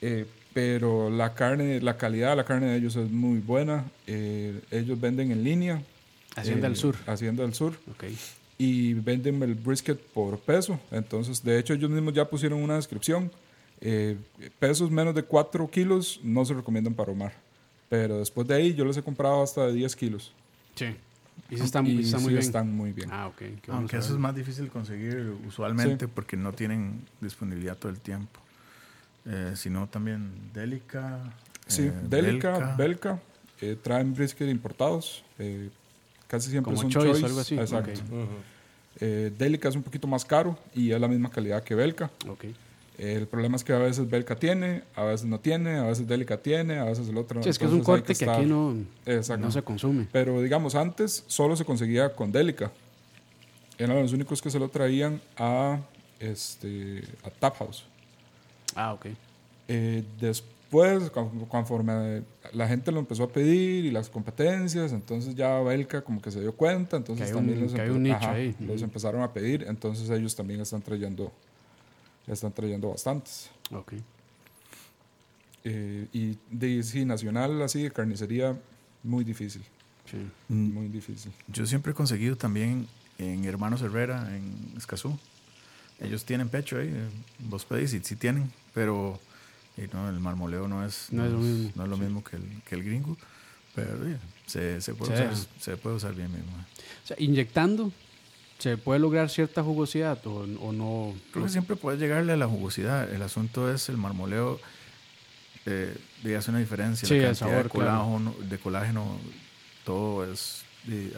Eh, 0.00 0.26
pero 0.52 1.10
la 1.10 1.34
carne, 1.34 1.80
la 1.80 1.96
calidad 1.96 2.30
de 2.30 2.36
la 2.36 2.44
carne 2.44 2.66
de 2.68 2.76
ellos 2.76 2.94
es 2.96 3.10
muy 3.10 3.38
buena. 3.40 3.84
Eh, 4.06 4.60
ellos 4.70 5.00
venden 5.00 5.32
en 5.32 5.42
línea. 5.42 5.82
Hacienda 6.36 6.66
eh, 6.66 6.70
del 6.70 6.76
Sur. 6.78 6.96
Hacienda 7.06 7.42
del 7.42 7.54
Sur. 7.54 7.74
Ok. 7.90 8.04
Y 8.56 8.94
venden 8.94 9.42
el 9.42 9.54
brisket 9.54 9.98
por 9.98 10.38
peso. 10.38 10.78
Entonces, 10.92 11.42
de 11.42 11.58
hecho, 11.58 11.74
ellos 11.74 11.90
mismos 11.90 12.14
ya 12.14 12.24
pusieron 12.24 12.62
una 12.62 12.76
descripción. 12.76 13.30
Eh, 13.86 14.16
pesos 14.58 14.90
menos 14.90 15.14
de 15.14 15.22
4 15.22 15.68
kilos 15.70 16.18
no 16.22 16.44
se 16.44 16.54
recomiendan 16.54 16.94
para 16.94 17.10
ahumar. 17.10 17.34
Pero 17.90 18.18
después 18.18 18.48
de 18.48 18.54
ahí 18.54 18.74
yo 18.74 18.84
les 18.84 18.96
he 18.96 19.02
comprado 19.02 19.42
hasta 19.42 19.66
de 19.66 19.74
10 19.74 19.94
kilos. 19.94 20.32
Sí. 20.74 20.86
Y 21.50 21.56
sí 21.58 21.62
están, 21.62 21.86
y 21.86 22.00
está 22.00 22.16
muy 22.16 22.24
sí 22.24 22.30
bien. 22.30 22.38
están 22.42 22.72
muy 22.74 22.92
bien. 22.92 23.10
Ah, 23.12 23.26
ok. 23.28 23.36
qué 23.36 23.50
bueno 23.66 23.80
Aunque 23.80 23.98
eso 23.98 24.12
es 24.14 24.18
más 24.18 24.34
difícil 24.34 24.68
conseguir 24.70 25.34
usualmente 25.46 26.08
porque 26.08 26.36
no 26.36 26.52
tienen 26.52 27.02
disponibilidad 27.20 27.76
todo 27.76 27.92
el 27.92 28.00
tiempo. 28.00 28.40
Eh, 29.26 29.52
sino 29.54 29.86
también 29.88 30.32
Delica. 30.54 31.20
Sí, 31.66 31.82
eh, 31.82 31.92
Delica, 32.08 32.74
Belka, 32.76 33.18
eh, 33.60 33.76
traen 33.80 34.14
brisket 34.14 34.48
importados. 34.48 35.22
eh, 35.38 35.68
casi 36.26 36.50
siempre 36.50 36.70
Como 36.72 36.82
son 36.82 36.90
Choice 36.90 37.10
choice. 37.12 37.26
algo 37.26 37.40
así, 37.40 37.54
Exacto. 37.58 37.90
ok. 38.00 38.28
Eh, 39.00 39.32
Delica 39.36 39.68
es 39.68 39.76
un 39.76 39.82
poquito 39.82 40.06
más 40.06 40.24
caro 40.24 40.58
y 40.74 40.90
es 40.92 41.00
la 41.00 41.08
misma 41.08 41.30
calidad 41.30 41.62
que 41.62 41.74
Belka. 41.74 42.10
Ok. 42.28 42.44
El 42.96 43.26
problema 43.26 43.56
es 43.56 43.64
que 43.64 43.72
a 43.72 43.78
veces 43.78 44.08
Belka 44.08 44.36
tiene, 44.36 44.82
a 44.94 45.02
veces 45.02 45.26
no 45.26 45.40
tiene, 45.40 45.78
a 45.78 45.82
veces 45.84 46.06
Delica 46.06 46.36
tiene, 46.36 46.78
a 46.78 46.84
veces 46.84 47.08
el 47.08 47.16
otro 47.18 47.38
no. 47.38 47.42
Sí, 47.42 47.48
es 47.48 47.58
que 47.58 47.64
es 47.64 47.72
un 47.72 47.82
corte 47.82 48.14
que, 48.14 48.24
estar- 48.24 48.36
aquí 48.38 48.46
no, 48.46 48.72
no 49.36 49.50
se 49.50 49.62
consume. 49.62 50.06
Pero 50.12 50.40
digamos, 50.40 50.76
antes 50.76 51.24
solo 51.26 51.56
se 51.56 51.64
conseguía 51.64 52.14
con 52.14 52.30
Delica. 52.30 52.70
Eran 53.78 54.00
los 54.00 54.12
únicos 54.12 54.40
que 54.40 54.48
se 54.50 54.60
lo 54.60 54.68
traían 54.68 55.20
a, 55.36 55.80
este, 56.20 57.02
a 57.24 57.30
Tap 57.30 57.56
House. 57.58 57.84
Ah, 58.76 58.92
ok. 58.92 59.06
Eh, 59.66 60.04
después, 60.20 61.10
con- 61.10 61.46
conforme 61.46 62.22
la 62.52 62.68
gente 62.68 62.92
lo 62.92 63.00
empezó 63.00 63.24
a 63.24 63.28
pedir 63.28 63.84
y 63.86 63.90
las 63.90 64.08
competencias, 64.08 64.92
entonces 64.92 65.34
ya 65.34 65.58
Belka 65.60 66.02
como 66.02 66.22
que 66.22 66.30
se 66.30 66.40
dio 66.40 66.52
cuenta, 66.54 66.96
entonces 66.96 67.28
también 67.38 67.58
un- 67.58 67.64
los, 67.64 67.74
empe- 67.74 68.14
ajá, 68.14 68.32
ahí. 68.32 68.54
empezaron 68.82 69.22
a 69.22 69.32
pedir, 69.32 69.64
entonces 69.68 70.08
ellos 70.10 70.36
también 70.36 70.60
están 70.60 70.82
trayendo, 70.82 71.32
están 72.26 72.52
trayendo 72.52 72.88
bastantes. 72.90 73.50
Ok. 73.70 73.94
Eh, 75.64 76.08
y 76.12 76.36
de 76.50 76.82
sí, 76.82 77.04
nacional 77.04 77.62
así 77.62 77.82
de 77.82 77.90
carnicería, 77.90 78.58
muy 79.02 79.24
difícil, 79.24 79.62
Sí. 80.10 80.18
Mm, 80.48 80.72
muy 80.74 80.88
difícil. 80.88 81.32
Yo 81.48 81.64
siempre 81.66 81.92
he 81.92 81.94
conseguido 81.94 82.36
también 82.36 82.86
en 83.18 83.44
Hermanos 83.46 83.80
Herrera, 83.80 84.36
en 84.36 84.74
Escazú. 84.76 85.18
Ellos 85.98 86.24
tienen 86.26 86.50
pecho 86.50 86.76
ahí, 86.78 86.88
eh, 86.88 87.08
vos 87.38 87.64
pedís 87.64 87.94
y 87.94 88.00
sí 88.00 88.14
tienen, 88.16 88.52
pero 88.74 89.18
eh, 89.78 89.88
no, 89.94 90.08
el 90.10 90.20
marmoleo 90.20 90.68
no 90.68 90.84
es, 90.84 91.08
No 91.10 91.24
es 91.24 91.32
lo 91.32 91.38
mismo, 91.38 91.72
no 91.74 91.84
es 91.84 91.88
lo 91.88 91.96
mismo 91.96 92.22
que, 92.24 92.36
el, 92.36 92.62
que 92.68 92.74
el 92.74 92.84
gringo, 92.84 93.16
pero 93.74 94.06
eh, 94.06 94.18
se, 94.46 94.80
se, 94.82 94.92
puede 94.94 95.16
Sí. 95.16 95.22
usar, 95.22 95.48
se 95.60 95.76
puede 95.78 95.96
usar 95.96 96.14
bien 96.14 96.30
mismo. 96.30 96.52
O 97.04 97.06
sea, 97.06 97.16
inyectando, 97.18 97.90
¿se 98.64 98.78
puede 98.78 98.98
lograr 98.98 99.28
cierta 99.28 99.62
jugosidad 99.62 100.26
o, 100.26 100.46
o 100.60 100.72
no? 100.72 101.14
Creo 101.32 101.44
que 101.44 101.50
siempre 101.50 101.76
puedes 101.76 102.00
llegarle 102.00 102.32
a 102.32 102.36
la 102.38 102.46
jugosidad. 102.46 103.12
El 103.12 103.20
asunto 103.20 103.70
es 103.70 103.90
el 103.90 103.98
marmoleo. 103.98 104.58
Eh, 105.66 105.94
y 106.24 106.32
hace 106.32 106.50
una 106.50 106.60
diferencia. 106.60 107.06
Sí, 107.06 107.18
la 107.18 107.20
el 107.20 107.26
cantidad 107.26 107.48
sabor, 107.50 107.64
de, 107.64 107.68
claro. 107.68 108.04
colágeno, 108.04 108.34
de 108.48 108.58
colágeno, 108.58 109.18
todo 109.84 110.32
es, 110.32 110.62
y 110.88 111.12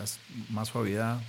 más 0.50 0.70
suavidad. 0.70 1.20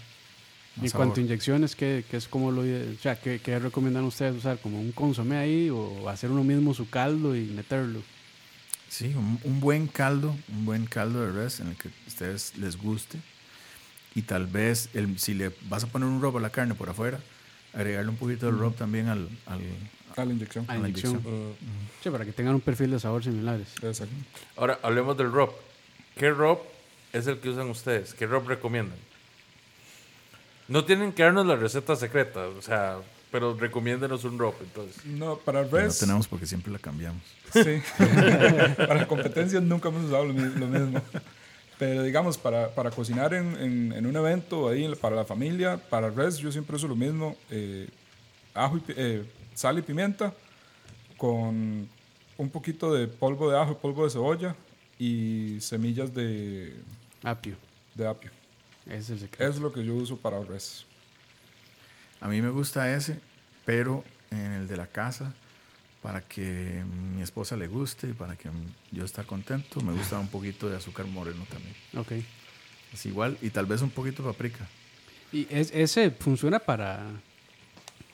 Y 0.77 0.79
más 0.81 0.85
en 0.85 0.91
cuanto 0.97 1.13
a 1.13 1.15
sabor. 1.17 1.19
inyecciones, 1.19 1.75
¿qué, 1.75 2.03
qué 2.09 2.17
es 2.17 2.27
como 2.27 2.51
lo 2.51 2.61
o 2.61 2.97
sea, 2.99 3.21
¿qué, 3.21 3.39
qué 3.39 3.59
recomiendan 3.59 4.03
ustedes 4.03 4.35
usar? 4.35 4.57
¿Como 4.57 4.79
un 4.79 4.93
consomé 4.93 5.37
ahí 5.37 5.69
o 5.69 6.09
hacer 6.09 6.31
uno 6.31 6.43
mismo 6.43 6.73
su 6.73 6.89
caldo 6.89 7.35
y 7.35 7.41
meterlo? 7.41 8.01
Sí, 8.89 9.13
un, 9.15 9.39
un 9.43 9.59
buen 9.59 9.85
caldo, 9.85 10.35
un 10.51 10.65
buen 10.65 10.87
caldo 10.87 11.21
de 11.21 11.31
res 11.31 11.59
en 11.59 11.67
el 11.67 11.75
que 11.75 11.89
a 11.89 11.91
ustedes 12.07 12.57
les 12.57 12.75
guste. 12.75 13.19
Y 14.17 14.23
tal 14.23 14.47
vez, 14.47 14.89
el, 14.95 15.19
si 15.19 15.35
le 15.35 15.51
vas 15.69 15.83
a 15.83 15.87
poner 15.87 16.09
un 16.09 16.19
rub 16.19 16.35
a 16.37 16.41
la 16.41 16.49
carne 16.49 16.73
por 16.73 16.89
afuera, 16.89 17.19
agregarle 17.71 18.09
un 18.09 18.17
poquito 18.17 18.47
de 18.47 18.51
rub 18.51 18.73
también 18.75 19.09
al, 19.09 19.29
al, 19.45 19.61
A 20.15 20.25
la 20.25 20.33
inyección. 20.33 20.65
A 20.67 20.73
a 20.73 20.77
la 20.79 20.89
inyección. 20.89 21.11
inyección. 21.21 21.53
Sí, 22.01 22.09
para 22.09 22.25
que 22.25 22.31
tengan 22.31 22.55
un 22.55 22.61
perfil 22.61 22.89
de 22.89 22.99
sabor 22.99 23.23
similares. 23.23 23.67
Exacto. 23.83 24.15
Ahora, 24.55 24.79
hablemos 24.81 25.15
del 25.17 25.31
ROP. 25.31 25.53
¿Qué 26.15 26.31
ROP 26.31 26.63
es 27.13 27.27
el 27.27 27.37
que 27.39 27.49
usan 27.49 27.69
ustedes? 27.69 28.15
¿Qué 28.15 28.25
ROP 28.25 28.47
recomiendan? 28.47 28.97
No 30.67 30.83
tienen 30.83 31.13
que 31.13 31.21
darnos 31.21 31.45
la 31.45 31.55
receta 31.55 31.95
secreta, 31.95 32.47
o 32.47 32.61
sea, 32.63 32.97
pero 33.31 33.55
recomiéndenos 33.55 34.23
un 34.23 34.39
rope, 34.39 34.63
entonces. 34.63 35.05
No, 35.05 35.37
para 35.37 35.61
No 35.61 35.69
res. 35.69 35.99
tenemos 35.99 36.27
porque 36.27 36.47
siempre 36.47 36.71
la 36.73 36.79
cambiamos. 36.79 37.21
Sí. 37.53 37.83
para 38.77 39.07
competencias 39.07 39.61
nunca 39.61 39.89
hemos 39.89 40.05
usado 40.05 40.25
lo 40.25 40.33
mismo. 40.33 41.01
Pero 41.79 42.01
digamos, 42.03 42.37
para, 42.37 42.73
para 42.73 42.89
cocinar 42.91 43.33
en, 43.33 43.55
en- 43.57 43.93
en 43.93 44.05
un 44.05 44.15
evento 44.15 44.67
ahí 44.69 44.93
para 44.95 45.15
la 45.15 45.25
familia, 45.25 45.77
para 45.77 46.09
res, 46.09 46.37
yo 46.37 46.51
siempre 46.51 46.75
uso 46.75 46.87
lo 46.87 46.95
mismo. 46.95 47.35
eh, 47.51 47.87
ajo 48.55 48.77
y, 48.77 48.83
eh, 48.89 49.23
sal 49.53 49.77
y 49.77 49.81
pimienta 49.83 50.33
con 51.17 51.87
un 52.37 52.49
poquito 52.49 52.93
de 52.93 53.07
polvo 53.07 53.49
de 53.51 53.57
ajo 53.59 53.77
polvo 53.77 54.03
de 54.05 54.09
cebolla 54.11 54.55
y 54.99 55.57
semillas 55.61 56.13
de, 56.13 56.75
Apio. 57.23 57.55
de 57.95 58.07
apio. 58.07 58.31
Es 58.87 59.09
el 59.11 59.19
secreto. 59.19 59.51
Es 59.51 59.59
lo 59.59 59.71
que 59.71 59.83
yo 59.85 59.93
uso 59.95 60.17
para 60.17 60.39
res. 60.43 60.85
A 62.21 62.27
mí 62.27 62.41
me 62.41 62.49
gusta 62.49 62.91
ese, 62.95 63.19
pero 63.65 64.03
en 64.31 64.53
el 64.53 64.67
de 64.67 64.77
la 64.77 64.87
casa, 64.87 65.33
para 66.07 66.21
que 66.21 66.85
mi 67.13 67.21
esposa 67.21 67.57
le 67.57 67.67
guste 67.67 68.07
y 68.07 68.13
para 68.13 68.37
que 68.37 68.47
yo 68.93 69.03
esté 69.03 69.25
contento, 69.25 69.81
me 69.81 69.91
gusta 69.91 70.17
un 70.17 70.29
poquito 70.29 70.69
de 70.69 70.77
azúcar 70.77 71.05
moreno 71.05 71.45
también. 71.51 71.75
Ok. 71.97 72.23
Es 72.93 73.05
igual, 73.05 73.37
y 73.41 73.49
tal 73.49 73.65
vez 73.65 73.81
un 73.81 73.89
poquito 73.89 74.23
de 74.23 74.29
paprika. 74.31 74.65
Y 75.33 75.45
es, 75.49 75.69
ese 75.73 76.09
funciona 76.11 76.59
para, 76.59 77.01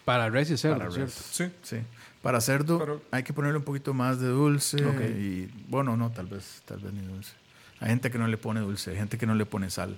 para 0.05 0.27
res 0.31 0.49
y 0.49 0.57
cerdo, 0.57 0.79
Para 0.79 0.89
¿cierto? 0.91 1.13
res. 1.13 1.25
Sí. 1.31 1.45
Sí. 1.61 1.77
Para 2.23 2.41
cerdo 2.41 2.79
Pero- 2.79 3.03
hay 3.11 3.21
que 3.21 3.31
ponerle 3.31 3.59
un 3.59 3.63
poquito 3.63 3.93
más 3.93 4.19
de 4.19 4.27
dulce 4.29 4.83
Ok. 4.83 5.01
y 5.15 5.45
bueno, 5.67 5.95
no, 5.95 6.09
tal 6.11 6.25
vez, 6.25 6.63
tal 6.65 6.79
vez 6.79 6.93
ni 6.93 7.05
dulce. 7.05 7.33
Hay 7.79 7.89
gente 7.89 8.09
que 8.09 8.17
no 8.17 8.25
le 8.27 8.37
pone 8.37 8.59
dulce, 8.61 8.89
hay 8.89 8.97
gente 8.97 9.19
que 9.19 9.27
no 9.27 9.35
le 9.35 9.45
pone 9.45 9.69
sal, 9.69 9.95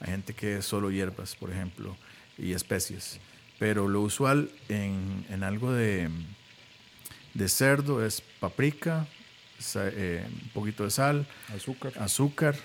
hay 0.00 0.10
gente 0.10 0.34
que 0.34 0.58
es 0.58 0.66
solo 0.66 0.90
hierbas, 0.90 1.36
por 1.36 1.50
ejemplo, 1.50 1.96
y 2.36 2.52
especies. 2.52 3.18
Pero 3.58 3.88
lo 3.88 4.02
usual 4.02 4.50
en, 4.68 5.24
en 5.30 5.42
algo 5.42 5.72
de, 5.72 6.10
de 7.34 7.48
cerdo 7.48 8.04
es 8.04 8.20
paprika, 8.40 9.06
sa- 9.58 9.88
eh, 9.88 10.24
un 10.26 10.48
poquito 10.50 10.84
de 10.84 10.90
sal, 10.90 11.26
Azúcar. 11.54 11.92
azúcar, 11.98 12.56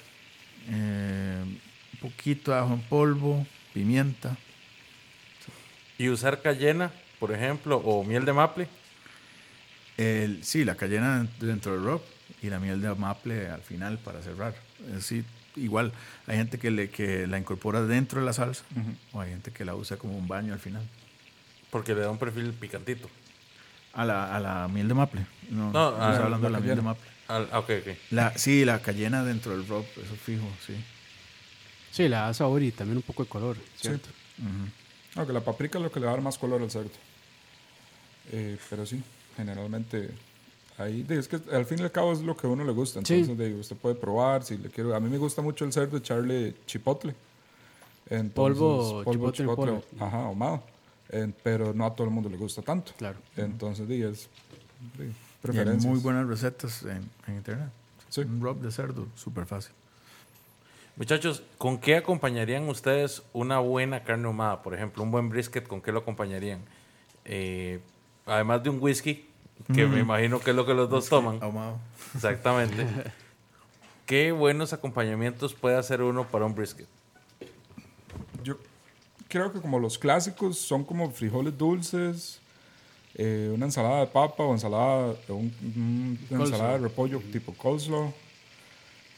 eh, 0.69 1.43
un 1.43 1.99
poquito 1.99 2.51
de 2.51 2.57
ajo 2.57 2.73
en 2.73 2.81
polvo, 2.81 3.45
pimienta. 3.73 4.35
Y 5.97 6.09
usar 6.09 6.41
cayena, 6.41 6.91
por 7.19 7.31
ejemplo, 7.31 7.77
o 7.77 8.03
miel 8.03 8.25
de 8.25 8.33
maple. 8.33 8.67
El, 9.97 10.43
sí, 10.43 10.65
la 10.65 10.75
cayena 10.75 11.25
dentro 11.39 11.71
del 11.73 11.83
rock 11.83 12.03
y 12.41 12.49
la 12.49 12.59
miel 12.59 12.81
de 12.81 12.93
maple 12.95 13.47
al 13.49 13.61
final 13.61 13.97
para 13.97 14.21
cerrar. 14.21 14.53
Sí, 14.99 15.23
igual, 15.55 15.93
hay 16.27 16.35
gente 16.37 16.57
que, 16.59 16.69
le, 16.69 16.89
que 16.89 17.27
la 17.27 17.37
incorpora 17.39 17.81
dentro 17.83 18.19
de 18.19 18.25
la 18.25 18.33
salsa 18.33 18.63
o 19.13 19.21
hay 19.21 19.29
gente 19.29 19.51
que 19.51 19.63
la 19.63 19.73
usa 19.75 19.95
como 19.97 20.17
un 20.17 20.27
baño 20.27 20.51
al 20.53 20.59
final. 20.59 20.83
Porque 21.71 21.93
le 21.95 22.01
da 22.01 22.11
un 22.11 22.17
perfil 22.17 22.51
picantito. 22.53 23.09
A 23.95 24.05
la, 24.05 24.35
a 24.35 24.39
la 24.39 24.67
miel 24.67 24.87
de 24.87 24.93
maple. 24.93 25.25
No, 25.49 25.71
No, 25.71 25.91
no 25.91 25.97
hablando 25.97 26.47
de 26.47 26.51
la 26.51 26.59
la 26.59 26.63
miel 26.63 26.75
de 26.75 26.81
maple. 26.81 27.09
Al- 27.27 27.49
ah, 27.51 27.59
ok, 27.59 27.69
ok. 27.81 27.97
La, 28.11 28.37
sí, 28.37 28.65
la 28.65 28.81
cayena 28.81 29.23
dentro 29.23 29.53
del 29.57 29.67
rock, 29.67 29.85
eso 29.97 30.15
fijo, 30.15 30.45
sí. 30.65 30.75
Sí, 31.91 32.03
le 32.03 32.09
da 32.17 32.33
sabor 32.33 32.61
y 32.61 32.71
también 32.71 32.97
un 32.97 33.03
poco 33.03 33.23
de 33.23 33.29
color, 33.29 33.57
¿cierto? 33.79 34.09
Aunque 35.15 35.31
la 35.33 35.39
paprika 35.41 35.77
es 35.77 35.83
lo 35.83 35.91
que 35.91 35.99
le 36.01 36.05
va 36.07 36.11
a 36.11 36.15
dar 36.15 36.23
más 36.23 36.37
color 36.37 36.61
al 36.61 36.69
cerdo. 36.69 36.89
Eh, 38.31 38.57
pero 38.69 38.85
sí, 38.85 39.01
generalmente 39.37 40.09
ahí 40.77 41.05
es 41.07 41.27
que 41.29 41.39
al 41.53 41.65
fin 41.65 41.79
y 41.79 41.83
al 41.83 41.91
cabo 41.91 42.11
es 42.11 42.19
lo 42.21 42.35
que 42.35 42.47
a 42.47 42.49
uno 42.49 42.63
le 42.65 42.73
gusta. 42.73 42.99
Sí. 43.05 43.13
Entonces 43.13 43.37
de, 43.37 43.53
usted 43.59 43.77
puede 43.77 43.95
probar 43.95 44.43
si 44.43 44.57
le 44.57 44.69
quiero. 44.69 44.93
A 44.93 44.99
mí 44.99 45.09
me 45.09 45.17
gusta 45.17 45.41
mucho 45.41 45.63
el 45.63 45.71
cerdo 45.71 45.97
echarle 45.97 46.53
chipotle. 46.65 47.15
Entonces, 48.09 48.33
Polvo, 48.33 49.03
chipotle 49.11 49.45
en 49.45 49.55
polvo. 49.55 49.83
Ajá, 49.99 50.25
ahumado. 50.25 50.63
En- 51.09 51.35
pero 51.43 51.73
no 51.73 51.85
a 51.85 51.93
todo 51.95 52.07
el 52.07 52.13
mundo 52.13 52.29
le 52.29 52.37
gusta 52.37 52.61
tanto. 52.61 52.93
Claro. 52.97 53.17
Entonces 53.37 53.87
de, 53.87 54.09
es 54.09 54.29
Y 55.51 55.57
hay 55.57 55.77
muy 55.77 55.99
buenas 55.99 56.27
recetas 56.27 56.83
en, 56.83 57.09
en 57.27 57.35
internet. 57.35 57.69
Sí. 58.09 58.21
Un 58.21 58.41
rub 58.41 58.61
de 58.61 58.71
cerdo, 58.71 59.07
súper 59.15 59.45
fácil. 59.45 59.73
Muchachos, 60.97 61.43
¿con 61.57 61.77
qué 61.77 61.97
acompañarían 61.97 62.69
ustedes 62.69 63.21
una 63.33 63.59
buena 63.59 64.03
carne 64.03 64.27
ahumada? 64.27 64.63
Por 64.63 64.73
ejemplo, 64.73 65.03
un 65.03 65.11
buen 65.11 65.29
brisket, 65.29 65.67
¿con 65.67 65.81
qué 65.81 65.91
lo 65.91 65.99
acompañarían? 65.99 66.61
Eh, 67.25 67.81
además 68.25 68.63
de 68.63 68.69
un 68.69 68.81
whisky, 68.81 69.27
que 69.73 69.85
me 69.87 69.99
imagino 69.99 70.39
que 70.39 70.51
es 70.51 70.55
lo 70.55 70.65
que 70.65 70.73
los 70.73 70.89
dos 70.89 71.09
toman. 71.09 71.39
Ahumado. 71.41 71.77
Exactamente. 72.13 72.85
¿Qué 74.05 74.31
buenos 74.31 74.71
acompañamientos 74.71 75.53
puede 75.53 75.75
hacer 75.77 76.01
uno 76.01 76.27
para 76.27 76.45
un 76.45 76.55
brisket? 76.55 76.87
Creo 79.35 79.51
que 79.51 79.59
como 79.59 79.79
los 79.79 79.97
clásicos 79.97 80.57
son 80.57 80.85
como 80.85 81.11
frijoles 81.11 81.57
dulces, 81.57 82.39
eh, 83.15 83.51
una 83.53 83.65
ensalada 83.65 83.99
de 83.99 84.07
papa 84.07 84.43
o 84.45 84.53
ensalada, 84.53 85.13
un- 85.27 85.53
un- 85.61 86.17
una 86.21 86.37
Coleslaw. 86.37 86.45
ensalada 86.45 86.71
de 86.77 86.83
repollo 86.85 87.19
tipo 87.33 87.53
coleslaw. 87.53 88.13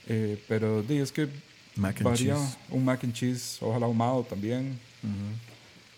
Eh, 0.08 0.42
pero 0.48 0.82
di, 0.82 0.98
es 0.98 1.12
que 1.12 1.28
Mac 1.76 1.98
and 1.98 2.04
varía 2.10 2.34
cheese. 2.34 2.58
un 2.72 2.84
mac 2.84 3.04
and 3.04 3.14
cheese, 3.14 3.60
ojalá 3.62 3.86
ahumado 3.86 4.24
también. 4.24 4.80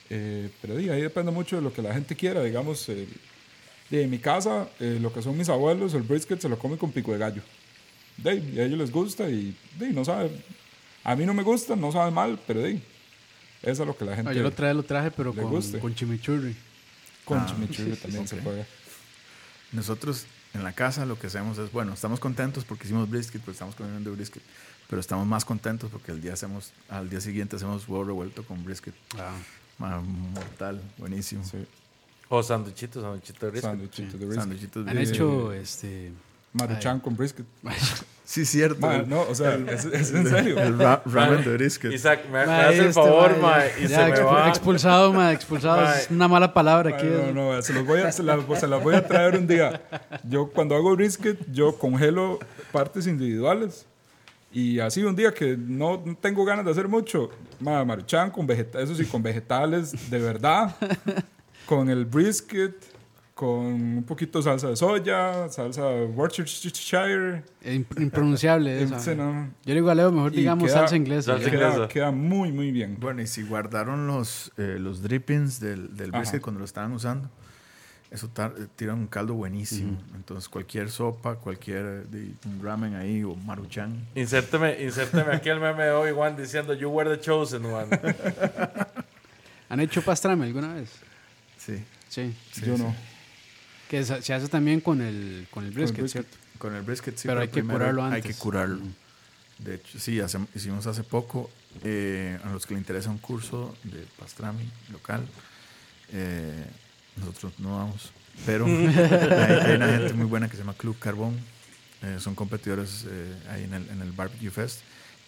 Eh, 0.10 0.50
pero 0.62 0.76
di, 0.76 0.90
ahí 0.90 1.02
depende 1.02 1.32
mucho 1.32 1.56
de 1.56 1.62
lo 1.62 1.72
que 1.72 1.82
la 1.82 1.94
gente 1.94 2.14
quiera, 2.14 2.44
digamos. 2.44 2.90
eh, 2.90 3.08
di, 3.90 4.02
en 4.02 4.10
mi 4.10 4.20
casa, 4.20 4.68
eh, 4.82 4.98
lo 5.02 5.14
que 5.14 5.22
son 5.22 5.38
mis 5.38 5.48
abuelos, 5.48 5.94
el 5.94 6.02
brisket 6.02 6.42
se 6.42 6.50
lo 6.50 6.60
come 6.60 6.76
con 6.78 6.92
pico 6.92 7.14
de 7.14 7.20
gallo. 7.20 7.42
Di, 8.18 8.32
y 8.54 8.60
a 8.60 8.66
ellos 8.66 8.80
les 8.80 8.92
gusta 8.92 9.30
y 9.30 9.56
di, 9.80 9.94
no 9.94 10.04
sabe. 10.04 10.30
A 11.06 11.16
mí 11.16 11.26
no 11.26 11.34
me 11.34 11.44
gusta, 11.44 11.78
no 11.78 11.90
sabe 11.94 12.12
mal, 12.12 12.38
pero 12.46 12.62
di, 12.64 12.82
eso 13.64 13.84
es 13.84 13.88
lo 13.88 13.98
que 13.98 14.06
la 14.06 14.16
gente 14.16 14.32
Ah, 14.32 14.34
yo 14.34 14.44
lo 14.44 14.52
traje, 14.52 14.74
lo 14.74 14.84
traje, 14.84 15.12
pero 15.12 15.34
con, 15.34 15.50
guste. 15.50 15.80
con 15.80 15.94
chimichurri. 15.96 16.56
con 17.26 17.40
Ah, 17.40 17.46
chimichurri 17.48 17.96
también 18.02 18.28
se 18.28 18.38
puede. 18.38 18.66
Nosotros 19.72 20.26
en 20.54 20.64
la 20.64 20.74
casa 20.74 21.06
lo 21.06 21.18
que 21.20 21.28
hacemos 21.28 21.58
es, 21.60 21.72
bueno, 21.72 21.94
estamos 21.94 22.20
contentos 22.20 22.66
porque 22.66 22.86
hicimos 22.86 23.10
brisket, 23.10 23.42
porque 23.42 23.52
estamos 23.54 23.76
comiendo 23.76 24.12
brisket, 24.14 24.42
pero 24.90 25.00
estamos 25.00 25.28
más 25.28 25.46
contentos 25.46 25.92
porque 25.92 26.12
el 26.12 26.22
día 26.22 26.34
hacemos, 26.34 26.72
al 26.90 27.10
día 27.10 27.22
siguiente 27.22 27.56
hacemos 27.56 27.88
huevo 27.88 28.04
revuelto 28.06 28.44
con 28.44 28.64
brisket. 28.66 28.96
Ah, 29.18 29.32
Ma, 29.78 30.02
mortal, 30.02 30.82
buenísimo. 30.98 31.44
Sí, 31.46 31.66
O 32.28 32.44
sanduichitos, 32.44 33.02
sanduichitos 33.04 33.42
de 33.42 33.50
brisket. 34.26 34.74
de 34.74 34.90
han 34.92 34.98
de- 34.98 35.04
hecho 35.04 35.54
este. 35.54 36.12
Maruchan 36.54 37.00
con 37.00 37.16
brisket. 37.16 37.46
Sí, 38.30 38.46
cierto. 38.46 38.86
Ma, 38.86 38.98
el, 38.98 39.10
no, 39.10 39.22
o 39.24 39.34
sea, 39.34 39.56
es, 39.56 39.86
es 39.86 40.12
en 40.14 40.28
serio. 40.28 40.60
el 40.62 40.78
ra- 40.78 41.02
ramen 41.04 41.44
de 41.44 41.52
brisket. 41.58 41.92
Isaac, 41.92 42.26
me, 42.32 42.42
me 42.42 42.46
Ma, 42.46 42.68
hace 42.68 42.78
el 42.78 42.86
este, 42.90 42.94
favor, 42.94 43.36
ma, 43.42 43.48
ma, 43.58 43.64
y 43.80 43.88
ya 43.88 44.06
se 44.06 44.12
me 44.12 44.20
va. 44.20 44.50
Expulsado, 44.50 45.12
ma, 45.12 45.34
expulsado. 45.34 45.82
Ma. 45.82 45.96
Es 45.98 46.12
una 46.12 46.28
mala 46.28 46.54
palabra 46.54 46.96
aquí. 46.96 47.08
No, 47.08 47.32
no, 47.34 47.56
no, 47.56 47.62
se 47.64 47.74
los 47.74 47.84
voy 47.88 48.02
a, 48.02 48.12
se 48.12 48.22
las, 48.22 48.40
se 48.60 48.68
las 48.68 48.84
voy 48.84 48.94
a 48.94 49.08
traer 49.08 49.36
un 49.36 49.48
día. 49.48 49.82
Yo 50.24 50.46
cuando 50.46 50.76
hago 50.76 50.96
brisket, 50.96 51.40
yo 51.52 51.76
congelo 51.76 52.38
partes 52.72 53.08
individuales. 53.08 53.88
Y 54.54 54.80
así 54.80 55.04
un 55.04 55.16
día 55.16 55.34
que 55.34 55.58
no 55.58 56.04
tengo 56.22 56.46
ganas 56.46 56.66
de 56.66 56.70
hacer 56.72 56.88
mucho, 56.88 57.32
ma, 57.60 57.84
maruchan 57.84 58.30
con 58.30 58.46
vegetales, 58.46 58.92
eso 58.92 59.04
sí, 59.04 59.10
con 59.10 59.24
vegetales 59.24 60.08
de 60.12 60.20
verdad, 60.20 60.76
con 61.66 61.90
el 61.90 62.06
brisket, 62.06 62.76
con 63.40 63.58
un 63.68 64.04
poquito 64.06 64.40
de 64.40 64.44
salsa 64.44 64.68
de 64.68 64.76
soya, 64.76 65.48
salsa 65.48 65.84
Worcestershire. 66.14 67.44
Es 67.62 67.74
imp- 67.80 68.02
impronunciable 68.02 68.84
esa. 68.84 68.98
Ese 68.98 69.16
no- 69.16 69.46
Yo 69.64 69.74
le 69.74 69.76
digo 69.76 69.90
a 69.90 69.96
Leo, 69.96 70.12
mejor 70.12 70.34
Y 70.34 70.38
digamos 70.40 70.66
queda- 70.66 70.80
salsa 70.80 70.98
inglesa. 70.98 71.32
salsa 71.34 71.48
inglesa. 71.48 71.74
Queda, 71.76 71.88
queda 71.88 72.12
muy, 72.12 72.52
muy 72.52 72.72
bien. 72.72 72.98
Bueno, 73.00 73.22
y 73.22 73.28
si 73.28 73.44
guardaron 73.44 74.08
los, 74.08 74.52
eh, 74.58 74.76
los 74.78 75.02
drippings 75.02 75.62
del, 75.62 75.96
del 75.96 76.12
brisket 76.12 76.42
cuando 76.42 76.60
lo 76.60 76.66
estaban 76.66 76.92
usando, 76.92 77.30
eso 78.12 78.30
eh, 78.38 78.68
tira 78.76 78.94
un 78.94 79.08
caldo 79.08 79.36
buenísimo. 79.36 79.98
Entonces, 80.16 80.50
cualquier 80.50 80.90
sopa, 80.92 81.36
cualquier 81.36 81.86
eh, 81.86 82.04
de- 82.12 82.34
un 82.46 82.62
ramen 82.62 82.96
ahí 82.96 83.24
o 83.24 83.36
maruchan. 83.36 84.06
Insérteme, 84.16 84.84
insérteme 84.84 85.34
aquí 85.34 85.48
el 85.48 85.62
meme 85.62 85.84
de 85.84 85.92
Obi-Wan 85.92 86.36
diciendo 86.36 86.74
You 86.74 86.90
were 86.90 87.10
the 87.10 87.22
chosen 87.22 87.64
one. 87.66 87.88
¿Han 89.70 89.80
hecho 89.80 90.02
pastrame 90.02 90.44
alguna 90.46 90.74
vez? 90.74 90.90
Sí. 91.58 91.82
Sí. 92.10 92.36
yo 92.66 92.78
no. 92.78 92.94
Que 93.90 94.04
se 94.06 94.34
hace 94.34 94.48
también 94.48 94.80
con 94.82 95.02
el, 95.02 95.48
con 95.52 95.66
el 95.66 95.72
brisket, 95.72 96.00
brisket. 96.02 96.26
¿cierto? 96.28 96.38
Con 96.60 96.76
el 96.76 96.84
brisket 96.84 97.18
sí. 97.18 97.28
Pero 97.28 97.42
hay 97.42 97.48
que 97.50 97.64
curarlo 97.64 98.04
Hay 98.06 98.14
antes. 98.16 98.36
que 98.36 98.40
curarlo. 98.42 98.80
De 99.58 99.76
hecho, 99.76 100.00
sí, 100.00 100.20
hace- 100.22 100.40
hicimos 100.56 100.88
hace 100.88 101.04
poco, 101.04 101.50
eh, 101.84 102.40
a 102.46 102.50
los 102.52 102.66
que 102.66 102.76
le 102.76 102.80
interesa 102.80 103.10
un 103.10 103.18
curso 103.18 103.76
de 103.84 104.06
pastrami 104.18 104.64
local, 104.92 105.26
eh, 106.14 106.66
nosotros 107.18 107.54
no 107.60 107.78
vamos, 107.78 108.12
pero 108.46 108.66
hay, 108.68 108.74
hay 108.78 109.76
una 109.76 109.88
gente 109.88 110.14
muy 110.14 110.26
buena 110.28 110.48
que 110.48 110.54
se 110.56 110.60
llama 110.62 110.76
Club 110.76 110.98
Carbón, 111.00 111.38
eh, 112.04 112.18
son 112.22 112.36
competidores 112.36 113.06
eh, 113.10 113.36
ahí 113.50 113.64
en 113.66 113.74
el, 113.74 113.90
en 113.90 114.02
el 114.02 114.12
Barbecue 114.14 114.50
Fest, 114.50 114.80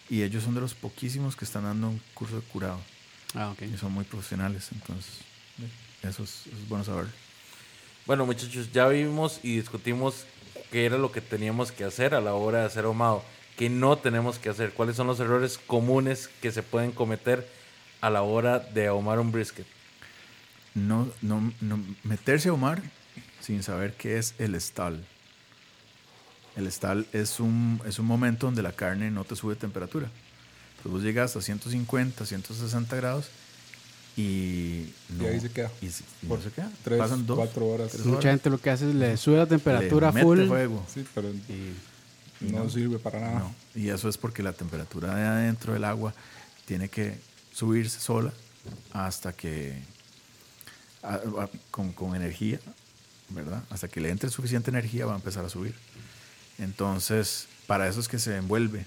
y 0.08 0.22
ellos 0.22 0.42
son 0.44 0.54
de 0.54 0.60
los 0.62 0.72
poquísimos 0.74 1.36
que 1.36 1.44
están 1.44 1.64
dando 1.64 1.88
un 1.90 2.00
curso 2.14 2.36
de 2.36 2.42
curado, 2.42 2.80
Ah, 3.34 3.50
ok. 3.50 3.62
y 3.74 3.76
son 3.76 3.92
muy 3.92 4.04
profesionales, 4.04 4.68
entonces 4.72 5.12
eso 6.02 6.22
es, 6.22 6.46
eso 6.46 6.56
es 6.56 6.68
bueno 6.68 6.84
saber. 6.84 7.06
Bueno, 8.04 8.26
muchachos, 8.26 8.72
ya 8.72 8.88
vimos 8.88 9.38
y 9.44 9.56
discutimos 9.56 10.24
qué 10.72 10.86
era 10.86 10.98
lo 10.98 11.12
que 11.12 11.20
teníamos 11.20 11.70
que 11.70 11.84
hacer 11.84 12.14
a 12.14 12.20
la 12.20 12.34
hora 12.34 12.60
de 12.60 12.64
hacer 12.64 12.84
ahumado, 12.84 13.22
qué 13.56 13.70
no 13.70 13.96
tenemos 13.96 14.40
que 14.40 14.48
hacer, 14.48 14.72
cuáles 14.72 14.96
son 14.96 15.06
los 15.06 15.20
errores 15.20 15.56
comunes 15.56 16.28
que 16.40 16.50
se 16.50 16.64
pueden 16.64 16.90
cometer 16.90 17.46
a 18.00 18.10
la 18.10 18.22
hora 18.22 18.58
de 18.58 18.88
ahumar 18.88 19.20
un 19.20 19.30
brisket. 19.30 19.66
no, 20.74 21.08
no, 21.20 21.52
no 21.60 21.78
meterse 22.02 22.48
a 22.48 22.50
ahumar 22.50 22.82
sin 23.40 23.62
saber 23.62 23.92
qué 23.94 24.18
es 24.18 24.34
el 24.38 24.60
stall. 24.60 25.04
El 26.56 26.66
stall 26.72 27.06
es 27.12 27.38
un, 27.38 27.80
es 27.86 28.00
un 28.00 28.06
momento 28.06 28.46
donde 28.46 28.62
la 28.62 28.72
carne 28.72 29.12
no 29.12 29.22
te 29.22 29.36
sube 29.36 29.54
temperatura. 29.54 30.10
Entonces 30.70 30.92
vos 30.92 31.02
llegas 31.04 31.36
a 31.36 31.40
150, 31.40 32.26
160 32.26 32.96
grados 32.96 33.30
y, 34.16 34.92
no, 35.10 35.24
Y 35.24 35.26
ahí 35.26 35.40
se 35.40 35.50
queda. 35.50 35.70
Y, 35.80 35.88
si- 35.90 36.04
y 36.22 36.26
Por 36.26 36.38
no 36.38 36.44
se 36.44 36.50
queda. 36.50 36.70
tres, 36.84 36.98
Pasan 36.98 37.26
dos, 37.26 37.36
cuatro 37.36 37.66
horas. 37.66 37.90
tres 37.92 38.04
Mucha 38.04 38.30
gente 38.30 38.50
lo 38.50 38.58
que 38.58 38.70
hace 38.70 38.88
es 38.88 38.94
le 38.94 39.16
sube 39.16 39.36
la 39.38 39.46
temperatura 39.46 40.08
le 40.08 40.12
mete 40.14 40.26
full. 40.26 40.46
fuego. 40.48 40.86
Sí, 40.92 41.04
pero 41.14 41.30
Y 41.30 41.74
no, 42.50 42.68
sirve 42.68 42.98
para 42.98 43.20
nada. 43.20 43.38
No, 43.38 43.54
y 43.74 43.88
eso 43.88 44.08
es 44.08 44.18
porque 44.18 44.42
la 44.42 44.52
temperatura 44.52 45.14
de 45.14 45.22
adentro 45.24 45.72
del 45.74 45.84
agua 45.84 46.12
tiene 46.66 46.88
que 46.88 47.18
subirse 47.52 48.00
sola 48.00 48.32
hasta 48.92 49.32
que, 49.32 49.78
a- 51.02 51.14
a- 51.14 51.50
con, 51.70 51.92
con 51.92 52.14
energía, 52.16 52.60
¿verdad? 53.30 53.62
Hasta 53.70 53.88
que 53.88 54.00
le 54.00 54.10
entre 54.10 54.28
suficiente 54.30 54.70
energía 54.70 55.06
va 55.06 55.12
a 55.12 55.16
empezar 55.16 55.44
a 55.44 55.48
subir. 55.48 55.74
Entonces, 56.58 57.46
para 57.66 57.88
eso 57.88 58.00
es 58.00 58.08
que 58.08 58.18
se 58.18 58.36
envuelve, 58.36 58.84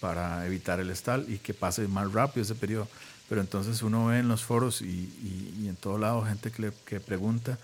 para 0.00 0.46
evitar 0.46 0.80
el 0.80 0.90
estal 0.90 1.26
y 1.28 1.38
que 1.38 1.54
pase 1.54 1.86
más 1.88 2.12
rápido 2.12 2.42
ese 2.42 2.54
periodo. 2.54 2.88
Pero 3.32 3.40
entonces 3.40 3.80
uno 3.80 4.04
ve 4.08 4.18
en 4.18 4.28
los 4.28 4.44
foros 4.44 4.82
y, 4.82 4.84
y- 4.84 5.60
y 5.62 5.68
en 5.70 5.76
todo 5.76 5.96
lado 5.96 6.22
gente 6.22 6.50
que, 6.50 6.60
le- 6.60 6.72
que 6.84 7.00
pregunta, 7.00 7.56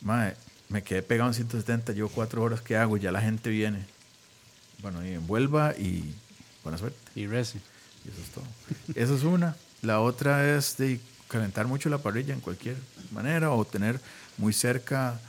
Mae, 0.00 0.36
me 0.68 0.84
quedé 0.84 1.02
pegado 1.02 1.28
en 1.28 1.34
170, 1.34 1.92
llevo 1.92 2.08
cuatro 2.08 2.40
horas, 2.40 2.60
¿qué 2.60 2.76
hago? 2.76 2.96
Ya 2.96 3.10
la 3.10 3.20
gente 3.20 3.50
viene. 3.50 3.84
Bueno, 4.80 5.04
y 5.04 5.10
envuelva 5.14 5.74
y 5.76 6.14
buena 6.62 6.78
suerte. 6.78 6.96
y 7.16 7.26
rece. 7.26 7.58
Y 8.04 8.10
eso 8.10 8.20
es 8.20 8.28
todo. 8.30 8.44
Esa 8.94 9.14
es 9.16 9.24
una. 9.24 9.56
La 9.80 9.98
otra 10.00 10.56
es 10.56 10.76
de 10.76 11.00
calentar 11.26 11.66
mucho 11.66 11.88
la 11.88 11.98
parrilla 11.98 12.32
en 12.32 12.40
cualquier 12.40 12.76
manera 13.10 13.50
o 13.50 13.64
tener 13.64 13.98
muy 14.38 14.52
cerca 14.52 15.20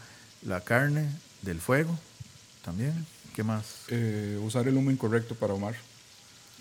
la 0.43 0.61
carne 0.61 1.09
del 1.41 1.59
fuego 1.59 1.97
también. 2.63 3.07
¿Qué 3.35 3.41
más? 3.41 3.65
Eh, 3.87 4.39
usar 4.39 4.67
el 4.67 4.77
humo 4.77 4.91
incorrecto 4.91 5.33
para 5.33 5.53
ahumar. 5.53 5.73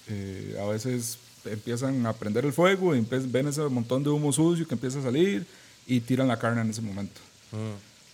Eh, 0.09 0.57
a 0.59 0.65
veces 0.65 1.19
empiezan 1.45 2.05
a 2.07 2.13
prender 2.13 2.45
el 2.45 2.53
fuego 2.53 2.95
y 2.95 3.01
ven 3.01 3.49
ese 3.49 3.63
montón 3.63 4.03
de 4.03 4.11
humo 4.11 4.33
sucio 4.33 4.67
que 4.67 4.75
empieza 4.75 4.99
a 4.99 5.03
salir 5.03 5.47
y 5.87 6.01
tiran 6.01 6.29
la 6.29 6.39
carne 6.39 6.61
en 6.61 6.71
ese 6.71 6.83
momento. 6.83 7.21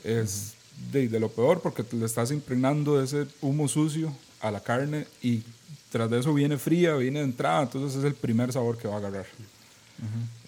Es 0.05 0.55
de, 0.93 1.09
de 1.09 1.21
lo 1.21 1.29
peor 1.29 1.61
porque 1.61 1.85
le 1.93 2.05
estás 2.05 2.31
impregnando 2.31 3.03
ese 3.03 3.27
humo 3.41 3.69
sucio 3.69 4.13
a 4.41 4.51
la 4.51 4.61
carne 4.61 5.07
y 5.23 5.43
tras 5.91 6.11
de 6.11 6.21
eso 6.21 6.35
viene 6.35 6.59
fría, 6.59 6.95
viene 6.97 7.21
de 7.21 7.25
entrada, 7.25 7.63
entonces 7.63 7.99
es 7.99 8.05
el 8.05 8.15
primer 8.15 8.53
sabor 8.53 8.77
que 8.79 8.89
va 8.89 8.95
a 8.95 8.99
agarrar. 8.99 9.27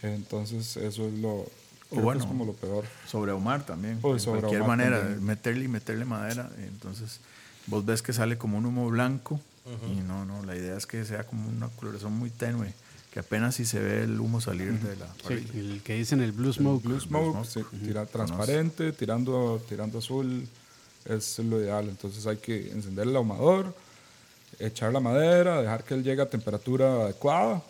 Entonces 0.02 0.76
eso 0.76 1.06
es 1.08 1.14
lo, 1.14 1.46
creo 1.88 2.00
que 2.00 2.00
bueno, 2.00 2.20
es 2.20 2.26
como 2.26 2.44
lo 2.44 2.52
peor. 2.52 2.84
Sobreahumar 3.06 3.64
también. 3.64 3.98
O 4.02 4.14
de 4.14 4.22
cualquier 4.22 4.64
manera, 4.64 5.00
también. 5.00 5.24
meterle 5.24 5.64
y 5.64 5.68
meterle 5.68 6.04
madera. 6.04 6.50
Entonces, 6.58 7.20
vos 7.66 7.84
ves 7.84 8.02
que 8.02 8.12
sale 8.12 8.38
como 8.38 8.58
un 8.58 8.66
humo 8.66 8.88
blanco 8.88 9.40
y 9.66 10.00
no, 10.00 10.24
no, 10.24 10.44
la 10.44 10.56
idea 10.56 10.76
es 10.76 10.86
que 10.86 11.04
sea 11.04 11.24
como 11.24 11.48
una 11.48 11.68
coloración 11.68 12.12
muy 12.12 12.30
tenue, 12.30 12.72
que 13.12 13.20
apenas 13.20 13.54
si 13.56 13.64
se 13.64 13.78
ve 13.80 14.02
el 14.04 14.18
humo 14.20 14.40
salir 14.40 14.72
de 14.80 14.96
la 14.96 15.06
Sí, 15.14 15.22
parrilla. 15.22 15.52
el 15.54 15.82
que 15.82 15.94
dicen 15.94 16.20
el 16.20 16.32
blue 16.32 16.52
smoke. 16.52 16.82
Blue 16.82 17.00
smoke, 17.00 17.44
smoke. 17.46 17.70
sí, 17.70 17.76
tira 17.84 18.06
transparente, 18.06 18.92
tirando, 18.92 19.62
tirando 19.68 19.98
azul, 19.98 20.46
es 21.04 21.38
lo 21.40 21.60
ideal. 21.60 21.88
Entonces 21.88 22.26
hay 22.26 22.36
que 22.38 22.70
encender 22.72 23.06
el 23.08 23.16
ahumador, 23.16 23.74
echar 24.58 24.92
la 24.92 25.00
madera, 25.00 25.60
dejar 25.60 25.84
que 25.84 25.94
él 25.94 26.02
llegue 26.04 26.22
a 26.22 26.28
temperatura 26.30 27.04
adecuada 27.04 27.62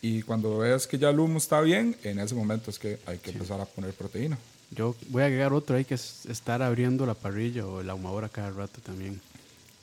y 0.00 0.22
cuando 0.22 0.58
veas 0.58 0.86
que 0.86 0.96
ya 0.98 1.10
el 1.10 1.18
humo 1.18 1.38
está 1.38 1.60
bien, 1.60 1.96
en 2.04 2.18
ese 2.20 2.34
momento 2.34 2.70
es 2.70 2.78
que 2.78 2.98
hay 3.06 3.18
que 3.18 3.30
empezar 3.30 3.60
a 3.60 3.64
poner 3.66 3.92
proteína. 3.94 4.38
Yo 4.70 4.94
voy 5.08 5.22
a 5.22 5.26
agregar 5.26 5.52
otro 5.52 5.76
ahí 5.76 5.84
que 5.84 5.94
es 5.94 6.26
estar 6.26 6.60
abriendo 6.62 7.04
la 7.06 7.14
parrilla 7.14 7.66
o 7.66 7.80
el 7.80 7.88
ahumador 7.90 8.24
a 8.24 8.28
cada 8.28 8.50
rato 8.50 8.80
también. 8.82 9.20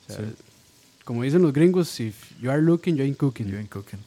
O 0.08 0.12
sea, 0.12 0.24
Como 1.06 1.22
dicen 1.22 1.40
los 1.40 1.52
gringos, 1.54 1.98
if 2.00 2.16
you 2.42 2.50
are 2.50 2.60
looking, 2.60 2.96
you 2.96 3.04
ain't 3.04 3.16
cooking. 3.16 3.46
You 3.48 3.56
ain't 3.56 3.70
cooking. 3.70 4.00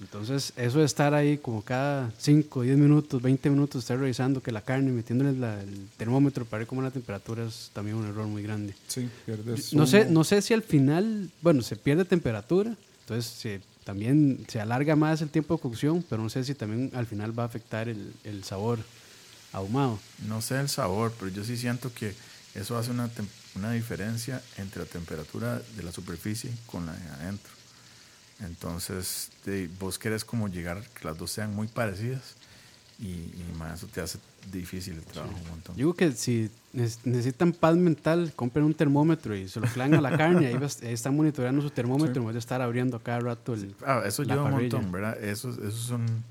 Entonces, 0.00 0.52
eso 0.56 0.78
de 0.78 0.84
estar 0.84 1.12
ahí 1.14 1.36
como 1.38 1.62
cada 1.62 2.12
5, 2.18 2.62
10 2.62 2.78
minutos, 2.78 3.20
20 3.20 3.50
minutos, 3.50 3.82
estar 3.82 3.98
revisando 3.98 4.40
que 4.42 4.52
la 4.52 4.60
carne, 4.60 4.92
metiéndole 4.92 5.32
la- 5.32 5.60
el 5.60 5.88
termómetro 5.96 6.44
para 6.44 6.58
ver 6.60 6.66
cómo 6.68 6.80
la 6.80 6.90
temperatura 6.92 7.44
es 7.44 7.70
también 7.72 7.96
un 7.96 8.06
error 8.06 8.26
muy 8.28 8.42
grande. 8.42 8.72
Sí, 8.86 9.08
pierdes 9.26 9.72
No 9.74 9.86
sé, 9.86 10.06
no 10.08 10.22
sé 10.24 10.42
si 10.42 10.54
al 10.54 10.62
final, 10.62 11.28
bueno, 11.42 11.62
se 11.62 11.74
pierde 11.76 12.04
temperatura, 12.04 12.76
entonces 13.00 13.24
se- 13.32 13.60
también 13.84 14.44
se 14.48 14.60
alarga 14.60 14.94
más 14.96 15.22
el 15.22 15.30
tiempo 15.30 15.54
de 15.56 15.60
cocción, 15.60 16.04
pero 16.08 16.22
no 16.22 16.30
sé 16.30 16.44
si 16.44 16.54
también 16.54 16.90
al 16.94 17.06
final 17.06 17.36
va 17.36 17.42
a 17.42 17.46
afectar 17.46 17.88
el, 17.88 18.12
el 18.22 18.44
sabor 18.44 18.78
ahumado. 19.52 19.98
No 20.28 20.40
sé 20.40 20.60
el 20.60 20.68
sabor, 20.68 21.12
pero 21.18 21.30
yo 21.32 21.42
sí 21.44 21.56
siento 21.56 21.92
que 21.92 22.14
eso 22.54 22.76
hace 22.78 22.92
una, 22.92 23.08
tem- 23.08 23.26
una 23.56 23.70
diferencia 23.72 24.40
entre 24.58 24.82
la 24.82 24.88
temperatura 24.88 25.60
de 25.76 25.82
la 25.82 25.92
superficie 25.92 26.50
con 26.66 26.86
la 26.86 26.92
de 26.92 27.08
adentro. 27.10 27.52
Entonces, 28.40 29.30
de- 29.44 29.68
vos 29.78 29.98
querés 29.98 30.24
como 30.24 30.48
llegar, 30.48 30.82
que 30.98 31.04
las 31.06 31.16
dos 31.16 31.30
sean 31.30 31.54
muy 31.54 31.68
parecidas 31.68 32.34
y, 32.98 33.06
y 33.06 33.54
más 33.56 33.78
eso 33.78 33.86
te 33.86 34.00
hace 34.00 34.18
difícil 34.52 34.94
el 34.94 35.04
trabajo 35.04 35.36
un 35.42 35.48
montón. 35.50 35.76
Digo 35.76 35.94
que 35.94 36.12
si 36.12 36.50
necesitan 36.72 37.52
paz 37.52 37.76
mental, 37.76 38.32
compren 38.34 38.64
un 38.64 38.74
termómetro 38.74 39.36
y 39.36 39.48
se 39.48 39.60
lo 39.60 39.66
clavan 39.68 39.94
a 39.94 40.00
la 40.00 40.16
carne, 40.16 40.46
ahí, 40.48 40.54
vas- 40.56 40.82
ahí 40.82 40.92
están 40.92 41.14
monitoreando 41.16 41.62
su 41.62 41.70
termómetro 41.70 42.20
en 42.22 42.26
vez 42.26 42.34
de 42.34 42.40
estar 42.40 42.60
abriendo 42.60 42.96
a 42.96 43.02
cada 43.02 43.20
rato 43.20 43.54
el... 43.54 43.74
Ah, 43.86 44.02
eso 44.04 44.24
la 44.24 44.34
ayuda 44.34 44.44
un 44.46 44.50
montón, 44.50 44.92
¿verdad? 44.92 45.22
Eso, 45.22 45.50
eso 45.50 45.66
es 45.68 45.90
un, 45.90 46.24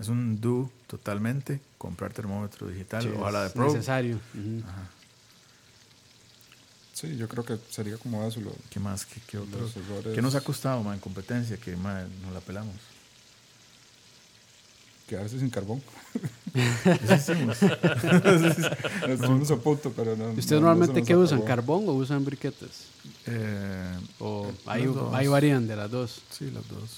es 0.00 0.08
un 0.08 0.40
do 0.40 0.70
totalmente, 0.88 1.60
comprar 1.78 2.12
termómetro 2.12 2.68
digital, 2.68 3.02
Sí, 3.04 3.10
ojalá 3.16 3.42
de 3.42 3.46
es 3.46 3.52
Pro. 3.52 3.72
necesario. 3.72 4.16
Ujú. 4.34 4.62
Sí, 6.94 7.16
yo 7.16 7.28
creo 7.28 7.44
que 7.44 7.58
sería 7.70 7.96
como 7.98 8.24
eso. 8.26 8.40
Lo, 8.40 8.52
¿Qué 8.70 8.78
más? 8.80 9.04
¿Qué, 9.04 9.20
qué 9.26 9.36
otro? 9.38 9.60
Los 9.60 9.76
errores. 9.76 10.14
¿Qué 10.14 10.22
nos 10.22 10.34
ha 10.36 10.40
costado, 10.40 10.82
man, 10.82 10.94
en 10.94 11.00
competencia? 11.00 11.56
Que, 11.58 11.76
man, 11.76 12.08
nos 12.22 12.32
la 12.32 12.40
pelamos. 12.40 12.74
quedarse 15.08 15.38
sin 15.38 15.50
carbón. 15.50 15.82
Eso 16.54 17.32
hicimos. 17.32 17.58
Estuvimos 19.08 19.50
a 19.50 19.56
punto, 19.56 19.92
pero 19.94 20.16
no. 20.16 20.32
¿Y 20.32 20.38
¿Ustedes 20.38 20.52
no- 20.52 20.68
no 20.68 20.74
normalmente 20.74 21.02
qué 21.02 21.16
usan? 21.16 21.42
¿Carbón 21.42 21.88
o 21.88 21.92
usan 21.94 22.24
briquetas? 22.24 22.84
Eh, 23.26 23.98
¿O 24.20 24.50
dos. 24.70 25.14
ahí 25.14 25.26
varían 25.26 25.66
de 25.66 25.76
las 25.76 25.90
dos? 25.90 26.22
sí, 26.30 26.50
las 26.50 26.66
dos. 26.68 26.90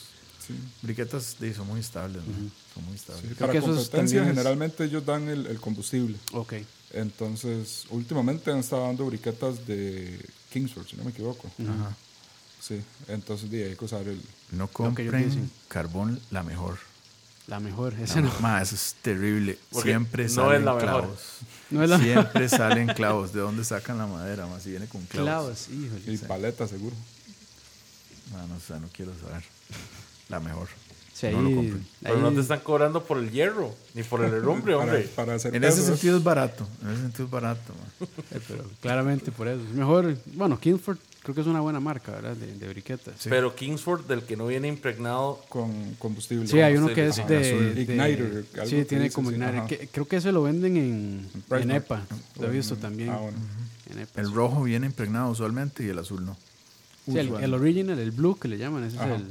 Sí. 0.46 0.54
Briquetas 0.82 1.36
sí, 1.38 1.52
son 1.54 1.66
muy 1.66 1.80
estables, 1.80 2.22
¿no? 2.24 2.32
Son 2.74 2.84
muy 2.84 2.94
estables. 2.94 3.24
Sí, 3.28 3.34
para 3.34 3.52
que 3.52 3.60
competencia 3.60 4.22
es- 4.22 4.28
generalmente 4.28 4.84
ellos 4.84 5.04
dan 5.04 5.28
el, 5.28 5.46
el 5.46 5.60
combustible. 5.60 6.16
Ok. 6.32 6.54
Entonces, 6.92 7.84
últimamente 7.90 8.50
han 8.50 8.58
estado 8.58 8.82
dando 8.86 9.04
briquetas 9.06 9.66
de 9.66 10.24
Kingsford, 10.52 10.86
si 10.86 10.96
no 10.96 11.04
me 11.04 11.10
equivoco. 11.10 11.50
Ajá. 11.60 11.96
Sí, 12.60 12.80
entonces 13.08 13.50
di, 13.50 13.62
hay 13.62 13.76
que 13.76 13.84
usar 13.84 14.06
el... 14.08 14.20
No 14.52 14.66
compren 14.68 15.50
carbón 15.68 16.20
la 16.30 16.42
mejor. 16.42 16.78
La 17.46 17.60
mejor. 17.60 17.94
Esa 17.94 18.20
no. 18.20 18.32
Ma, 18.40 18.60
eso 18.60 18.74
es 18.74 18.96
terrible. 19.02 19.56
Porque 19.70 19.90
Siempre 19.90 20.24
no 20.24 20.30
salen 20.30 20.58
es 20.60 20.64
la 20.64 20.74
mejor. 20.74 20.88
clavos. 20.88 21.18
No 21.70 21.82
es 21.82 21.90
la 21.90 21.98
Siempre 22.00 22.48
salen 22.48 22.88
clavos. 22.88 23.32
¿De 23.32 23.40
dónde 23.40 23.64
sacan 23.64 23.98
la 23.98 24.06
madera? 24.06 24.46
Más 24.46 24.62
si 24.62 24.70
viene 24.70 24.86
con 24.86 25.04
clavos. 25.06 25.26
Clavos, 25.28 25.68
híjole. 25.68 26.12
Y 26.14 26.18
paleta, 26.18 26.66
seguro. 26.68 26.94
Ma, 28.32 28.44
no 28.46 28.58
sé, 28.60 28.78
no 28.80 28.88
quiero 28.92 29.12
saber. 29.20 29.44
La 30.28 30.40
mejor. 30.40 30.68
Sí, 31.14 31.28
No 31.32 31.40
lo 31.40 31.48
ahí- 31.48 31.54
compren. 31.54 31.86
Pero 32.02 32.18
no 32.18 32.32
te 32.32 32.40
están 32.40 32.60
cobrando 32.60 33.02
por 33.04 33.16
el 33.18 33.30
hierro, 33.30 33.74
ni 33.94 34.02
por 34.02 34.22
el 34.22 34.32
herrumbre, 34.34 34.74
hombre. 34.74 35.08
para 35.14 35.34
hacer 35.34 35.54
En 35.56 35.64
ese 35.64 35.82
sentido 35.82 36.18
es 36.18 36.22
barato. 36.22 36.66
En 36.82 36.90
ese 36.90 37.02
sentido 37.02 37.24
es 37.24 37.30
barato. 37.30 37.72
Eh, 38.32 38.40
pero 38.48 38.64
claramente 38.82 39.32
por 39.32 39.48
eso. 39.48 39.62
Es 39.62 39.74
mejor, 39.74 40.14
bueno, 40.34 40.58
Kingsford 40.60 40.98
creo 41.22 41.34
que 41.34 41.40
es 41.40 41.46
una 41.46 41.60
buena 41.60 41.80
marca, 41.80 42.12
¿verdad? 42.12 42.36
De, 42.36 42.54
de 42.54 42.68
briquetas. 42.68 43.14
Sí, 43.18 43.30
Pero 43.30 43.54
Kingsford, 43.56 44.04
del 44.06 44.22
que 44.24 44.36
no 44.36 44.46
viene 44.46 44.68
impregnado, 44.68 45.42
Con 45.48 45.94
combustible. 45.94 46.62
hay 46.62 46.76
uno 46.76 46.88
que 46.92 47.06
es 47.06 47.14
Sí, 47.16 47.22
de, 47.26 47.80
Igniter, 47.80 48.44
algo 48.54 48.66
Sí, 48.66 48.84
tiene 48.84 49.10
como 49.10 49.30
sí, 49.30 49.36
Igniter. 49.36 49.64
que- 49.66 49.88
creo 49.88 50.06
que 50.06 50.16
ese 50.16 50.32
lo 50.32 50.42
venden 50.42 50.76
en, 50.76 51.30
en. 51.50 51.70
EPA. 51.70 52.02
Lo 52.38 52.46
he 52.48 52.50
visto 52.50 52.76
también. 52.76 53.08
Ah, 53.08 53.16
bueno. 53.16 53.38
En 53.90 54.00
EPA. 54.00 54.20
El 54.20 54.32
rojo 54.34 54.64
viene 54.64 54.84
impregnado 54.86 55.30
usualmente 55.30 55.82
y 55.82 55.88
el 55.88 55.98
azul 55.98 56.26
no. 56.26 56.36
Sí, 57.06 57.16
el, 57.18 57.32
el 57.42 57.54
original, 57.54 57.98
el 57.98 58.10
blue 58.10 58.38
que 58.38 58.48
le 58.48 58.58
llaman, 58.58 58.84
ese 58.84 58.98
Ajá. 58.98 59.14
es 59.14 59.20
el... 59.22 59.26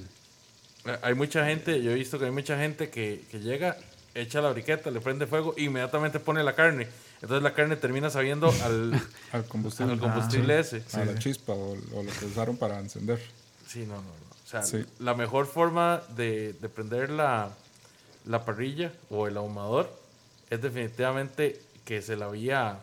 eh, 0.86 0.98
hay 1.02 1.14
mucha 1.14 1.46
gente, 1.46 1.82
yo 1.82 1.92
he 1.92 1.96
visto 1.96 2.18
que 2.20 2.26
hay 2.26 2.32
mucha 2.32 2.58
gente 2.58 2.90
que, 2.90 3.24
que 3.32 3.40
llega, 3.40 3.78
echa 4.14 4.42
la 4.42 4.52
briqueta, 4.52 4.92
le 4.92 5.02
prende 5.02 5.28
fuego 5.28 5.54
e 5.58 5.64
inmediatamente 5.64 6.20
pone 6.20 6.44
la 6.44 6.54
carne. 6.56 6.88
Entonces 7.22 7.42
la 7.44 7.54
carne 7.54 7.76
termina 7.76 8.10
sabiendo 8.10 8.54
al, 8.64 9.02
Al 9.32 9.46
combustible. 9.46 9.94
al 9.94 10.00
combustible 10.00 10.60
ese. 10.60 10.84
a 10.94 11.06
la 11.06 11.18
chispa 11.18 11.54
o, 11.54 11.72
o 11.74 12.04
lo 12.04 12.12
que 12.12 12.26
usaron 12.26 12.58
para 12.58 12.80
encender. 12.80 13.20
Sí, 13.68 13.80
no, 13.82 13.96
no, 13.96 14.02
no. 14.02 14.26
O 14.44 14.48
sea, 14.48 14.62
Sí. 14.64 14.86
la 15.00 15.16
mejor 15.16 15.48
forma 15.48 16.02
de, 16.16 16.54
de 16.54 16.70
prender 16.70 17.10
la, 17.10 17.50
la 18.26 18.46
parrilla 18.46 18.92
o 19.10 19.28
el 19.28 19.38
ahumador 19.38 19.92
es 20.50 20.62
definitivamente 20.62 21.60
que 21.84 22.02
se 22.02 22.16
la 22.16 22.26
había... 22.26 22.80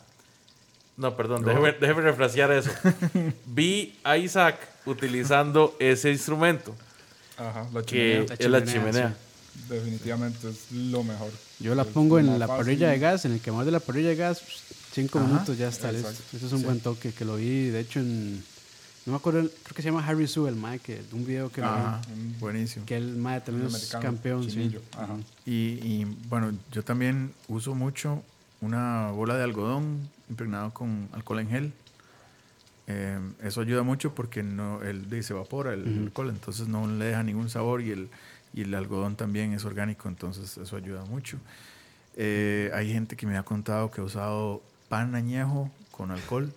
No, 0.97 1.17
perdón, 1.17 1.45
déjeme, 1.45 1.73
déjeme 1.73 2.03
refrasear 2.03 2.51
eso. 2.53 2.71
Vi 3.47 3.99
a 4.05 4.17
Isaac 4.19 4.57
utilizando 4.85 5.75
ese 5.79 6.11
instrumento, 6.11 6.75
Ajá, 7.49 7.67
la 7.73 7.83
que 7.83 7.87
chimenea. 8.27 8.37
es 8.39 8.51
la 8.51 8.65
chimenea, 8.65 9.17
definitivamente 9.69 10.49
es 10.51 10.73
lo 10.73 11.03
mejor. 11.05 11.31
Yo 11.61 11.75
la 11.75 11.83
Es 11.83 11.89
pongo 11.89 12.19
en 12.19 12.39
la 12.39 12.47
fácil. 12.47 12.65
parrilla 12.65 12.89
de 12.91 12.99
gas, 12.99 13.25
en 13.25 13.33
el 13.33 13.41
quemador 13.41 13.67
de 13.67 13.73
la 13.73 13.81
parrilla 13.81 14.09
de 14.11 14.17
gas, 14.17 14.41
cinco 14.93 15.19
Ajá, 15.19 15.29
minutos 15.29 15.59
ya 15.59 15.69
está 15.69 15.91
listo. 15.93 16.11
Ese 16.33 16.47
es 16.47 16.53
un 16.53 16.63
buen 16.63 16.81
toque 16.81 17.13
que 17.13 17.25
lo 17.25 17.37
vi, 17.37 17.69
de 17.69 17.81
hecho, 17.81 18.01
en. 18.01 18.45
No 19.05 19.11
me 19.11 19.17
acuerdo, 19.17 19.41
creo 19.41 19.75
que 19.75 19.83
se 19.83 19.89
llama 19.89 20.07
Harry 20.07 20.29
Sue, 20.29 20.49
el 20.49 20.55
mae, 20.55 20.79
que 20.79 20.95
de 21.03 21.15
un 21.15 21.27
video 21.27 21.51
que 21.51 21.61
lo 21.61 21.67
Ajá, 21.67 22.01
un- 22.15 22.37
buenísimo. 22.39 22.87
que 22.87 22.97
el 22.97 23.17
mae 23.17 23.41
también 23.41 23.67
es 23.67 23.75
americano, 23.75 24.03
campeón, 24.03 24.45
sí. 24.45 24.51
chinillo, 24.53 24.81
ajá. 24.97 25.17
Y, 25.45 25.53
y, 25.83 26.17
bueno, 26.29 26.53
yo 26.71 26.85
también 26.85 27.33
uso 27.49 27.75
mucho 27.75 28.23
una 28.61 29.11
bola 29.11 29.37
de 29.37 29.43
algodón 29.43 30.09
impregnado 30.31 30.73
con 30.73 31.09
alcohol 31.13 31.41
en 31.41 31.49
gel. 31.49 31.73
Eh, 32.89 33.19
eso 33.43 33.61
ayuda 33.61 33.83
mucho 33.83 34.15
porque 34.15 34.43
no 34.43 34.83
el, 34.83 35.09
de- 35.09 35.23
se 35.23 35.33
evapora 35.33 35.73
el 35.75 35.85
alcohol, 36.05 36.31
entonces 36.31 36.67
no 36.69 36.87
le 36.87 37.05
deja 37.07 37.23
ningún 37.23 37.49
sabor 37.49 37.81
y 37.81 37.91
el, 37.93 38.09
y 38.53 38.63
el 38.63 38.75
algodón 38.75 39.15
también 39.17 39.53
es 39.53 39.65
orgánico, 39.65 40.09
entonces 40.09 40.59
eso 40.59 40.77
ayuda 40.77 41.05
mucho. 41.05 41.39
Eh, 42.17 42.71
hay 42.75 42.93
gente 42.93 43.17
que 43.17 43.27
me 43.27 43.37
ha 43.39 43.43
contado 43.45 43.91
que 43.91 44.01
ha 44.01 44.05
usado 44.05 44.63
pan 44.89 45.15
añejo 45.15 45.71
con 45.91 46.11
alcohol 46.11 46.53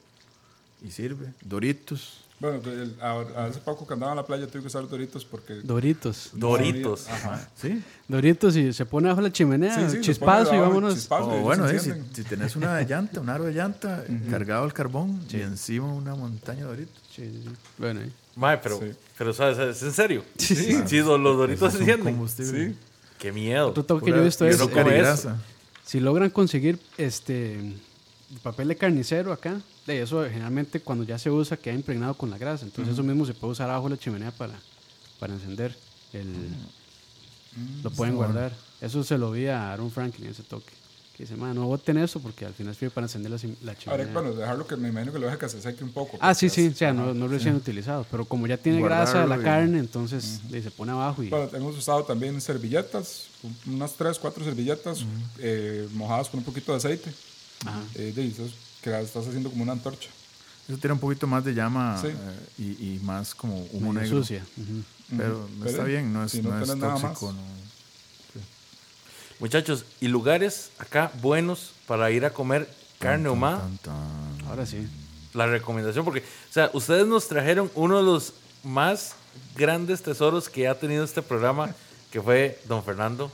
y 0.84 0.92
sirve. 0.92 1.32
Doritos. 1.44 2.25
Bueno, 2.40 2.60
el- 2.66 2.96
a- 3.02 3.46
hace 3.46 3.60
poco 3.62 3.88
que 3.88 3.94
andaba 3.94 4.12
en 4.12 4.18
la 4.18 4.26
playa 4.26 4.46
tuve 4.48 4.62
que 4.62 4.68
usar 4.68 4.88
Doritos 4.88 5.24
porque... 5.24 5.54
Doritos. 5.64 6.32
Doritos. 6.34 7.08
Ajá. 7.08 7.50
¿Sí? 7.56 7.82
Doritos 8.10 8.56
y 8.58 8.74
se 8.74 8.86
pone 8.86 9.08
bajo 9.08 9.22
la 9.22 9.32
chimenea, 9.32 9.90
Sí, 9.90 10.02
chispazo 10.02 10.54
y 10.54 10.58
vámonos. 10.60 10.96
chispazo. 10.96 11.28
O 11.30 11.40
y 11.40 11.42
bueno, 11.42 11.68
eh, 11.70 11.80
si, 11.80 11.92
si 12.14 12.24
tenés 12.24 12.56
una 12.58 12.76
de 12.76 12.86
llanta, 12.86 13.22
un 13.22 13.30
aro 13.30 13.46
de 13.46 13.54
llanta 13.54 14.04
cargado 14.30 14.66
al 14.66 14.74
carbón 14.74 15.22
y 15.32 15.38
encima 15.42 15.86
una 15.92 16.14
montaña 16.16 16.62
de 16.64 16.68
Doritos. 16.68 17.02
Sí, 17.16 17.24
sí, 17.32 17.42
sí. 17.46 17.50
Bueno, 17.78 18.02
ahí. 18.02 18.12
Mae, 18.36 18.58
pero, 18.58 18.80
Sí. 18.80 18.92
pero 19.18 19.34
¿sabes? 19.34 19.58
¿Es 19.58 19.82
en 19.84 19.94
serio? 19.94 20.24
Sí, 20.38 20.56
Sí, 20.56 20.78
sí, 20.88 20.98
los, 21.00 21.18
los 21.18 21.38
doritos 21.38 21.74
encienden. 21.76 22.16
combustible. 22.16 22.70
Sí, 22.72 22.78
Qué 23.18 23.32
miedo. 23.32 23.70
Otro 23.70 23.86
toque 23.86 24.06
que 24.06 24.12
yo 24.12 24.18
he 24.18 24.24
visto 24.26 24.46
es. 24.46 24.58
Si 25.86 26.00
logran 26.02 26.30
conseguir 26.32 26.78
este 26.98 27.58
papel 28.44 28.68
de 28.68 28.76
carnicero 28.76 29.32
acá, 29.32 29.62
de 29.86 30.02
eso 30.02 30.24
generalmente 30.24 30.80
cuando 30.80 31.04
ya 31.04 31.18
se 31.20 31.30
usa 31.30 31.58
queda 31.58 31.74
impregnado 31.76 32.14
con 32.16 32.30
la 32.30 32.38
grasa. 32.38 32.66
Entonces 32.66 32.94
eso 32.94 33.04
mismo 33.04 33.26
se 33.26 33.34
puede 33.34 33.52
usar 33.54 33.70
abajo 33.70 33.86
de 33.90 33.96
la 33.96 34.02
chimenea 34.02 34.32
para, 34.32 34.56
para 35.20 35.34
encender. 35.34 35.76
El, 36.14 36.26
lo 37.84 37.92
pueden 37.92 38.16
guardar. 38.16 38.52
Eso 38.82 39.04
se 39.04 39.18
lo 39.18 39.32
vi 39.32 39.48
a 39.48 39.72
Aaron 39.72 39.92
Franklin 39.92 40.30
ese 40.30 40.44
toque. 40.44 40.74
Que 41.16 41.24
dice, 41.24 41.38
"Ma, 41.38 41.54
no 41.54 41.66
boten 41.68 41.98
eso 41.98 42.20
porque 42.20 42.46
al 42.46 42.54
final 42.54 42.76
sirve 42.76 42.90
para 42.92 43.06
encender 43.06 43.32
la, 43.32 43.38
la 43.38 43.72
Ahora, 43.72 43.76
chimenea. 43.80 44.08
bueno, 44.14 44.34
dejarlo 44.34 44.68
que 44.68 44.76
me 44.76 44.90
imagino 44.90 45.14
que 45.14 45.20
lo 45.20 45.28
deje 45.28 45.38
que 45.38 45.48
se 45.48 45.62
seque 45.62 45.82
un 45.82 45.92
poco. 45.92 46.18
ah, 46.20 46.34
sí, 46.34 46.50
sí, 46.50 46.68
o 46.68 46.74
sea, 46.76 46.92
no, 46.92 47.14
no 47.14 47.30
recién 47.30 47.56
utilizado. 47.56 48.06
Pero 48.12 48.26
como 48.26 48.48
ya 48.48 48.58
tiene 48.58 48.82
grasa 48.82 49.20
la 49.20 49.38
Guardarlo 49.38 49.42
y- 49.42 49.46
carne, 49.46 49.80
entonces 49.80 50.42
de, 50.52 50.62
se 50.62 50.72
pone 50.72 50.92
abajo 50.92 51.24
y... 51.24 51.30
Bueno, 51.30 51.50
hemos 51.54 51.78
usado 51.78 52.04
también 52.04 52.42
servilletas, 52.42 53.28
un- 53.44 53.76
unas 53.76 53.94
3, 53.94 54.20
4 54.20 54.44
servilletas 54.44 55.06
eh, 55.40 55.88
mojadas 55.94 56.28
con 56.28 56.40
un 56.40 56.44
poquito 56.44 56.74
de 56.74 56.80
aceite. 56.80 57.10
Ajá. 57.66 57.82
Eh, 57.96 58.12
de 58.14 58.22
que 58.86 58.92
la 58.92 59.02
estás 59.02 59.26
haciendo 59.28 59.50
como 59.50 59.64
una 59.64 59.72
antorcha. 59.72 60.10
Eso 60.68 60.78
tiene 60.78 60.94
un 60.94 61.00
poquito 61.00 61.26
más 61.26 61.44
de 61.44 61.54
llama 61.56 62.00
Sí. 62.00 62.08
eh, 62.10 62.14
y, 62.60 62.64
y 62.96 63.00
más 63.04 63.34
como 63.34 63.58
humo 63.72 63.92
medio 63.92 64.06
negro. 64.08 64.20
sucia. 64.20 64.46
Pero 65.18 65.50
está 65.66 65.72
Pero 65.72 65.84
bien, 65.86 66.14
no 66.14 66.24
es, 66.24 66.32
si 66.32 66.42
no 66.44 66.52
no 66.52 66.64
es 66.64 66.80
tóxico. 66.80 67.34
Muchachos, 69.40 69.86
¿y 70.00 70.08
lugares 70.08 70.70
acá 70.78 71.12
buenos 71.22 71.72
para 71.88 72.10
ir 72.12 72.26
a 72.26 72.30
comer 72.32 72.70
carne 73.00 73.30
tan. 73.82 74.48
Ahora 74.48 74.66
sí. 74.66 74.88
La 75.34 75.48
recomendación, 75.48 76.06
porque, 76.06 76.20
o 76.22 76.54
sea, 76.54 76.70
ustedes 76.74 77.06
nos 77.08 77.28
trajeron 77.28 77.70
uno 77.76 77.98
de 77.98 78.04
los 78.04 78.34
más 78.64 79.16
grandes 79.56 80.02
tesoros 80.04 80.48
que 80.48 80.68
ha 80.68 80.80
tenido 80.80 81.04
este 81.04 81.22
programa, 81.22 81.76
que 82.12 82.22
fue 82.22 82.60
Don 82.68 82.84
Fernando. 82.84 83.32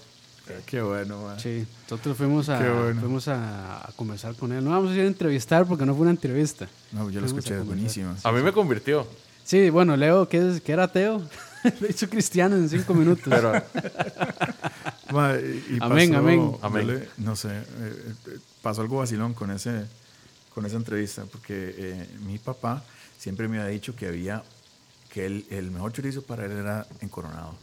Qué 0.66 0.82
bueno, 0.82 1.22
man. 1.24 1.40
Sí, 1.40 1.66
nosotros 1.90 2.18
fuimos 2.18 2.50
a, 2.50 2.60
Qué 2.60 2.70
bueno. 2.70 3.00
fuimos 3.00 3.28
a, 3.30 3.88
a 3.88 3.92
conversar 3.94 4.36
con 4.36 4.52
él. 4.52 4.64
No 4.64 4.72
vamos 4.72 4.92
a 4.92 4.96
ir 4.96 5.02
a 5.02 5.08
entrevistar 5.08 5.66
porque 5.66 5.86
no 5.86 5.94
fue 5.94 6.02
una 6.02 6.12
entrevista. 6.12 6.68
No, 6.92 7.10
yo 7.10 7.22
lo 7.22 7.28
Fuimos 7.28 7.46
escuché, 7.46 7.60
es 7.60 7.66
buenísimo. 7.66 8.16
A 8.24 8.32
mí 8.32 8.42
me 8.42 8.52
convirtió. 8.52 9.08
Sí, 9.46 9.70
bueno, 9.70 9.96
Leo, 9.96 10.28
que, 10.28 10.50
es, 10.56 10.62
que 10.62 10.72
era 10.74 10.84
ateo, 10.84 11.22
lo 11.80 11.88
hizo 11.88 12.10
cristiano 12.10 12.56
en 12.56 12.68
cinco 12.70 12.94
minutos. 12.94 13.26
Pero, 13.30 13.54
Ma, 15.12 15.36
y- 15.36 15.76
y 15.76 15.78
Amén, 15.82 16.16
amén. 16.16 16.52
Amén. 16.62 16.88
le- 16.88 17.10
no 17.18 17.36
sé, 17.36 17.50
eh, 17.50 18.14
pasó 18.62 18.82
algo 18.82 18.98
vacilón 18.98 19.34
con, 19.34 19.52
ese, 19.52 19.86
con 20.54 20.66
esa 20.66 20.78
entrevista, 20.78 21.24
porque 21.26 21.76
eh, 21.78 22.08
mi 22.26 22.38
papá 22.40 22.84
siempre 23.18 23.48
me 23.48 23.60
había 23.60 23.72
dicho 23.72 23.96
que 23.96 24.08
había, 24.08 24.44
que 25.10 25.26
el, 25.26 25.46
el 25.50 25.72
mejor 25.72 25.92
chorizo 25.94 26.22
para 26.22 26.46
él 26.46 26.52
era 26.54 26.86
en 27.02 27.10
Coronado 27.10 27.56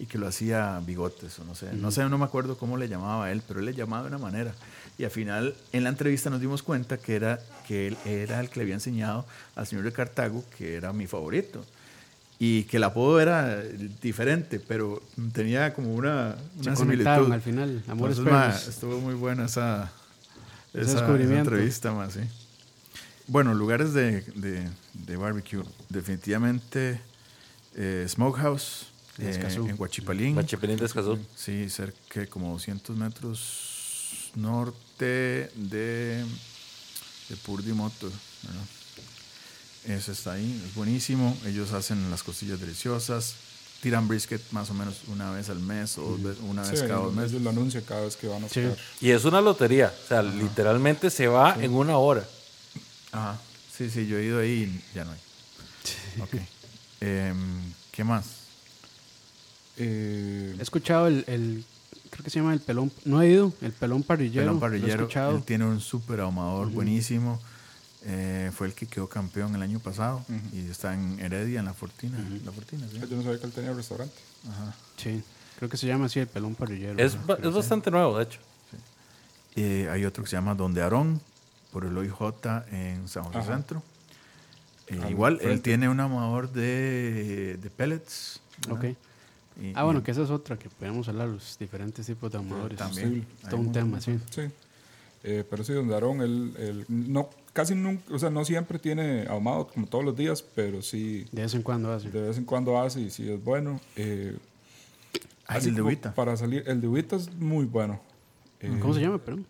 y 0.00 0.06
que 0.06 0.16
lo 0.16 0.26
hacía 0.26 0.80
bigotes 0.84 1.38
o 1.40 1.44
no 1.44 1.54
sé, 1.54 1.74
no 1.74 1.90
sé, 1.90 2.08
no 2.08 2.16
me 2.16 2.24
acuerdo 2.24 2.56
cómo 2.56 2.78
le 2.78 2.88
llamaba 2.88 3.26
a 3.26 3.32
él, 3.32 3.42
pero 3.46 3.60
él 3.60 3.66
le 3.66 3.74
llamaba 3.74 4.04
de 4.04 4.08
una 4.08 4.18
manera. 4.18 4.54
Y 4.96 5.04
al 5.04 5.10
final, 5.10 5.54
en 5.72 5.84
la 5.84 5.90
entrevista 5.90 6.30
nos 6.30 6.40
dimos 6.40 6.62
cuenta 6.62 6.96
que 6.96 7.16
era, 7.16 7.38
que 7.68 7.88
él 7.88 7.98
era 8.06 8.40
el 8.40 8.48
que 8.48 8.60
le 8.60 8.62
había 8.62 8.74
enseñado 8.74 9.26
al 9.54 9.66
señor 9.66 9.84
de 9.84 9.92
Cartago, 9.92 10.42
que 10.56 10.74
era 10.74 10.94
mi 10.94 11.06
favorito. 11.06 11.62
Y 12.38 12.62
que 12.64 12.78
el 12.78 12.84
apodo 12.84 13.20
era 13.20 13.62
diferente, 14.00 14.58
pero 14.58 15.02
tenía 15.34 15.74
como 15.74 15.94
una, 15.94 16.34
Se 16.62 16.70
una 16.70 16.74
conectaron 16.76 17.26
similitud. 17.26 17.32
al 17.34 17.42
final, 17.42 17.84
amores 17.86 18.18
Entonces, 18.18 18.66
ma, 18.66 18.70
estuvo 18.70 19.00
muy 19.00 19.14
buena 19.14 19.44
esa, 19.44 19.92
esa, 20.72 21.06
entrevista, 21.14 21.92
ma, 21.92 22.08
sí. 22.08 22.20
Bueno, 23.26 23.52
lugares 23.52 23.92
de, 23.92 24.22
de, 24.34 24.66
de 24.94 25.16
barbecue. 25.18 25.62
Definitivamente 25.90 27.02
eh, 27.76 28.06
Smokehouse 28.08 28.89
eh, 29.20 29.30
Escazú. 29.30 29.66
en 29.68 29.76
Huachipalín. 29.78 30.34
Machipelín 30.34 30.76
de 30.76 30.86
Escazú. 30.86 31.18
Sí, 31.36 31.68
cerca 31.70 32.20
de 32.20 32.26
como 32.28 32.52
200 32.52 32.96
metros 32.96 34.30
norte 34.34 35.50
de, 35.54 36.24
de 37.28 37.36
Purdimoto. 37.44 38.10
Ese 39.86 40.12
está 40.12 40.32
ahí, 40.32 40.62
es 40.66 40.74
buenísimo. 40.74 41.36
Ellos 41.46 41.72
hacen 41.72 42.10
las 42.10 42.22
costillas 42.22 42.60
deliciosas. 42.60 43.34
Tiran 43.82 44.06
brisket 44.06 44.42
más 44.50 44.68
o 44.68 44.74
menos 44.74 44.96
una 45.08 45.30
vez 45.30 45.48
al 45.48 45.58
mes 45.58 45.96
o 45.96 46.04
una 46.46 46.60
vez 46.62 46.78
Sí, 46.80 46.86
cada 46.86 47.00
dos 47.00 47.14
meses. 47.14 47.30
ellos 47.32 47.42
lo 47.42 47.50
anuncian 47.50 47.82
cada 47.84 48.02
vez 48.02 48.14
que 48.14 48.26
van 48.28 48.44
a 48.44 48.48
Sí. 48.50 48.60
Y 49.00 49.10
es 49.10 49.24
una 49.24 49.40
lotería. 49.40 49.90
O 50.04 50.08
sea, 50.08 50.22
literalmente 50.22 51.08
se 51.08 51.28
va 51.28 51.56
en 51.58 51.72
una 51.72 51.96
hora. 51.96 52.28
Ajá. 53.10 53.40
Sí, 53.74 53.88
sí, 53.88 54.06
yo 54.06 54.18
he 54.18 54.24
ido 54.26 54.38
ahí 54.38 54.82
y 54.92 54.94
ya 54.94 55.04
no 55.04 55.12
hay. 55.12 55.18
Ok. 56.20 56.34
Em, 57.00 57.72
¿Qué 57.90 58.04
más? 58.04 58.26
Eh, 59.82 60.54
He 60.58 60.62
escuchado 60.62 61.06
el, 61.06 61.24
el- 61.26 61.64
creo 62.10 62.24
que 62.24 62.30
se 62.30 62.38
llama 62.40 62.52
el 62.52 62.60
pelón, 62.60 62.92
no 63.04 63.22
he 63.22 63.30
ido, 63.30 63.52
el 63.62 63.72
pelón 63.72 64.02
parrillero. 64.02 64.42
Pelón 64.42 64.54
Lo 64.54 64.58
he 64.58 64.60
Parrillero. 64.60 65.02
escuchado. 65.04 65.36
Él 65.36 65.42
tiene 65.42 65.64
un 65.64 65.80
súper 65.80 66.20
ahumador 66.20 66.68
buenísimo. 66.70 67.40
Eh, 68.02 68.50
fue 68.54 68.66
el 68.66 68.72
que 68.74 68.86
quedó 68.86 69.08
campeón 69.08 69.54
el 69.54 69.62
año 69.62 69.78
pasado 69.78 70.24
y 70.54 70.70
está 70.70 70.94
en 70.94 71.18
Heredia, 71.20 71.60
en 71.60 71.66
la 71.66 71.74
Fortina. 71.74 72.18
La 72.44 72.50
Fortina, 72.52 72.86
sí. 72.90 72.98
yo 72.98 73.16
no 73.16 73.22
sabía 73.22 73.38
que 73.40 73.46
él 73.46 73.52
tenía 73.52 73.72
restaurante. 73.74 74.14
Ajá. 74.48 74.74
Sí, 74.96 75.22
creo 75.58 75.68
que 75.68 75.76
se 75.76 75.86
llama 75.86 76.06
así 76.06 76.18
el 76.20 76.26
pelón 76.26 76.54
parrillero. 76.54 76.98
Es, 76.98 77.14
ba- 77.26 77.38
es 77.42 77.52
bastante 77.52 77.90
nuevo, 77.90 78.16
de 78.18 78.24
hecho. 78.24 78.38
Eh, 79.56 79.88
hay 79.90 80.04
otro 80.04 80.22
que 80.24 80.30
se 80.30 80.36
llama 80.36 80.54
Donde 80.54 80.80
Aarón, 80.82 81.20
por 81.72 81.84
el 81.84 81.96
OIJ 81.96 82.14
en 82.72 83.06
San 83.08 83.24
José 83.24 83.38
Ajá. 83.38 83.54
Centro. 83.54 83.82
Eh, 84.88 84.98
Al 85.02 85.10
igual, 85.10 85.38
él 85.42 85.60
tiene 85.60 85.88
un 85.88 86.00
ahumador 86.00 86.50
de, 86.52 87.58
de 87.60 87.70
pellets. 87.70 88.40
¿verdad? 88.66 88.90
Ok. 88.92 88.96
Y- 89.60 89.72
Ah, 89.74 89.84
bueno, 89.84 90.00
y 90.00 90.02
que 90.02 90.10
esa 90.10 90.22
es 90.22 90.30
otra 90.30 90.58
que 90.58 90.68
podemos 90.70 91.08
hablar, 91.08 91.28
los 91.28 91.56
diferentes 91.58 92.06
tipos 92.06 92.30
de 92.32 92.38
amadores. 92.38 92.78
también. 92.78 93.26
Es 93.42 93.48
todo 93.48 93.60
un 93.60 93.72
tema, 93.72 94.00
sí. 94.00 94.18
Sí. 94.30 94.42
Eh, 95.22 95.44
pero 95.48 95.62
sí, 95.64 95.74
donde 95.74 95.92
Aarón, 95.94 96.22
él, 96.22 96.54
él 96.58 96.84
no, 96.88 97.28
casi 97.52 97.74
nunca, 97.74 98.14
o 98.14 98.18
sea, 98.18 98.30
no 98.30 98.42
siempre 98.44 98.78
tiene 98.78 99.26
ahumado 99.28 99.66
como 99.68 99.86
todos 99.86 100.02
los 100.02 100.16
días, 100.16 100.42
pero 100.42 100.80
sí, 100.80 101.26
De 101.30 101.42
vez 101.42 101.52
en 101.54 101.62
cuando 101.62 101.92
hace. 101.92 102.10
de 102.10 102.22
vez 102.22 102.38
en 102.38 102.44
cuando 102.46 102.80
hace 102.80 103.00
y 103.02 103.10
sí 103.10 103.30
es 103.30 103.42
bueno. 103.42 103.80
Eh, 103.96 104.36
Ah, 105.46 105.54
así 105.56 105.68
el 105.70 105.74
de. 105.74 105.96
Para 106.14 106.36
salir, 106.36 106.62
el 106.66 106.80
de 106.80 107.16
es 107.16 107.34
muy 107.34 107.64
bueno. 107.64 108.00
Eh, 108.60 108.78
¿Cómo 108.80 108.94
se 108.94 109.00
llama, 109.00 109.18
perdón? 109.18 109.44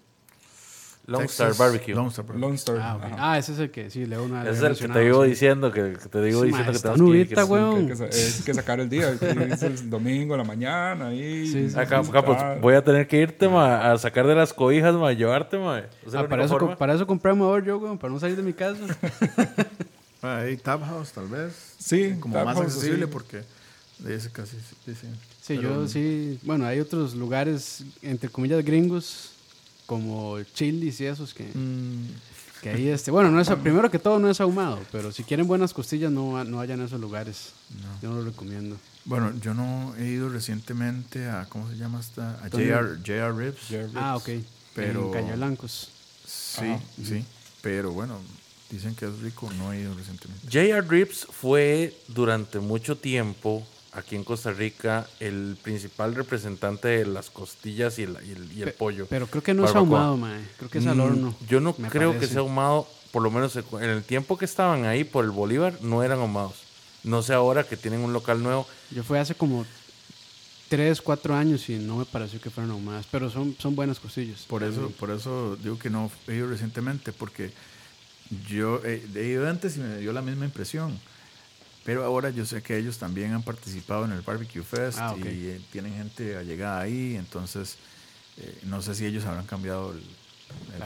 Lone 1.06 1.24
Texas- 1.26 1.50
Star 1.52 1.66
Barbecue. 1.68 1.94
Lone 1.94 2.08
Star 2.08 2.24
Barbecue. 2.26 2.40
Lone 2.46 2.54
Star. 2.56 2.76
Ah, 2.80 2.96
ok. 2.96 3.02
ajá. 3.04 3.16
Ah, 3.18 3.38
ese 3.38 3.52
es 3.52 3.58
el 3.58 3.70
que 3.70 3.90
sí, 3.90 4.02
Ese 4.02 4.50
es 4.50 4.62
el 4.62 4.76
que 4.76 4.88
te 4.88 5.00
digo 5.00 5.22
diciendo 5.24 5.72
que, 5.72 5.94
que 5.94 6.08
te 6.08 6.22
digo 6.22 6.40
Sí, 6.42 6.46
diciendo 6.48 6.72
ma, 6.72 6.72
que 6.72 6.78
tenemos 6.78 6.98
que 6.98 7.02
nubita, 7.02 7.46
que-. 7.96 8.10
Que 8.10 8.16
es 8.18 8.42
que 8.44 8.54
sacar 8.54 8.80
el 8.80 8.88
día, 8.88 9.18
que 9.18 9.30
es 9.52 9.62
el 9.62 9.90
domingo, 9.90 10.36
la 10.36 10.44
mañana, 10.44 11.06
ahí. 11.08 11.46
Sí, 11.48 11.70
sí. 11.70 11.78
Acá, 11.78 11.98
acá, 11.98 12.24
pues, 12.24 12.38
voy 12.60 12.74
a 12.74 12.84
tener 12.84 13.08
que 13.08 13.16
irte 13.18 13.48
ma, 13.48 13.90
a 13.90 13.98
sacar 13.98 14.26
de 14.26 14.34
las 14.34 14.52
cobijas, 14.52 14.94
ma, 14.94 15.08
a 15.08 15.12
llevarte, 15.12 15.58
ma. 15.58 15.80
Es 16.06 16.12
la 16.12 16.20
Ah, 16.20 16.28
para, 16.28 16.44
eso, 16.44 16.76
para 16.78 16.94
eso 16.94 17.06
compré 17.06 17.32
amador 17.32 17.64
yo, 17.64 17.78
weón, 17.78 17.98
para 17.98 18.12
no 18.12 18.20
salir 18.20 18.36
de 18.36 18.42
mi 18.42 18.52
casa. 18.52 18.78
Ah, 20.22 20.40
Ahí 20.40 20.58
Tab 20.58 20.82
House, 20.84 21.12
tal 21.12 21.28
vez. 21.28 21.54
Sí, 21.78 22.14
Como 22.20 22.34
más 22.44 22.54
House, 22.54 22.66
accesible 22.66 23.06
sí. 23.06 23.10
porque 23.10 23.42
ese 24.06 24.30
casi. 24.30 24.58
Sí, 24.84 24.94
sí. 24.94 25.06
Sí, 25.40 25.56
Pero- 25.56 25.62
yo 25.62 25.88
sí. 25.88 26.38
Bueno, 26.42 26.66
hay 26.66 26.78
otros 26.78 27.14
lugares, 27.14 27.84
entre 28.02 28.28
comillas, 28.28 28.62
gringos, 28.62 29.32
como 29.90 30.40
Chili's 30.54 31.00
y 31.00 31.06
esos 31.06 31.34
que. 31.34 31.50
Mm, 31.52 32.06
Que 32.62 32.70
ahí 32.70 32.88
este, 32.88 33.10
bueno, 33.10 33.28
no 33.32 33.40
es, 33.40 33.48
primero 33.62 33.90
que 33.90 33.98
todo 33.98 34.20
no 34.20 34.30
es 34.30 34.40
ahumado, 34.40 34.78
pero 34.92 35.10
si 35.10 35.24
quieren 35.24 35.48
buenas 35.48 35.72
costillas 35.74 36.12
no, 36.12 36.44
no 36.44 36.58
vayan 36.58 36.80
a 36.80 36.84
esos 36.84 37.00
lugares. 37.00 37.54
Yo 38.00 38.10
no 38.10 38.16
lo 38.16 38.24
recomiendo. 38.24 38.76
Bueno, 39.04 39.32
yo 39.40 39.52
no 39.52 39.94
he 39.98 40.04
ido 40.06 40.28
recientemente 40.28 41.26
a, 41.28 41.46
¿cómo 41.48 41.68
se 41.68 41.76
llama 41.76 41.98
esta? 41.98 42.38
A. 42.44 42.48
JR, 42.50 42.98
JR 43.04 43.34
Ribs. 43.36 43.58
Ah, 43.96 44.14
Ribs. 44.20 44.38
ok. 44.38 44.46
Pero- 44.76 45.06
En 45.06 45.12
Calle 45.12 45.36
Blancos. 45.36 45.88
Sí, 46.24 46.60
Ajá. 46.66 46.80
sí. 47.04 47.24
Pero 47.62 47.90
bueno, 47.92 48.18
dicen 48.70 48.94
que 48.94 49.06
es 49.06 49.18
rico, 49.20 49.50
no 49.58 49.72
he 49.72 49.80
ido 49.80 49.92
recientemente. 49.94 50.46
J.R. 50.46 50.82
Rips 50.82 51.26
fue 51.32 51.96
durante 52.08 52.60
mucho 52.60 52.96
tiempo 52.96 53.66
aquí 53.92 54.14
en 54.16 54.24
Costa 54.24 54.52
Rica 54.52 55.06
el 55.18 55.56
principal 55.62 56.14
representante 56.14 56.88
de 56.88 57.06
las 57.06 57.30
costillas 57.30 57.98
y 57.98 58.04
el, 58.04 58.16
y 58.26 58.30
el- 58.32 58.52
y 58.52 58.62
el 58.62 58.68
Pe- 58.70 58.72
pollo. 58.72 59.06
Pero 59.10 59.26
creo 59.26 59.42
que 59.42 59.54
no 59.54 59.64
es 59.64 59.74
ahumado, 59.74 60.16
mae. 60.16 60.40
Creo 60.58 60.70
que 60.70 60.78
es 60.78 60.86
al 60.86 60.96
Mm, 60.96 61.00
horno. 61.00 61.34
Yo 61.48 61.60
no 61.60 61.74
me 61.78 61.88
creo 61.88 62.12
que 62.18 62.26
sea 62.26 62.38
ahumado, 62.40 62.86
por 63.10 63.22
lo 63.22 63.30
menos 63.30 63.56
en 63.56 63.84
el 63.90 64.04
tiempo 64.04 64.38
que 64.38 64.44
estaban 64.44 64.84
ahí 64.84 65.04
por 65.04 65.24
el 65.24 65.30
Bolívar, 65.32 65.74
no 65.82 66.02
eran 66.02 66.20
ahumados. 66.20 66.54
No 67.02 67.22
sé 67.22 67.32
ahora 67.34 67.64
que 67.64 67.76
tienen 67.76 68.00
un 68.00 68.12
local 68.12 68.42
nuevo. 68.42 68.66
Yo 68.90 69.02
fui 69.02 69.18
hace 69.18 69.34
como 69.34 69.66
3, 70.68 71.00
4 71.00 71.34
años 71.34 71.68
y 71.68 71.76
no 71.78 71.96
me 71.96 72.04
pareció 72.04 72.40
que 72.40 72.50
fueran 72.50 72.70
ahumadas, 72.70 73.06
pero 73.10 73.28
son, 73.30 73.56
son 73.58 73.74
buenas 73.74 73.98
costillas. 73.98 74.42
Por 74.42 74.62
eso, 74.62 74.92
por 75.00 75.10
eso 75.10 75.56
digo 75.56 75.78
que 75.78 75.90
no 75.90 76.10
he 76.28 76.34
ido 76.36 76.46
recientemente, 76.48 77.12
porque 77.12 77.50
yo 78.48 78.80
eh, 78.84 79.04
he 79.16 79.24
ido 79.24 79.48
antes 79.48 79.76
y 79.76 79.80
me 79.80 79.96
dio 79.98 80.12
la 80.12 80.22
misma 80.22 80.44
impresión. 80.44 80.96
Pero 81.84 82.04
ahora 82.04 82.30
yo 82.30 82.44
sé 82.44 82.62
que 82.62 82.76
ellos 82.76 82.98
también 82.98 83.32
han 83.32 83.42
participado 83.42 84.04
en 84.04 84.12
el 84.12 84.20
Barbecue 84.20 84.62
Fest 84.62 84.98
Ah, 85.00 85.16
y 85.18 85.22
eh, 85.26 85.60
tienen 85.72 85.94
gente 85.94 86.36
allegada 86.36 86.80
ahí, 86.80 87.16
entonces 87.16 87.76
eh, 88.36 88.60
no 88.64 88.82
sé 88.82 88.94
si 88.94 89.06
ellos 89.06 89.24
habrán 89.24 89.46
cambiado 89.46 89.92
el, 89.92 90.02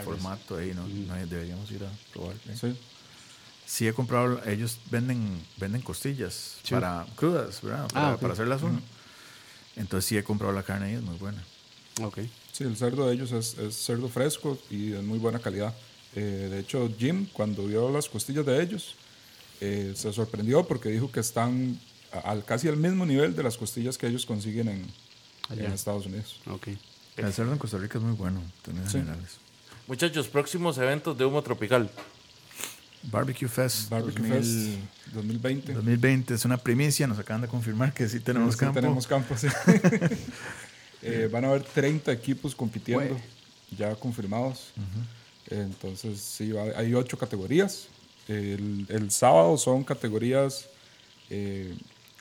formato 0.04 0.56
ahí, 0.56 0.72
no, 0.74 0.86
no, 0.86 1.14
deberíamos 1.26 1.70
ir 1.70 1.84
a 1.84 1.90
probar. 2.12 2.36
¿eh? 2.48 2.56
Sí. 2.60 2.78
Sí 3.66 3.88
he 3.88 3.92
comprado, 3.94 4.40
ellos 4.44 4.78
venden, 4.90 5.42
venden 5.56 5.80
costillas 5.80 6.58
Sí. 6.62 6.74
para 6.74 7.06
crudas, 7.16 7.62
¿verdad? 7.62 7.88
Para, 7.88 8.12
Ah, 8.12 8.16
para 8.18 8.34
hacerlas 8.34 8.62
uno. 8.62 8.80
Entonces 9.76 10.08
sí 10.08 10.16
he 10.18 10.22
comprado 10.22 10.52
la 10.52 10.62
carne 10.62 10.92
y 10.92 10.94
es 10.94 11.02
muy 11.02 11.16
buena. 11.16 11.42
Ok. 12.02 12.20
Sí, 12.52 12.64
el 12.64 12.76
cerdo 12.76 13.08
de 13.08 13.14
ellos 13.14 13.32
es, 13.32 13.58
es 13.58 13.74
cerdo 13.74 14.08
fresco 14.08 14.58
y 14.70 14.90
de 14.90 15.02
muy 15.02 15.18
buena 15.18 15.38
calidad. 15.40 15.74
Eh, 16.14 16.48
de 16.50 16.60
hecho, 16.60 16.88
Jim, 16.98 17.26
cuando 17.32 17.66
vio 17.66 17.90
las 17.90 18.08
costillas 18.08 18.46
de 18.46 18.62
ellos, 18.62 18.94
eh, 19.64 19.92
se 19.96 20.12
sorprendió 20.12 20.66
porque 20.66 20.88
dijo 20.90 21.10
que 21.10 21.20
están 21.20 21.78
al 22.24 22.44
casi 22.44 22.68
al 22.68 22.76
mismo 22.76 23.04
nivel 23.06 23.34
de 23.34 23.42
las 23.42 23.56
costillas 23.56 23.98
que 23.98 24.06
ellos 24.06 24.24
consiguen 24.26 24.68
en, 24.68 24.86
en 25.58 25.72
Estados 25.72 26.06
Unidos. 26.06 26.40
Ok. 26.50 26.68
El 27.16 27.32
cerdo 27.32 27.52
en 27.52 27.58
Costa 27.58 27.78
Rica 27.78 27.98
es 27.98 28.04
muy 28.04 28.14
bueno, 28.16 28.40
en 28.68 28.76
Sí. 28.88 28.98
generales. 28.98 29.38
Muchachos, 29.86 30.28
próximos 30.28 30.78
eventos 30.78 31.16
de 31.16 31.24
humo 31.24 31.42
tropical. 31.42 31.90
Barbecue 33.04 33.48
Fest, 33.48 33.90
Barbecue 33.90 34.22
2000 34.26 34.32
Fest 34.32 35.12
2020. 35.14 35.72
2020 35.74 36.34
es 36.34 36.44
una 36.46 36.56
primicia, 36.56 37.06
nos 37.06 37.18
acaban 37.18 37.42
de 37.42 37.48
confirmar 37.48 37.92
que 37.92 38.08
sí 38.08 38.18
tenemos 38.20 38.54
Sí, 38.54 38.60
campo. 38.60 38.80
Tenemos 38.80 39.06
campo, 39.06 39.36
sí. 39.36 39.46
Eh, 41.06 41.28
van 41.30 41.44
a 41.44 41.48
haber 41.48 41.62
30 41.64 42.10
equipos 42.12 42.54
compitiendo, 42.54 43.20
ya 43.76 43.94
confirmados. 43.94 44.72
Entonces, 45.50 46.18
sí, 46.18 46.50
hay 46.76 46.94
ocho 46.94 47.18
categorías. 47.18 47.88
El, 48.28 48.86
el 48.88 49.10
sábado 49.10 49.56
son 49.58 49.84
categorías 49.84 50.66
eh, 51.30 51.74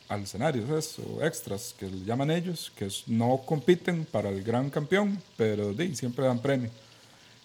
al 0.10 0.24
escenario, 0.24 0.68
¿sabes? 0.68 0.98
o 1.00 1.24
extras, 1.24 1.76
que 1.80 1.88
le 1.88 2.06
llaman 2.06 2.32
ellos, 2.32 2.72
que 2.76 2.86
es- 2.88 3.04
no 3.08 3.42
compiten 3.46 4.06
para 4.06 4.30
el 4.30 4.44
gran 4.44 4.70
campeón, 4.70 5.22
pero 5.38 5.74
di, 5.74 5.96
siempre 5.96 6.26
dan 6.26 6.40
premio. 6.42 6.70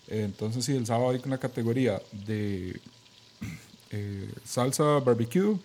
Entonces, 0.08 0.64
sí, 0.64 0.76
el 0.76 0.86
sábado 0.86 1.10
hay 1.10 1.20
una 1.24 1.38
categoría 1.38 2.02
de 2.12 2.80
eh, 3.90 4.28
salsa 4.44 4.84
barbecue, 5.00 5.56